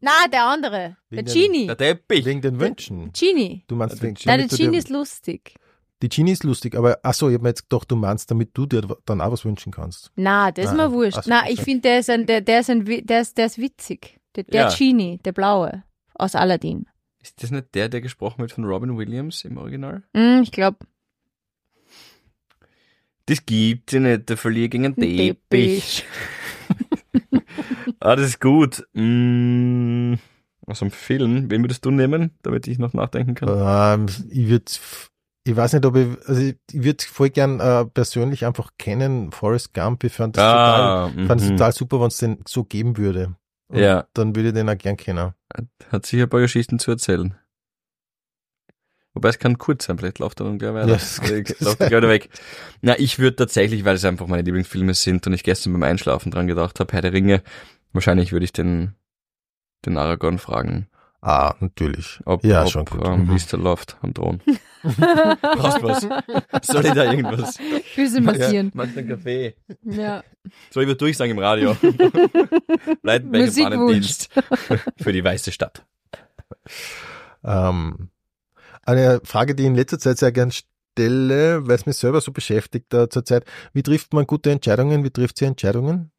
[0.00, 0.96] Na, der andere.
[1.10, 1.66] Wegen der den- Genie.
[1.66, 2.24] Der Teppich.
[2.24, 3.12] Wegen den Wünschen.
[3.12, 3.64] Genie.
[3.68, 5.54] Du meinst wegen der Nein, der Genie dir- ist lustig.
[6.02, 8.50] Die Genie ist lustig, aber ach so, ich habe mir jetzt gedacht, du meinst, damit
[8.54, 10.10] du dir dann auch was wünschen kannst.
[10.16, 11.18] Na, das ist mir wurscht.
[11.18, 13.36] ach so, Na, ich finde, der ist ein, der, der ist ein, wi- der ist,
[13.36, 14.18] der ist witzig.
[14.34, 14.74] Der, der Ja.
[14.74, 15.82] Genie, der blaue.
[16.14, 16.86] Aus Aladdin.
[17.22, 20.02] Ist das nicht der, der gesprochen wird von Robin Williams im Original?
[20.16, 20.78] Hm, ich glaube,
[23.26, 26.04] Das gibt's ja nicht, der verliert gegen einen Teppich.
[28.00, 28.86] ah, das ist gut.
[28.92, 30.14] Mm,
[30.66, 33.48] aus einem Film, wen würdest du nehmen, damit ich noch nachdenken kann?
[34.00, 34.64] Ähm, ich würde,
[35.44, 39.32] ich weiß nicht, ob ich, also ich, ich würde voll gern äh, persönlich einfach kennen,
[39.32, 40.04] Forrest Gump.
[40.04, 41.26] Ich fand das total, mhm.
[41.26, 43.34] fand es total super, wenn es den so geben würde.
[43.68, 44.06] Und Ja.
[44.14, 45.32] Dann würde ich den auch gern kennen.
[45.90, 47.34] Hat sicher ein paar Geschichten zu erzählen.
[49.12, 50.86] Wobei es kann kurz sein, vielleicht läuft er dann gleich weiter.
[50.88, 52.28] Ja, das Äh, kann läuft gleich weg.
[52.80, 56.30] Na, ich würde tatsächlich, weil es einfach meine Lieblingsfilme sind und ich gestern beim Einschlafen
[56.30, 57.42] dran gedacht habe, Herr der Ringe,
[57.92, 58.94] wahrscheinlich würde ich den,
[59.86, 60.86] den Aragorn fragen,
[61.22, 62.18] Ah, natürlich.
[62.24, 63.04] ob, Ja, ob schon gut.
[63.04, 63.38] Ähm, Mhm.
[63.50, 64.40] da läuft am Thron.
[64.82, 66.08] Brauchst was?
[66.66, 67.58] Soll ich da irgendwas?
[67.94, 68.70] Füße massieren.
[68.72, 69.54] Magst du einen Kaffee?
[69.82, 70.24] Ja.
[70.70, 71.74] Soll ich was durchsagen im Radio?
[73.02, 73.70] Bleibt bei Musikwunsch.
[73.70, 74.30] Bahnendienst
[74.96, 75.84] für die weiße Stadt.
[77.44, 78.08] Ähm,
[78.84, 82.32] eine Frage, die ich in letzter Zeit sehr gern stelle, weil es mich selber so
[82.32, 83.44] beschäftigt äh, zurzeit.
[83.74, 85.04] Wie trifft man gute Entscheidungen?
[85.04, 86.12] Wie trifft sie Entscheidungen?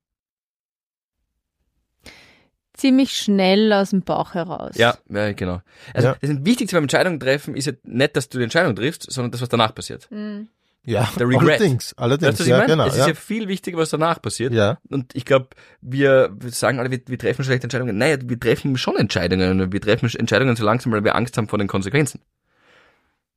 [2.82, 4.76] Ziemlich schnell aus dem Bauch heraus.
[4.76, 5.62] Ja, ja genau.
[5.94, 6.16] Also Ja.
[6.20, 9.42] das Wichtigste beim Entscheidung treffen ist ja nicht, dass du die Entscheidung triffst, sondern das,
[9.42, 10.10] was danach passiert.
[10.10, 10.48] Hm.
[10.84, 11.60] Ja, Der Regret.
[11.62, 11.94] allerdings.
[11.96, 12.72] Allerdings, Weißt du, was ich ja, meine?
[12.72, 12.86] genau.
[12.88, 13.08] es ist ja.
[13.10, 14.52] ja viel wichtiger, was danach passiert.
[14.52, 15.50] ja, Und ich glaube,
[15.82, 18.00] wir, wir sagen alle, wir, wir treffen schlechte Entscheidungen.
[18.00, 19.72] Naja, wir treffen schon Entscheidungen.
[19.72, 22.20] Wir treffen Entscheidungen so langsam, weil wir Angst haben vor den Konsequenzen.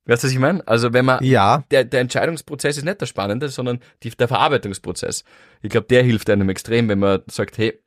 [0.07, 0.67] Weißt du, was ich meine?
[0.67, 5.23] Also wenn man, ja, der, der Entscheidungsprozess ist nicht der Spannende, sondern die, der Verarbeitungsprozess.
[5.61, 7.79] Ich glaube, der hilft einem extrem, wenn man sagt, hey,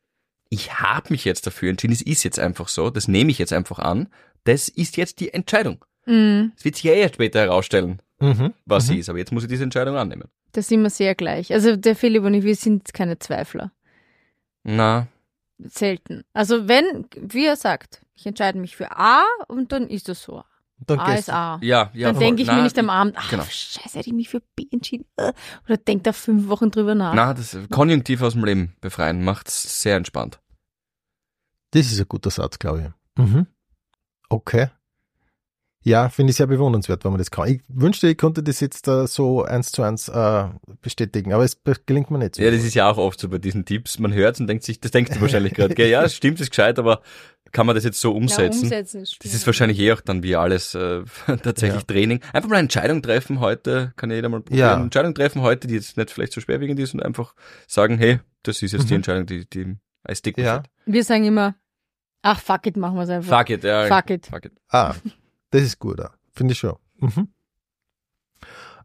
[0.50, 3.52] ich habe mich jetzt dafür entschieden, es ist jetzt einfach so, das nehme ich jetzt
[3.52, 4.08] einfach an,
[4.44, 5.84] das ist jetzt die Entscheidung.
[6.04, 6.52] Hm.
[6.56, 8.54] Es wird sich ja erst später herausstellen, mhm.
[8.64, 8.88] was mhm.
[8.88, 10.28] sie ist, aber jetzt muss ich diese Entscheidung annehmen.
[10.52, 11.52] Da sind wir sehr gleich.
[11.52, 13.72] Also der Philipp und ich, wir sind keine Zweifler.
[14.62, 15.08] Na,
[15.58, 16.24] Selten.
[16.32, 20.44] Also wenn, wie er sagt, ich entscheide mich für A und dann ist das so.
[20.86, 21.58] Dann A gehst ist A.
[21.62, 22.12] ja, ja.
[22.12, 23.42] dann denke ich Na, mir nicht am Abend, ach genau.
[23.42, 25.04] scheiße, hätte ich mich für B entschieden.
[25.16, 25.32] Äh,
[25.66, 27.14] Oder denkt da fünf Wochen drüber nach.
[27.14, 30.40] Na, das Konjunktiv aus dem Leben befreien macht's sehr entspannt.
[31.72, 33.22] Das ist ein guter Satz, glaube ich.
[33.24, 33.46] Mhm.
[34.28, 34.68] Okay.
[35.84, 37.48] Ja, finde ich sehr bewundernswert, wenn man das kann.
[37.48, 40.48] Ich wünschte, ich konnte das jetzt äh, so eins zu eins äh,
[40.82, 42.42] bestätigen, aber es be- gelingt mir nicht so.
[42.42, 43.98] Ja, das ist ja auch oft so bei diesen Tipps.
[43.98, 45.88] Man hört's und denkt sich, das denkst du wahrscheinlich gerade, gell?
[45.88, 47.00] Ja, stimmt, ist gescheit, aber
[47.52, 48.62] kann man das jetzt so Ja, umsetzen?
[48.64, 51.02] umsetzen ist Das ist wahrscheinlich eh auch dann wie alles äh,
[51.42, 51.86] tatsächlich Ja.
[51.86, 52.20] Training.
[52.32, 54.58] Einfach mal eine Entscheidung treffen heute, kann jeder mal probieren.
[54.60, 54.74] Ja.
[54.74, 57.34] Eine Entscheidung treffen heute, die jetzt nicht vielleicht so schwerwiegend ist und einfach
[57.66, 58.96] sagen, hey, das ist jetzt die Mhm.
[58.96, 59.76] Entscheidung, die, die
[60.14, 60.58] stick with Ja.
[60.58, 60.64] it.
[60.86, 61.54] Wir sagen immer,
[62.22, 63.38] ach fuck it, machen wir es einfach.
[63.38, 63.86] Fuck it, ja.
[63.86, 64.26] Fuck it.
[64.26, 64.52] Fuck it.
[64.68, 64.94] Ah,
[65.50, 66.00] das ist gut,
[66.32, 66.76] finde ich schon.
[66.98, 67.28] Mhm.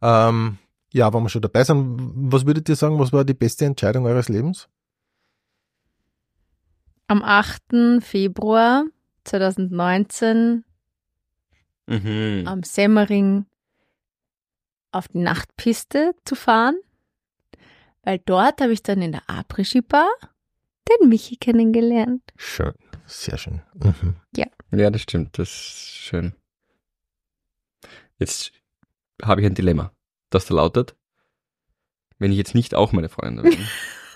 [0.01, 0.57] Ähm,
[0.91, 1.97] ja, wenn wir schon dabei sind,
[2.31, 4.67] was würdet ihr sagen, was war die beste Entscheidung eures Lebens?
[7.07, 8.01] Am 8.
[8.01, 8.85] Februar
[9.25, 10.63] 2019
[11.85, 12.43] Mhm.
[12.47, 13.45] am Semmering
[14.91, 16.77] auf die Nachtpiste zu fahren,
[18.03, 20.07] weil dort habe ich dann in der Après-Ski-Bar
[21.01, 22.21] den Michi kennengelernt.
[22.37, 22.73] Schön,
[23.05, 23.61] sehr schön.
[23.73, 24.15] Mhm.
[24.35, 25.37] Ja, das stimmt.
[25.37, 26.33] Das ist schön.
[28.17, 28.53] Jetzt
[29.21, 29.91] habe ich ein Dilemma,
[30.29, 30.95] das da lautet,
[32.17, 33.57] wenn ich jetzt nicht auch meine Freundin wäre,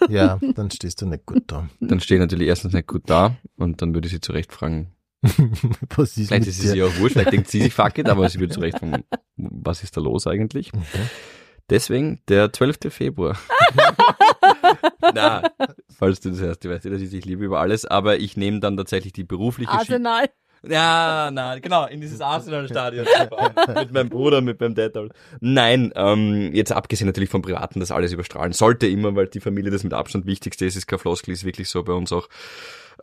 [0.10, 1.70] Ja, dann stehst du nicht gut da.
[1.80, 4.94] dann stehe ich natürlich erstens nicht gut da und dann würde ich sie zurecht fragen.
[5.22, 8.08] was ist Vielleicht mit ist es ihr auch wurscht, vielleicht denkt sie sich fuck it,
[8.08, 9.04] aber sie würde zurecht fragen,
[9.36, 10.74] was ist da los eigentlich?
[10.74, 10.84] Mhm.
[11.70, 12.78] Deswegen der 12.
[12.90, 13.38] Februar.
[15.14, 15.44] Na,
[15.98, 18.38] falls du das hörst, du weißt ja, dass ich dich liebe über alles, aber ich
[18.38, 20.30] nehme dann tatsächlich die berufliche Arsenal.
[20.70, 23.06] Ja, nein, genau, in dieses Arsenal-Stadion.
[23.76, 24.94] mit meinem Bruder, mit meinem Dad.
[25.40, 29.72] Nein, ähm, jetzt abgesehen natürlich vom Privaten, das alles überstrahlen sollte immer, weil die Familie
[29.72, 32.28] das mit Abstand Wichtigste ist, ist kein Floskel, ist wirklich so bei uns auch,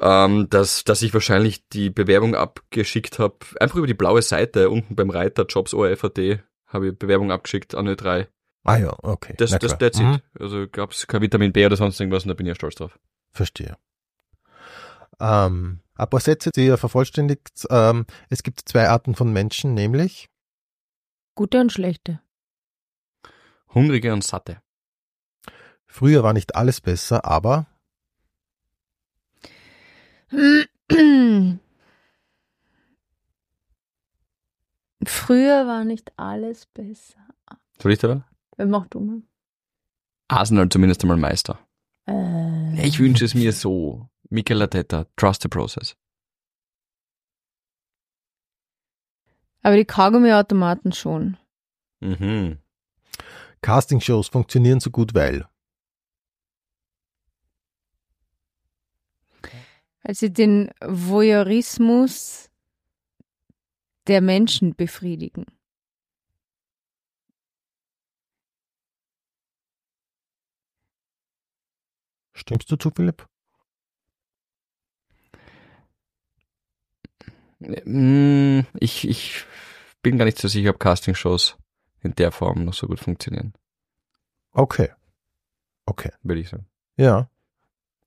[0.01, 4.97] ähm, dass, dass ich wahrscheinlich die Bewerbung abgeschickt habe, einfach über die blaue Seite, unten
[4.97, 8.27] beim Reiter Jobs ORFAT, habe ich Bewerbung abgeschickt an Ö3.
[8.65, 9.35] Ah ja, okay.
[9.37, 10.15] Das, Na das, that's Mhm.
[10.15, 10.23] it.
[10.41, 12.99] Also gab's kein Vitamin B oder sonst irgendwas und da bin ich ja stolz drauf.
[13.31, 13.77] Verstehe.
[15.21, 17.67] Ähm, ein paar Sätze, die ihr vervollständigt.
[17.71, 20.29] Ähm, es gibt zwei Arten von Menschen, nämlich
[21.37, 22.21] Gute und schlechte.
[23.75, 24.61] Hungrige und Satte.
[25.87, 27.67] früher war nicht alles besser, aber
[35.07, 37.19] Früher war nicht alles besser.
[37.81, 38.25] Soll ich da?
[38.57, 39.23] Wer macht du mal?
[40.29, 41.59] Arsenal zumindest einmal Meister.
[42.07, 44.09] Äh, Ich wünsche es mir so.
[44.35, 45.97] Mikel Arteta, trust the process.
[49.65, 51.39] aber die Kaugummiautomaten schon.
[52.01, 52.59] Mhm.
[53.63, 55.49] Castingshows funktionieren so gut, weil
[60.03, 62.51] Weil sie den Voyeurismus
[64.07, 65.47] der Menschen befriedigen.
[72.35, 73.27] Stimmst du zu, Philipp?
[78.81, 79.45] Ich, ich
[80.03, 81.57] bin gar nicht so sicher, ob Castingshows
[82.03, 83.55] in der Form noch so gut funktionieren,
[84.53, 84.91] Okay.
[85.87, 86.11] Okay.
[86.23, 86.67] würde ich sagen.
[86.97, 87.29] Ja.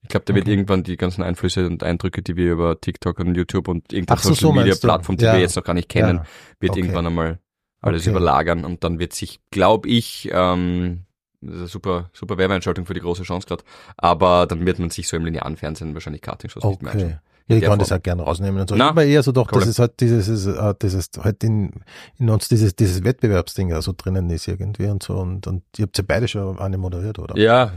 [0.04, 0.52] Ich glaube, da wird Okay.
[0.54, 4.30] irgendwann die ganzen Einflüsse und Eindrücke, die wir über TikTok und YouTube und irgendeine so,
[4.30, 4.80] so Social Media du.
[4.80, 5.34] Plattform, die Ja.
[5.34, 6.26] wir jetzt noch gar nicht kennen, Ja.
[6.60, 6.80] wird Okay.
[6.82, 7.40] irgendwann einmal
[7.82, 8.12] alles Okay.
[8.12, 11.04] überlagern und dann wird sich, glaube ich, ähm,
[11.42, 13.64] das ist eine super, super Werbeeinschaltung für die große Chance gerade,
[13.98, 17.20] aber dann wird man sich so im linearen Fernsehen wahrscheinlich Karting-Shows nicht mehr anschauen.
[17.48, 18.76] Ja, ich kann das auch gerne rausnehmen und so.
[18.76, 19.60] Ich war eher so doch, cool.
[19.60, 21.72] dass es halt dieses, ist, äh, dieses halt in,
[22.18, 25.98] in uns dieses, dieses Wettbewerbsding so drinnen ist irgendwie und so und, und ihr habt
[25.98, 27.38] ja beide schon eine moderiert, oder?
[27.38, 27.72] Ja,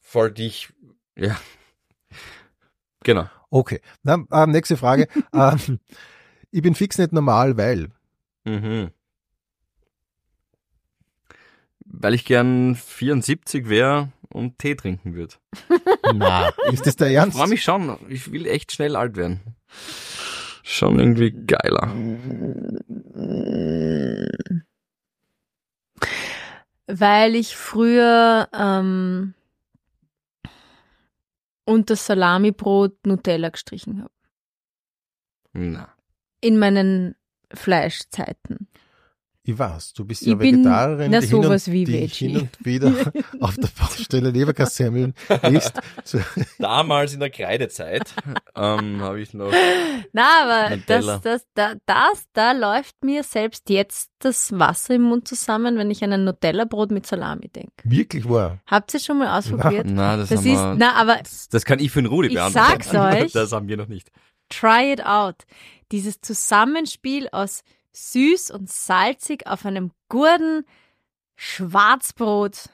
[0.00, 0.72] voll dich,
[1.16, 1.36] ja.
[3.04, 3.26] Genau.
[3.50, 3.80] Okay.
[4.02, 5.06] Na, ähm, nächste Frage.
[5.32, 5.78] ähm,
[6.50, 7.88] ich bin fix nicht normal, weil.
[8.44, 8.90] Mhm.
[11.84, 15.34] Weil ich gern 74 wäre und Tee trinken würde.
[16.14, 17.36] Na, ist das der Ich Ernst?
[17.36, 17.96] freue mich schon.
[18.08, 19.40] Ich will echt schnell alt werden.
[20.62, 21.92] Schon irgendwie geiler.
[26.86, 29.34] Weil ich früher ähm,
[31.64, 34.12] unter Salamibrot Nutella gestrichen habe.
[35.52, 35.88] Na.
[36.40, 37.14] In meinen
[37.52, 38.68] Fleischzeiten.
[39.46, 42.06] Ich weiß, du bist Ich ja bin- Vegetarierin, na, die, hin sowas und, wie die
[42.06, 42.90] hin und wieder
[43.40, 45.12] auf der Baustelle Leberkassemmeln
[45.52, 45.78] isst.
[46.58, 48.14] Damals in der Kreidezeit
[48.56, 49.52] ähm, habe ich noch.
[50.14, 51.18] Na, aber Nutella.
[51.18, 55.90] das, das, da, das, da läuft mir selbst jetzt das Wasser im Mund zusammen, wenn
[55.90, 57.72] ich an ein Nutella-Brot mit Salami denke.
[57.84, 58.60] wirklich wahr.
[58.66, 59.86] Habt ihr schon mal ausprobiert?
[59.90, 62.28] Na, das, Das haben ist, wir, na, aber das, das kann ich für den Rudi
[62.28, 62.82] Ich beantworten.
[62.82, 63.32] sag's euch.
[63.32, 64.10] Das haben wir noch nicht.
[64.48, 65.36] try it out.
[65.92, 67.62] Dieses Zusammenspiel aus
[67.94, 70.64] süß und salzig auf einem guten
[71.36, 72.68] Schwarzbrot.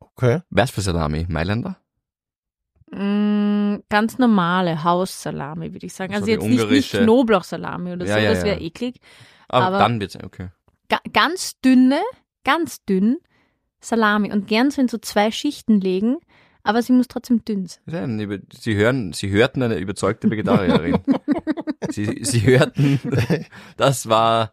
[0.00, 0.42] Okay.
[0.50, 1.26] Was für Salami?
[1.28, 1.76] Mailänder?
[2.90, 6.12] Mm, ganz normale Haussalami, würde ich sagen.
[6.12, 8.66] So Also die jetzt nicht, nicht Knoblauchsalami oder Ja, so, ja, das wäre ja.
[8.66, 8.96] eklig.
[9.48, 10.50] Aber, Aber- dann wird's okay.
[10.88, 12.00] Ga ganz dünne,
[12.44, 13.16] ganz dünn
[13.80, 16.18] Salami und gern so in so zwei Schichten legen,
[16.62, 18.44] aber sie muss trotzdem dünn sein.
[18.52, 20.98] Sie hören, Sie hörten eine überzeugte Vegetarierin.
[21.90, 23.00] Sie, Sie hörten,
[23.76, 24.52] das war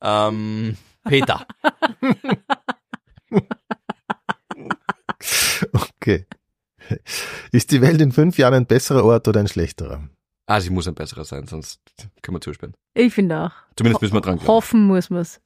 [0.00, 1.46] ähm, Peter.
[5.72, 6.26] Okay.
[7.52, 10.08] Ist die Welt in fünf Jahren ein besserer Ort oder ein schlechterer?
[10.46, 11.80] Ah, sie muss ein besserer sein, sonst
[12.22, 12.74] können wir zusperren.
[12.94, 13.52] Ich finde auch.
[13.76, 14.48] Zumindest müssen wir dran glauben.
[14.48, 15.40] Hoffen muss man's.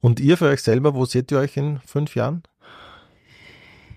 [0.00, 2.42] Und ihr für euch selber, wo seht ihr euch in fünf Jahren?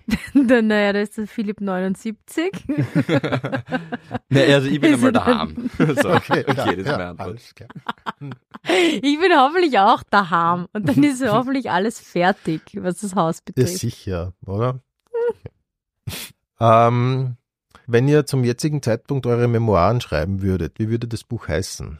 [0.34, 2.52] Dann, naja, da ist der Philipp 79.
[4.30, 5.70] Ne, also ich bin einmal Ist daheim.
[5.78, 7.28] so, okay, ja, das ist ja, meine Antwort.
[7.28, 7.68] alles klar.
[9.02, 10.66] Ich bin hoffentlich auch daheim.
[10.74, 13.78] Und dann ist hoffentlich alles fertig, was das Haus Ja, betrifft.
[13.78, 14.80] sicher, oder?
[16.60, 17.36] ähm,
[17.86, 21.98] wenn ihr zum jetzigen Zeitpunkt eure Memoiren schreiben würdet, wie würde das Buch heißen?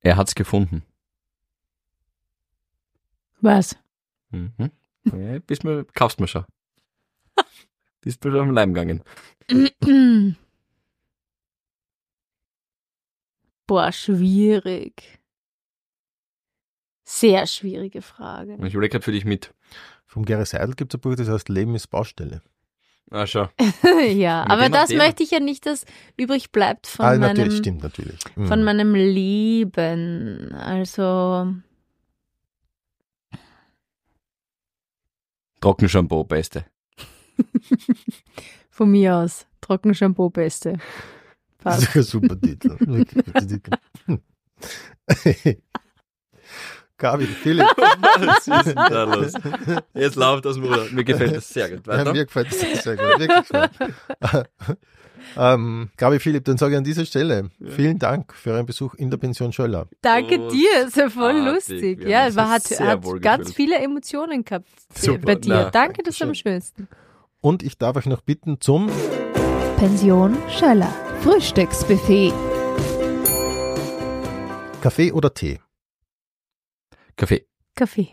[0.00, 0.82] Er hat's gefunden.
[3.40, 3.76] Was?
[4.30, 4.52] Mhm.
[5.04, 6.44] Ja, bist mir, kaufst mir schon.
[8.00, 9.02] Bist mir schon am Leim gegangen.
[13.66, 15.20] Boah, schwierig.
[17.04, 18.54] Sehr schwierige Frage.
[18.66, 19.54] Ich überlege gerade für dich mit.
[20.06, 22.42] Vom Gary Seidel gibt es ein Buch, das heißt Leben ist Baustelle.
[23.10, 23.48] Ah, schau.
[24.14, 25.04] ja, Mit aber das Thema.
[25.04, 25.84] möchte ich ja nicht, dass
[26.16, 28.18] übrig bleibt von ah, natürlich, meinem stimmt natürlich.
[28.36, 28.46] Mhm.
[28.46, 30.52] von meinem Leben.
[30.54, 31.54] Also
[35.62, 36.66] Trockenshampoo, beste.
[38.70, 40.72] von mir aus Trockenshampoo beste.
[41.62, 41.82] Das Passt.
[41.82, 42.76] ist ein super Titel.
[46.98, 47.66] Gabi, Philipp.
[47.76, 49.34] Was ist denn da los?
[49.94, 50.86] Jetzt läuft das Bruder.
[50.90, 51.86] Mir gefällt das sehr gut.
[51.86, 53.20] Ja, mir gefällt das sehr gut.
[53.20, 53.70] Wirklich gut.
[55.36, 59.10] Ähm, Gabi, Philipp, dann sage ich an dieser Stelle vielen Dank für euren Besuch in
[59.10, 59.88] der Pension Schöller.
[60.02, 62.00] Danke Oh, dir, ist ja voll lustig.
[62.00, 65.54] Wir Ja, es war, hat, hat ganz viele Emotionen gehabt Super, bei dir.
[65.54, 66.88] na, Danke, das ist am schönsten.
[67.40, 68.88] Und ich darf euch noch bitten zum
[69.76, 70.92] Pension Schöller.
[71.22, 72.32] Frühstücksbuffet.
[74.80, 75.60] Kaffee oder Tee,
[77.16, 77.46] Kaffee.
[77.76, 78.08] Kaffee.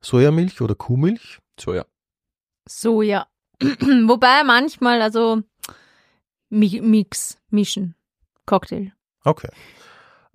[0.00, 1.84] Sojamilch oder Kuhmilch, So, ja.
[2.68, 3.26] Soja.
[3.60, 5.42] Wobei manchmal, also
[6.52, 7.94] Mix, mischen.
[8.46, 8.92] Cocktail.
[9.24, 9.48] Okay.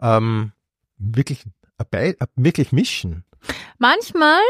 [0.01, 0.51] Ähm,
[0.97, 1.45] wirklich,
[1.91, 3.23] äh, äh, wirklich mischen.
[3.77, 4.41] Manchmal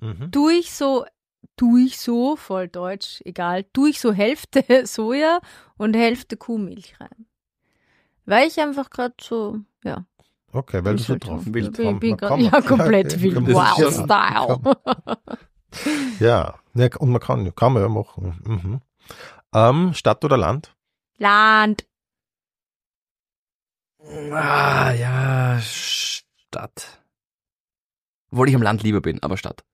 [0.00, 0.30] Mhm.
[0.32, 1.04] tue ich so,
[1.56, 5.40] tue ich so, voll deutsch, egal, tue ich so Hälfte Soja
[5.76, 7.26] und Hälfte Kuhmilch rein.
[8.24, 10.06] Weil ich einfach gerade so, ja.
[10.52, 11.78] Okay, weil du so drauf bist.
[11.78, 14.60] Ich bin, komm, ja, komplett ist schon- Wow-Style.
[16.20, 18.40] Ja, ja, und man kann, kann man ja machen.
[18.44, 18.80] Mhm.
[19.54, 20.74] Ähm, Stadt oder Land?
[21.18, 21.86] Land.
[24.32, 27.00] Ah, ja, Stadt.
[28.30, 29.64] Obwohl ich am Land lieber bin, aber Stadt.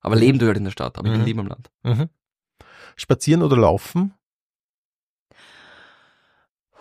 [0.00, 1.26] Aber leben du halt in der Stadt, aber ich bin Mhm.
[1.26, 1.70] lieber am Land.
[1.82, 2.08] Mhm.
[2.96, 4.14] Spazieren oder laufen?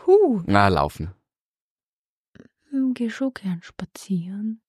[0.06, 1.14] Huh, Ah, laufen.
[2.70, 4.62] hm, geh schon gern spazieren.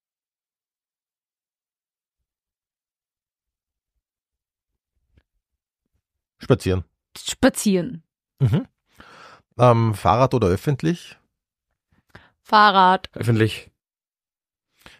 [6.38, 6.84] Spazieren.
[7.26, 8.02] Spazieren.
[8.40, 8.66] Mhm.
[9.58, 11.16] Ähm, Fahrrad oder öffentlich?
[12.42, 13.10] Fahrrad.
[13.14, 13.70] Öffentlich.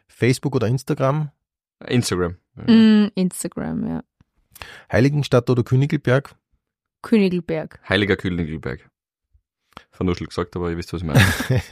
[0.09, 1.31] Facebook oder Instagram?
[1.87, 2.37] Instagram.
[2.55, 4.05] Mm, Instagram, ja.
[4.91, 6.35] Heiligenstadt oder Königelberg?
[7.03, 7.81] Königelberg.
[7.89, 8.91] Heiliger Kühlingelberg.
[9.91, 11.21] Vernuschel gesagt, aber ihr wisst, was ich meine.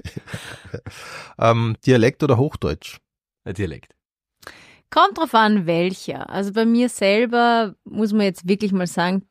[1.39, 2.99] ähm, Dialekt oder Hochdeutsch?
[3.45, 3.95] Ein Dialekt.
[4.91, 6.31] Kommt drauf an, welcher.
[6.31, 9.27] Also bei mir selber muss man jetzt wirklich mal sagen,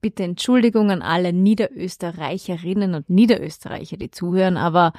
[0.00, 4.92] bitte Entschuldigung an alle Niederösterreicherinnen und Niederösterreicher, die zuhören, aber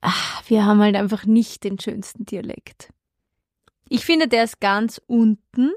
[0.00, 2.92] ach, wir haben halt einfach nicht den schönsten Dialekt.
[3.88, 5.72] Ich finde, der ist ganz unten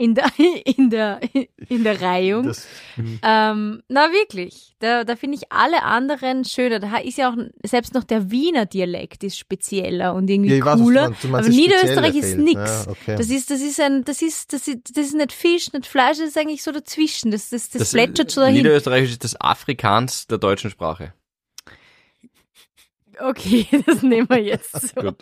[0.00, 0.30] in der,
[0.64, 1.20] in der,
[1.68, 2.46] in der Reihung.
[2.46, 3.20] Das, mhm.
[3.22, 6.78] Ähm, na wirklich, da, da finde ich alle anderen schöner.
[6.78, 10.64] Da ist ja auch selbst noch der Wiener Dialekt ist spezieller und irgendwie ja, ich
[10.64, 11.02] weiß, du cooler.
[11.02, 11.24] meinst.
[11.24, 12.86] Du meinst, aber das Niederösterreich ist nix.
[12.86, 13.16] Ja, okay.
[13.16, 16.18] Das ist, das ist ein, das ist, das ist, das ist nicht Fisch, nicht Fleisch,
[16.18, 17.30] das ist eigentlich so dazwischen.
[17.30, 18.56] Das, das, das, plätschert so dahin.
[18.56, 21.12] Niederösterreichisch ist das Afrikaans der deutschen Sprache.
[23.18, 25.02] Okay, das nehmen wir jetzt so.
[25.02, 25.16] Gut.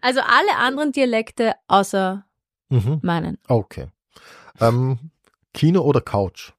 [0.00, 2.24] Also alle anderen Dialekte außer
[2.70, 3.00] Mhm.
[3.02, 3.38] meinen.
[3.48, 3.88] Okay.
[4.60, 4.98] Ähm,
[5.52, 6.52] Kino oder Couch?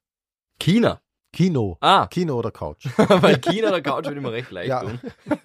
[0.60, 1.00] China.
[1.34, 1.78] Kino.
[1.80, 2.86] Ah, Kino oder Couch?
[2.98, 4.82] weil China oder Couch würde ich mir recht leicht Ja.
[4.82, 5.00] tun.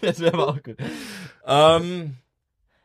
[0.00, 0.76] Das wäre aber auch gut.
[1.46, 2.16] Ähm,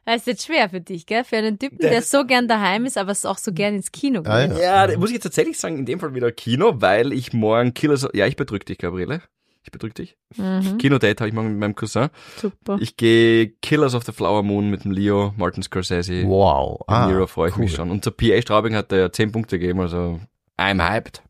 [0.06, 1.24] Das ist jetzt schwer für dich, gell?
[1.24, 4.22] Für einen Typen, der so gern daheim ist, aber es auch so gern ins Kino
[4.22, 4.32] geht.
[4.32, 4.90] Ah, ja.
[4.90, 8.08] ja, muss ich jetzt tatsächlich sagen, in dem Fall wieder Kino, weil ich morgen Killers,
[8.14, 9.22] ja, ich bedrück dich, Gabriele.
[9.64, 10.18] Ich bedrück dich.
[10.38, 12.10] Mhm, Kinodate habe ich morgen mit meinem Cousin.
[12.38, 12.78] super.
[12.80, 16.24] Ich gehe Killers of the Flower Moon mit dem Leo, Martin Scorsese.
[16.26, 16.82] Wow.
[16.88, 17.76] Im Ah, Nero freue ich mich cool.
[17.78, 17.92] schon.
[17.92, 20.20] Und der PA Straubing hat da ja 10 Punkte gegeben, also
[20.58, 21.22] I'm hyped.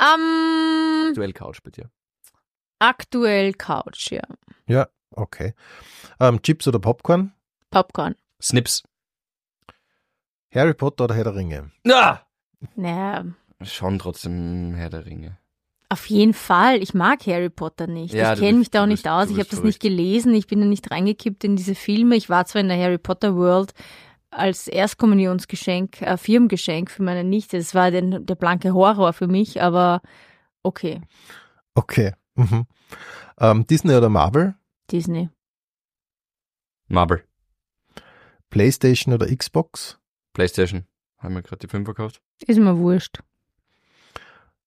[0.00, 1.90] Ähm, Duell Couch bei dir.
[2.78, 4.22] aktuell Couch, ja.
[4.66, 5.54] Ja, okay.
[6.18, 7.32] Ähm, Chips oder Popcorn?
[7.70, 8.14] Popcorn.
[8.40, 8.82] Snips.
[10.52, 11.70] Harry Potter oder Herr der Ringe?
[11.88, 12.20] Ah!
[12.76, 13.24] Naja,
[13.62, 15.36] Schon trotzdem Herr der Ringe.
[15.92, 16.82] Auf jeden Fall.
[16.82, 18.14] Ich mag Harry Potter nicht.
[18.14, 19.28] Ja, ich kenne mich da auch nicht bist- aus.
[19.30, 20.32] Ich habe das nicht gelesen.
[20.34, 22.14] Ich bin da nicht reingekippt in diese Filme.
[22.16, 23.72] Ich war zwar in der Harry Potter World
[24.30, 27.58] als Erstkommunionsgeschenk, äh, Firmengeschenk für meine Nichte.
[27.58, 30.00] Das war den, der blanke Horror für mich, aber
[30.62, 31.00] okay.
[31.74, 32.12] Okay.
[32.36, 32.66] Mhm.
[33.40, 34.54] Ähm, Disney oder Marvel?
[34.92, 35.28] Disney.
[36.86, 37.24] Marvel.
[38.50, 39.98] PlayStation oder Xbox?
[40.32, 40.84] Playstation.
[41.18, 42.20] Haben wir gerade die 5 verkauft.
[42.46, 43.20] Ist mir wurscht.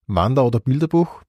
[0.08, 1.22] Wander- oder Bilderbuch?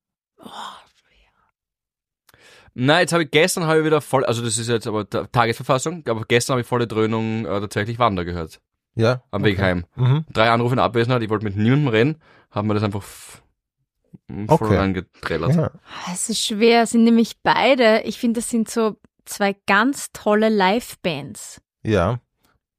[2.76, 5.26] Nein, jetzt habe ich gestern habe ich wieder voll, also das ist jetzt aber Ta-
[5.28, 8.60] Tagesverfassung, aber gestern habe ich volle Dröhnung äh, tatsächlich Wander gehört.
[8.96, 9.22] Ja.
[9.30, 9.86] Am Weg heim.
[9.94, 10.24] Mhm.
[10.32, 13.40] Drei Anrufe in Abwesenheit, ich wollte mit niemandem reden, haben wir das einfach voll
[14.48, 14.76] Okay.
[14.76, 15.55] reingetrellert.
[15.55, 15.66] Ja.
[16.06, 16.82] Ah, Es ist schwer.
[16.82, 21.60] Es sind nämlich beide, ich finde, das sind so zwei ganz tolle Live-Bands.
[21.82, 22.18] ja.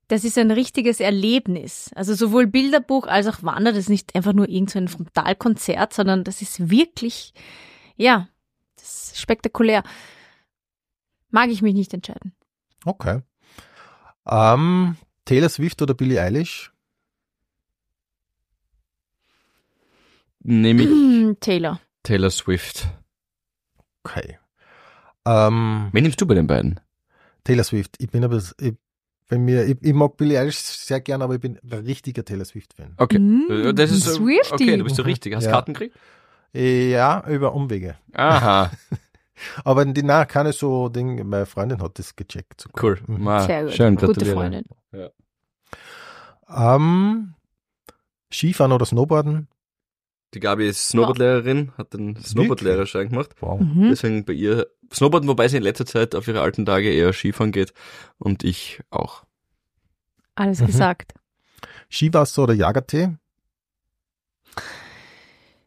[0.08, 1.92] Das ist ein richtiges Erlebnis.
[1.96, 5.94] Also sowohl Bilderbuch als auch Wander, das ist nicht einfach nur irgend so ein Frontalkonzert,
[5.94, 7.34] sondern das ist wirklich,
[7.96, 8.28] ja,
[8.76, 9.84] das ist spektakulär.
[11.32, 12.34] Mag ich mich nicht entscheiden.
[12.86, 13.22] Okay.
[14.28, 14.96] Ähm,
[15.26, 16.72] Taylor Swift oder Billie Eilish?
[20.40, 21.82] Nehme ich Taylor.
[22.04, 22.88] Taylor Swift.
[24.04, 24.38] Okay.
[25.26, 26.80] Ähm, Wen nimmst du bei den beiden?
[27.44, 27.96] Taylor Swift.
[28.00, 28.74] Ich bin aber, ich,
[29.28, 32.46] bei mir, ich, ich mag Billie Eilish sehr gern, aber ich bin ein richtiger Taylor
[32.46, 32.94] Swift-Fan.
[32.98, 33.20] Okay.
[33.20, 34.54] Mm, Äh, das ist so- Swiftie.
[34.54, 35.34] Okay, du bist so richtig.
[35.36, 35.54] Hast du Ja.
[35.56, 35.96] Karten gekriegt?
[36.54, 37.96] Ja, über Umwege.
[38.14, 38.72] Aha,
[39.66, 42.62] Aber die, na, keine so Ding, meine Freundin hat das gecheckt.
[42.62, 42.84] sogar.
[42.84, 43.00] cool.
[43.08, 43.28] Mhm.
[43.28, 43.74] Ah, Sehr gut.
[43.74, 44.26] Schön, Gute.
[44.26, 44.64] Freundin.
[46.48, 47.34] Ähm,
[48.32, 49.48] Skifahren oder Snowboarden?
[50.34, 53.32] Die Gabi ist Snowboardlehrerin, hat den Snowboardlehrerschein gemacht.
[53.40, 53.62] Wow.
[53.62, 53.90] Mhm.
[53.90, 57.52] Deswegen bei ihr Snowboarden, wobei sie in letzter Zeit auf ihre alten Tage eher Skifahren
[57.52, 57.74] geht.
[58.18, 59.24] Und ich auch.
[60.36, 60.68] Alles Mhm.
[60.68, 61.14] gesagt.
[61.90, 63.16] Skiwasser oder Jagertee?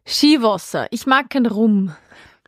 [0.05, 0.87] Skiwasser.
[0.91, 1.93] Ich mag kein Rum.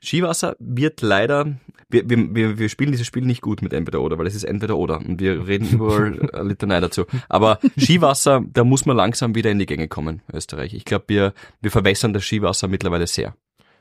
[0.03, 1.57] Skiwasser wird leider,
[1.89, 4.43] wir, wir, wir, wir spielen dieses Spiel nicht gut mit entweder oder, weil es ist
[4.43, 7.05] entweder oder und wir reden überall eine Litanei dazu.
[7.29, 10.73] Aber Skiwasser, da muss man langsam wieder in die Gänge kommen, Österreich.
[10.73, 13.35] Ich glaube, wir, wir verwässern das Skiwasser mittlerweile sehr.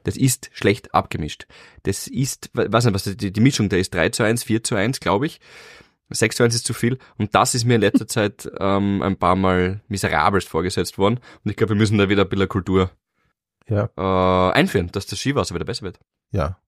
[0.05, 1.47] Das ist schlecht abgemischt.
[1.83, 4.63] Das ist, we- weiß nicht, was die, die Mischung da ist, 3 zu 1, 4
[4.63, 5.41] zu 1, glaube ich.
[6.13, 9.17] 6 zu 1 ist zu viel und das ist mir in letzter Zeit ähm, ein
[9.17, 12.91] paar Mal miserabelst vorgesetzt worden und ich glaube, wir müssen da wieder ein bisschen Kultur
[13.71, 13.89] Ja.
[13.97, 15.99] äh, einführen, dass das Skiwasser wieder besser wird.
[16.33, 16.59] Ja.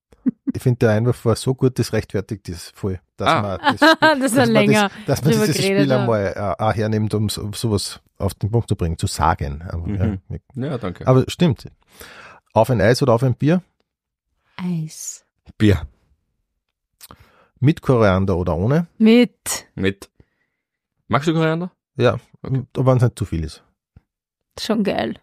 [0.54, 3.00] Ich finde, der Einwurf war so gut, das rechtfertigt ist voll.
[3.16, 3.42] Dass Ah.
[3.42, 4.90] man das, Spiel- Das dass man länger.
[5.06, 6.00] Das, dass man dieses Spiel haben.
[6.02, 9.62] einmal äh, auch hernimmt, um so, sowas auf den Punkt zu bringen, zu sagen.
[9.62, 10.20] Aber, Mhm.
[10.28, 10.38] ja,
[10.68, 11.06] Ja, danke.
[11.06, 11.66] aber stimmt.
[12.52, 13.62] Auf ein Eis oder auf ein Bier?
[14.56, 15.24] Eis.
[15.58, 15.82] Bier.
[17.58, 18.86] Mit Koriander oder ohne?
[18.98, 19.66] Mit.
[19.74, 20.10] Mit.
[21.08, 21.72] Magst du Koriander?
[21.96, 22.64] Ja, Okay.
[22.74, 23.62] wenn es nicht zu viel ist.
[24.60, 25.16] Schon geil.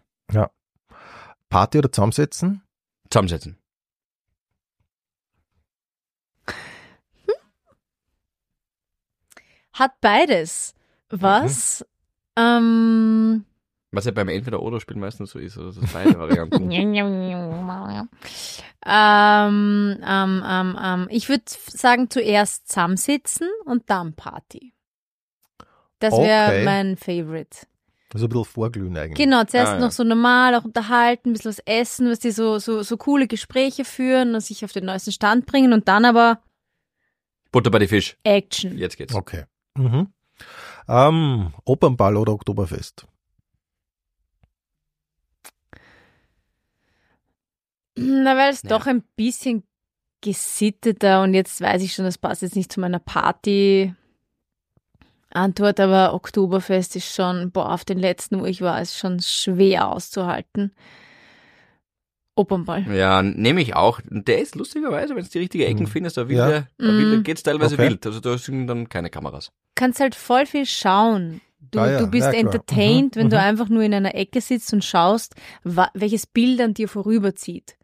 [1.50, 2.62] Party oder zusammensetzen?
[3.10, 3.58] Zusammensetzen.
[9.72, 10.74] Hat beides.
[11.10, 11.84] Was?
[12.36, 13.44] Ähm,
[13.90, 16.70] Was ja beim Entweder-Oder-Spiel meistens so ist, also das beide Varianten.
[16.70, 16.94] ähm,
[18.86, 24.72] ähm, ähm, ähm, ich würde sagen, zuerst zusammensitzen und dann Party.
[25.98, 26.64] Das wäre Okay.
[26.64, 27.66] mein Favorite.
[28.12, 29.16] Also ein bisschen vorglühen eigentlich.
[29.18, 29.80] Genau, zuerst Ah, ja.
[29.80, 33.28] noch so normal, auch unterhalten, ein bisschen was essen, was die so, so, so coole
[33.28, 36.42] Gespräche führen und sich auf den neuesten Stand bringen und dann aber
[37.52, 38.16] Butter bei die Fisch.
[38.24, 38.76] Action.
[38.78, 39.14] Jetzt geht's.
[39.14, 39.44] Okay.
[39.76, 40.08] Mhm.
[40.88, 43.06] Ähm, Opernball oder Oktoberfest?
[47.96, 48.70] Na, weil es Ja.
[48.70, 49.64] doch ein bisschen
[50.20, 53.94] gesitteter und jetzt weiß ich schon, das passt jetzt nicht zu meiner Party.
[55.32, 59.88] Antwort, aber Oktoberfest ist schon, boah, auf den letzten, wo ich war, ist schon schwer
[59.88, 60.72] auszuhalten.
[62.36, 62.84] Opernball.
[62.94, 64.00] Ja, nehme ich auch.
[64.08, 65.88] Der ist lustigerweise, wenn du die richtige Ecken Mhm.
[65.88, 66.48] findest, da Ja.
[66.78, 67.22] da Mhm.
[67.22, 67.88] geht's teilweise Okay.
[67.90, 68.06] wild.
[68.06, 69.50] Also da sind dann keine Kameras.
[69.74, 71.40] Kannst halt voll viel schauen.
[71.70, 73.42] Du, Ah ja, du bist ja, entertained, Mhm, wenn du mhm.
[73.42, 77.76] einfach nur in einer Ecke sitzt und schaust, welches Bild an dir vorüberzieht.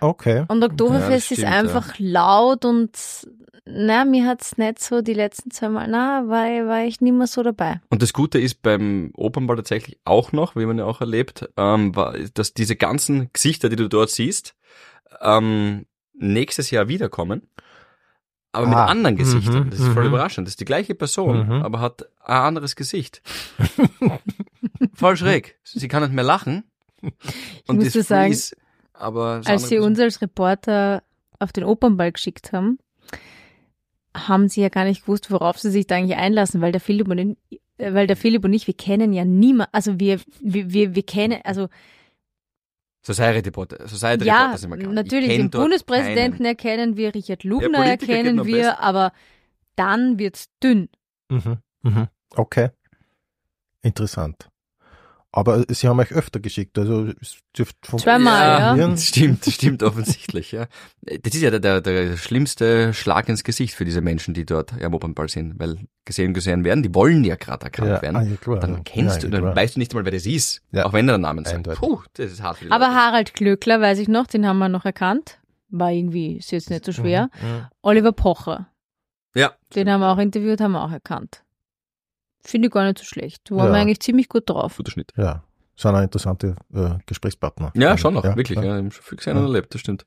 [0.00, 0.44] Okay.
[0.48, 2.90] Und Oktoberfest stimmt, ist einfach laut und
[3.66, 7.26] na, mir hat's nicht so die letzten zwei Mal, na, war, war ich nicht mehr
[7.26, 7.80] so dabei.
[7.90, 11.94] Und das Gute ist beim Opernball tatsächlich auch noch, wie man ja auch erlebt, ähm,
[11.96, 14.54] war, dass diese ganzen Gesichter, die du dort siehst,
[15.22, 17.48] ähm, nächstes Jahr wiederkommen.
[18.52, 19.64] Aber mit Ah, anderen Gesichtern.
[19.64, 20.10] mhm, das ist voll mhm.
[20.10, 20.46] überraschend.
[20.46, 21.62] Das ist die gleiche Person, Mhm.
[21.64, 23.20] aber hat ein anderes Gesicht.
[24.94, 25.58] voll schräg.
[25.64, 26.64] Sie kann nicht mehr lachen.
[27.66, 28.56] Und muss ist sagen, Freeze,
[28.92, 31.02] aber Als sie Gesicht- uns als Reporter
[31.38, 32.78] auf den Opernball geschickt haben,
[34.16, 37.08] haben sie ja gar nicht gewusst, worauf sie sich da eigentlich einlassen, weil der Philipp
[37.08, 37.18] und,
[37.50, 40.94] ich- äh, weil der Philipp und ich, wir kennen ja niemand, also wir, wir, wir,
[40.94, 41.68] wir kennen, also
[43.02, 44.94] Society Reporter, Society Ja, Reporter sind wir gar nicht.
[45.04, 46.46] Natürlich, den Bundespräsidenten keinen.
[46.46, 48.78] erkennen wir, Richard Lugner kennt erkennen wir, best.
[48.80, 49.12] aber
[49.76, 50.88] dann wird's dünn.
[51.28, 51.58] Mhm.
[51.82, 52.08] Mhm.
[52.34, 52.70] Okay.
[53.82, 54.48] Interessant.
[55.36, 58.96] Aber Sie haben euch öfter geschickt, also es dürfte von Zweimal, ja.
[58.96, 60.66] stimmt, stimmt offensichtlich, ja.
[61.02, 64.80] Das ist ja der, der, der schlimmste Schlag ins Gesicht für diese Menschen, die dort
[64.80, 68.16] am Opernball sind, weil gesehen gesehen werden, die wollen ja gerade erkannt Ja, werden.
[68.16, 68.60] ah, ja, klar.
[68.60, 69.56] Dann kennst ja, du, dann klar.
[69.56, 70.86] weißt du nicht mal, wer das ist, Ja.
[70.86, 71.56] auch wenn er den Namen sagt.
[71.56, 71.80] Eindeutig.
[71.80, 72.94] Puh, das ist hart Aber.
[72.94, 75.38] Harald Glöckler, weiß ich noch, den haben wir noch erkannt.
[75.68, 77.28] War irgendwie, ist jetzt nicht so schwer.
[77.42, 77.66] Mhm.
[77.82, 78.68] Oliver Pocher,
[79.34, 81.42] Ja, den haben wir auch interviewt, haben wir auch erkannt.
[82.44, 83.50] Finde ich gar nicht so schlecht.
[83.50, 83.72] Waren Ja.
[83.72, 84.76] wir eigentlich ziemlich gut drauf.
[84.76, 85.12] guter Schnitt.
[85.16, 85.42] Ja,
[85.76, 87.72] sind auch interessante äh, Gesprächspartner.
[87.74, 88.58] Ja, schon noch, wirklich.
[88.58, 88.64] Ja.
[88.64, 89.42] Ja, ich schon viel gesehen Ja.
[89.42, 90.04] und erlebt, das stimmt.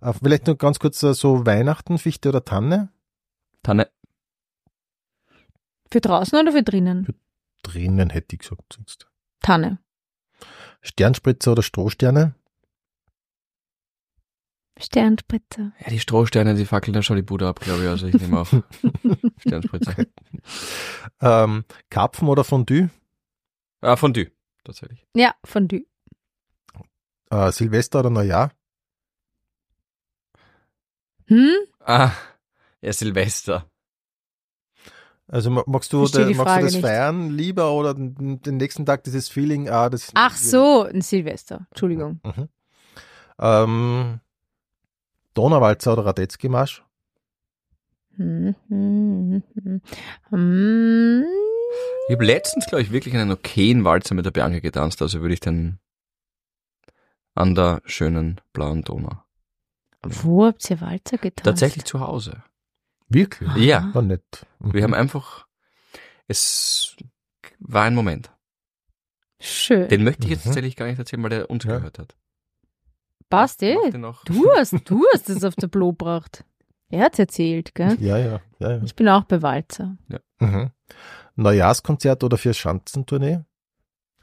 [0.00, 2.88] Äh, Vielleicht noch ganz kurz äh, so Weihnachten, Fichte oder Tanne?
[3.62, 3.88] Tanne,
[5.90, 7.06] Für draußen oder für drinnen?
[7.62, 8.72] Drinnen hätte ich gesagt.
[8.74, 9.06] Sonst.
[9.40, 9.78] Tanne.
[10.80, 12.34] Sternspritzer oder Strohsterne?
[14.78, 15.72] Sternspritzer.
[15.80, 18.38] ja, die Strohsterne, die fackeln dann schon die Bude ab, glaube ich, also ich nehme
[18.40, 18.48] auch
[19.38, 19.94] Sternspritzer.
[21.20, 22.88] Ähm, Karpfen oder Fondue?
[23.80, 24.30] Ah, Fondue,
[24.64, 25.06] tatsächlich.
[25.14, 25.84] Ja, Fondue.
[27.30, 28.52] Äh, Silvester oder Neujahr?
[31.26, 31.50] Hm?
[31.80, 32.12] Ah,
[32.80, 33.68] ja, Silvester.
[35.28, 36.82] Also ma- magst du, de, magst du das nicht.
[36.82, 39.68] feiern lieber oder den, den nächsten Tag dieses Feeling?
[39.68, 41.66] Ah, das, Ach so, ein Silvester.
[41.70, 42.20] Entschuldigung.
[42.24, 42.48] Mhm.
[43.38, 44.20] Ähm,
[45.34, 46.82] Donauwalzer oder Radetzky-Marsch?
[48.16, 49.80] Hm, hm, hm,
[50.30, 51.24] hm.
[52.08, 55.34] Ich habe letztens, glaube ich, wirklich einen okayen Walzer mit der Bianca getanzt, also würde
[55.34, 55.78] ich den
[57.34, 59.22] an der schönen blauen Donau.
[60.02, 61.44] Wo habt ihr Walzer getanzt?
[61.44, 62.42] Tatsächlich zu Hause.
[63.08, 63.54] Wirklich?
[63.56, 63.88] Ja.
[63.94, 64.46] War nett.
[64.58, 64.72] Mhm.
[64.74, 65.46] Wir haben einfach,
[66.28, 66.96] es
[67.60, 68.30] war ein Moment.
[69.40, 69.88] Schön.
[69.88, 70.50] Den möchte ich jetzt Mhm.
[70.50, 71.76] tatsächlich gar nicht erzählen, weil der uns Ja.
[71.78, 72.16] gehört hat.
[73.32, 73.76] Passt eh.
[74.26, 76.44] Du hast, du hast es auf der Blo gebracht.
[76.90, 77.96] Er hat's erzählt, gell?
[78.00, 78.70] Ja, ja, ja.
[78.72, 78.82] ja.
[78.84, 79.96] Ich bin auch bei Walzer.
[80.38, 80.70] Mhm.
[81.36, 83.40] Neujahrskonzert oder vier Schanzentournee?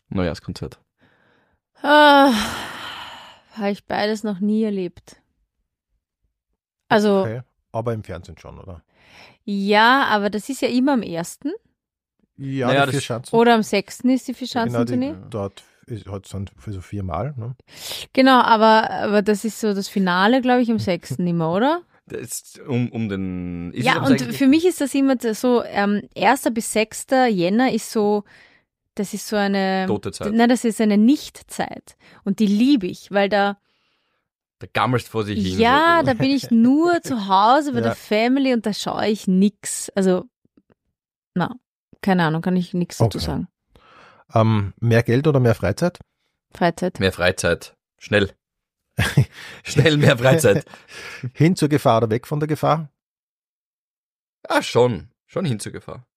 [0.10, 0.80] Neujahrskonzert.
[1.81, 2.31] Ah,
[3.53, 5.22] habe ich beides noch nie erlebt.
[6.88, 7.41] Also, Okay.
[7.72, 8.84] Aber im Fernsehen schon, oder?
[9.44, 11.52] ja, aber das ist ja immer am ersten
[12.38, 13.36] Ja, Naja, die das- vier Schanzen.
[13.36, 15.14] oder am sechsten ist die genau, Verschanzentournee.
[15.14, 15.64] die, dort
[16.26, 17.34] sind für so viermal.
[17.38, 17.56] Ne?
[18.14, 21.82] Genau, aber, aber das ist so das Finale, glaube ich, am sechsten immer, oder?
[22.07, 23.72] Das ist um, um den.
[23.76, 26.52] Ja, und sechsten- für mich ist das immer so, ähm, 1.
[26.52, 27.07] bis 6.
[27.30, 28.24] Jänner ist so,
[28.95, 30.34] das ist so eine, Tote Zeit.
[30.34, 31.95] nein, das ist eine Nichtzeit.
[32.24, 33.57] Und die liebe ich, weil da,
[34.57, 35.60] Da gammelst vor sich hin.
[35.60, 36.07] ja, so.
[36.07, 37.84] da bin ich nur zu Hause bei Ja.
[37.84, 39.90] der Family und da schaue ich nix.
[39.95, 40.26] Also,
[41.36, 41.53] na,
[42.02, 43.26] keine Ahnung, kann ich nichts dazu Okay.
[43.26, 43.48] sagen.
[44.34, 45.99] Ähm, mehr Geld oder mehr Freizeit?
[46.53, 46.99] Freizeit.
[46.99, 47.76] Mehr Freizeit.
[47.97, 48.31] Schnell.
[49.64, 50.65] Schnell mehr Freizeit.
[51.34, 52.91] Hin zur Gefahr oder weg von der Gefahr?
[54.47, 55.10] Ah, schon.
[55.26, 56.07] Schon hin zur Gefahr.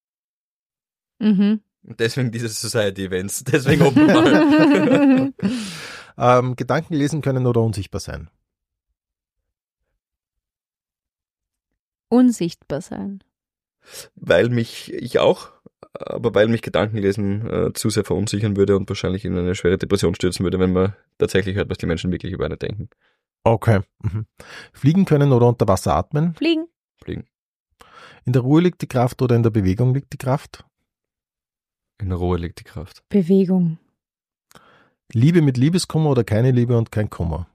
[1.18, 1.60] Mhm.
[1.82, 3.44] Und deswegen diese Society-Events.
[3.44, 5.32] Deswegen Open Bar.
[6.18, 8.30] Ähm, Gedanken lesen können oder unsichtbar sein?
[12.08, 13.24] Unsichtbar sein.
[14.14, 15.50] weil mich, ich auch,
[15.92, 20.14] aber weil mich Gedankenlesen äh, zu sehr verunsichern würde und wahrscheinlich in eine schwere Depression
[20.14, 22.88] stürzen würde, wenn man tatsächlich hört, was die Menschen wirklich über eine denken.
[23.44, 23.80] Okay.
[24.02, 24.26] Mhm.
[24.72, 26.34] Fliegen können oder unter Wasser atmen?
[26.34, 26.66] Fliegen.
[27.02, 27.26] Fliegen.
[28.24, 30.64] In der Ruhe liegt die Kraft oder in der Bewegung liegt die Kraft?
[31.98, 33.02] In der Ruhe liegt die Kraft.
[33.08, 33.78] Bewegung.
[35.12, 37.48] Liebe mit Liebeskummer oder keine Liebe und kein Kummer?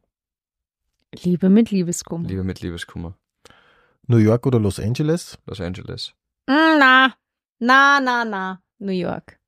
[1.23, 2.27] Liebe mit Liebeskummer.
[2.27, 3.17] Liebe mit Liebeskummer.
[4.07, 5.37] New York oder Los Angeles?
[5.45, 6.13] Los Angeles.
[6.47, 7.13] Mm, Na,
[7.59, 8.61] na, na, na.
[8.79, 9.39] New York.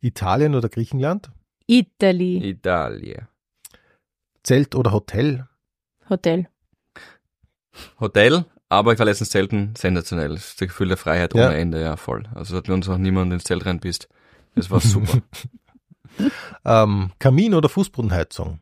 [0.00, 1.30] Italien oder Griechenland?
[1.66, 2.38] Italy.
[2.50, 3.28] Italien.
[4.42, 5.46] Zelt oder Hotel?
[6.10, 6.48] Hotel.
[8.00, 10.30] Hotel, aber ich war letztens selten sensationell.
[10.34, 11.46] Das Gefühl der Freiheit Ja.
[11.46, 12.24] ohne Ende, ja, voll.
[12.34, 14.08] Also hat mir uns auch niemand ins Zelt reinbist.
[14.54, 15.18] Das war super.
[16.66, 18.60] Ähm, Kamin oder Fußbodenheizung?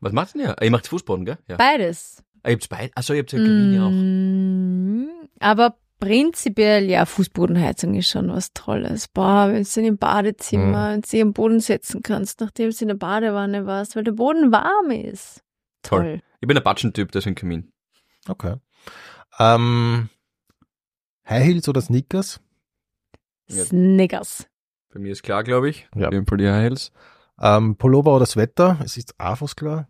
[0.00, 0.56] Was macht denn ihr?
[0.60, 1.38] Ihr macht Fußboden, gell?
[1.46, 1.56] Ja.
[1.58, 2.24] Beides.
[2.42, 2.90] Ah, ihr habt's beide?
[2.96, 3.90] Achso, ihr habt ja Kamin ja auch.
[3.92, 9.06] Mm, Aber prinzipiell, ja, Fußbodenheizung ist schon was Tolles.
[9.08, 12.76] Boah, wenn du in im Badezimmer, wenn du dich am Boden setzen kannst, nachdem du
[12.80, 15.42] in der Badewanne warst, weil der Boden warm ist.
[15.82, 16.00] Toll.
[16.00, 16.22] Toll.
[16.40, 17.72] Ich bin ein Batschentyp, deswegen Kamin.
[18.26, 18.56] Okay.
[19.38, 20.08] Ähm,
[21.28, 22.40] High Heels oder Sneakers?
[23.48, 23.64] Ja.
[23.64, 24.48] Snickers.
[24.92, 25.88] Bei mir ist klar, glaube ich.
[25.94, 26.08] Ja.
[26.08, 26.92] Auf jeden Fall die High Heels.
[27.40, 28.78] Ähm, Pullover oder Sweater?
[28.84, 29.88] Es ist auch fast klar.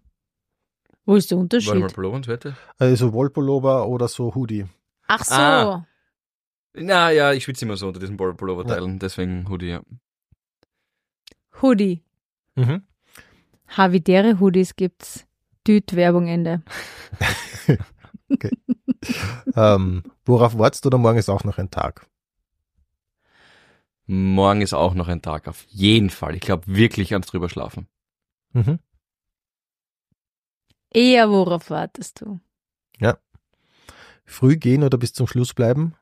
[1.06, 1.94] Wo ist der Warte mal, Unterschied?
[1.94, 2.56] Pullover und Wette?
[2.78, 4.66] Also Wollpullover oder so Hoodie.
[5.08, 5.34] Ach so.
[5.34, 5.86] Ah.
[6.74, 9.82] Na ja, ich schwitze immer so unter diesen Pul- Pullover-Teilen, deswegen Hoodie, ja.
[11.60, 12.02] Hoodie.
[12.54, 12.82] Mhm.
[13.68, 15.26] Havidere Hoodies gibt's.
[15.66, 16.62] Düt Werbung Ende.
[19.56, 22.06] Ähm, worauf wartest du oder morgen ist auch noch ein Tag?
[24.06, 26.34] Morgen ist auch noch ein Tag, auf jeden Fall.
[26.34, 27.88] Ich glaube wirklich ans drüber schlafen.
[28.52, 28.78] Mhm.
[30.92, 32.40] Eher worauf wartest du?
[34.24, 35.94] Früh gehen oder bis zum Schluss bleiben?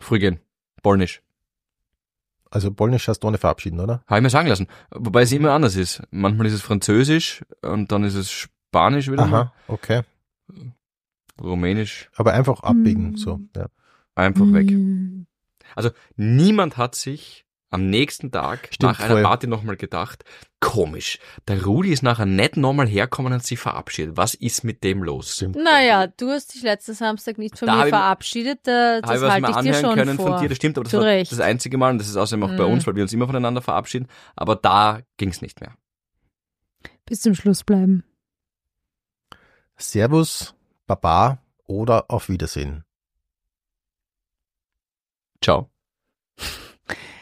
[0.00, 0.40] Früh gehen.
[0.82, 1.22] Polnisch.
[2.50, 4.02] Also Polnisch hast du ohne verabschieden, oder?
[4.06, 4.66] Habe ich mir sagen lassen.
[4.90, 6.02] Wobei es immer anders ist.
[6.10, 9.40] Manchmal ist es Französisch und dann ist es Spanisch wieder mal.
[9.42, 10.02] Aha, okay.
[11.40, 12.10] Rumänisch.
[12.14, 13.16] Aber einfach abbiegen, Mm.
[13.16, 13.40] so.
[13.56, 13.66] Ja.
[14.14, 14.70] Einfach weg.
[14.70, 15.26] Mm.
[15.74, 19.22] Also niemand hat sich am nächsten Tag Stimmt, nach einer voll.
[19.22, 20.24] Party nochmal gedacht,
[20.60, 21.18] komisch,
[21.48, 24.16] der Rudi ist nachher nicht nochmal herkommen und hat sich verabschiedet.
[24.16, 25.34] Was ist mit dem los?
[25.36, 25.56] Stimmt.
[25.56, 28.60] Naja, du hast dich letzten Samstag nicht von Da mir verabschiedet.
[28.64, 30.32] Da, Habe das halte ich dir schon können vor.
[30.32, 31.32] von dir, das stimmt, aber das Zu war Recht.
[31.32, 32.72] das einzige Mal und das ist außerdem auch bei Mhm.
[32.74, 35.74] uns, weil wir uns immer voneinander verabschieden, aber da ging es nicht mehr.
[37.06, 38.04] Bis zum Schluss bleiben.
[39.76, 40.54] Servus,
[40.86, 42.84] Baba oder auf Wiedersehen.
[45.42, 45.70] Ciao.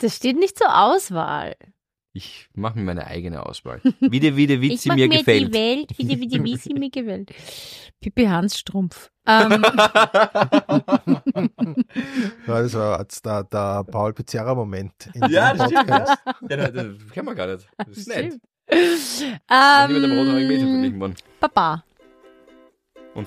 [0.00, 1.54] Das steht nicht zur Auswahl.
[2.12, 3.80] Ich mache mir meine eigene Auswahl.
[4.00, 5.48] Wie der, wie der, wie ich sie mach mir mir gefällt.
[5.48, 7.30] die Welt, wie die, wie die, wie sie mir gefällt.
[8.00, 9.10] Pippi Hansstrumpf.
[9.26, 9.62] Ähm,
[12.46, 16.22] Ja, das war jetzt der, der Paul Pizzerra-Moment in Ja, das stimmt, Podcast.
[16.48, 17.68] ja, das, das kennen wir gar nicht.
[17.76, 18.40] Das ist nett.
[18.72, 21.14] nie mit dem rothaarigen Mädchen ähm, verglichen worden.
[21.40, 21.84] Papa.
[23.14, 23.26] Und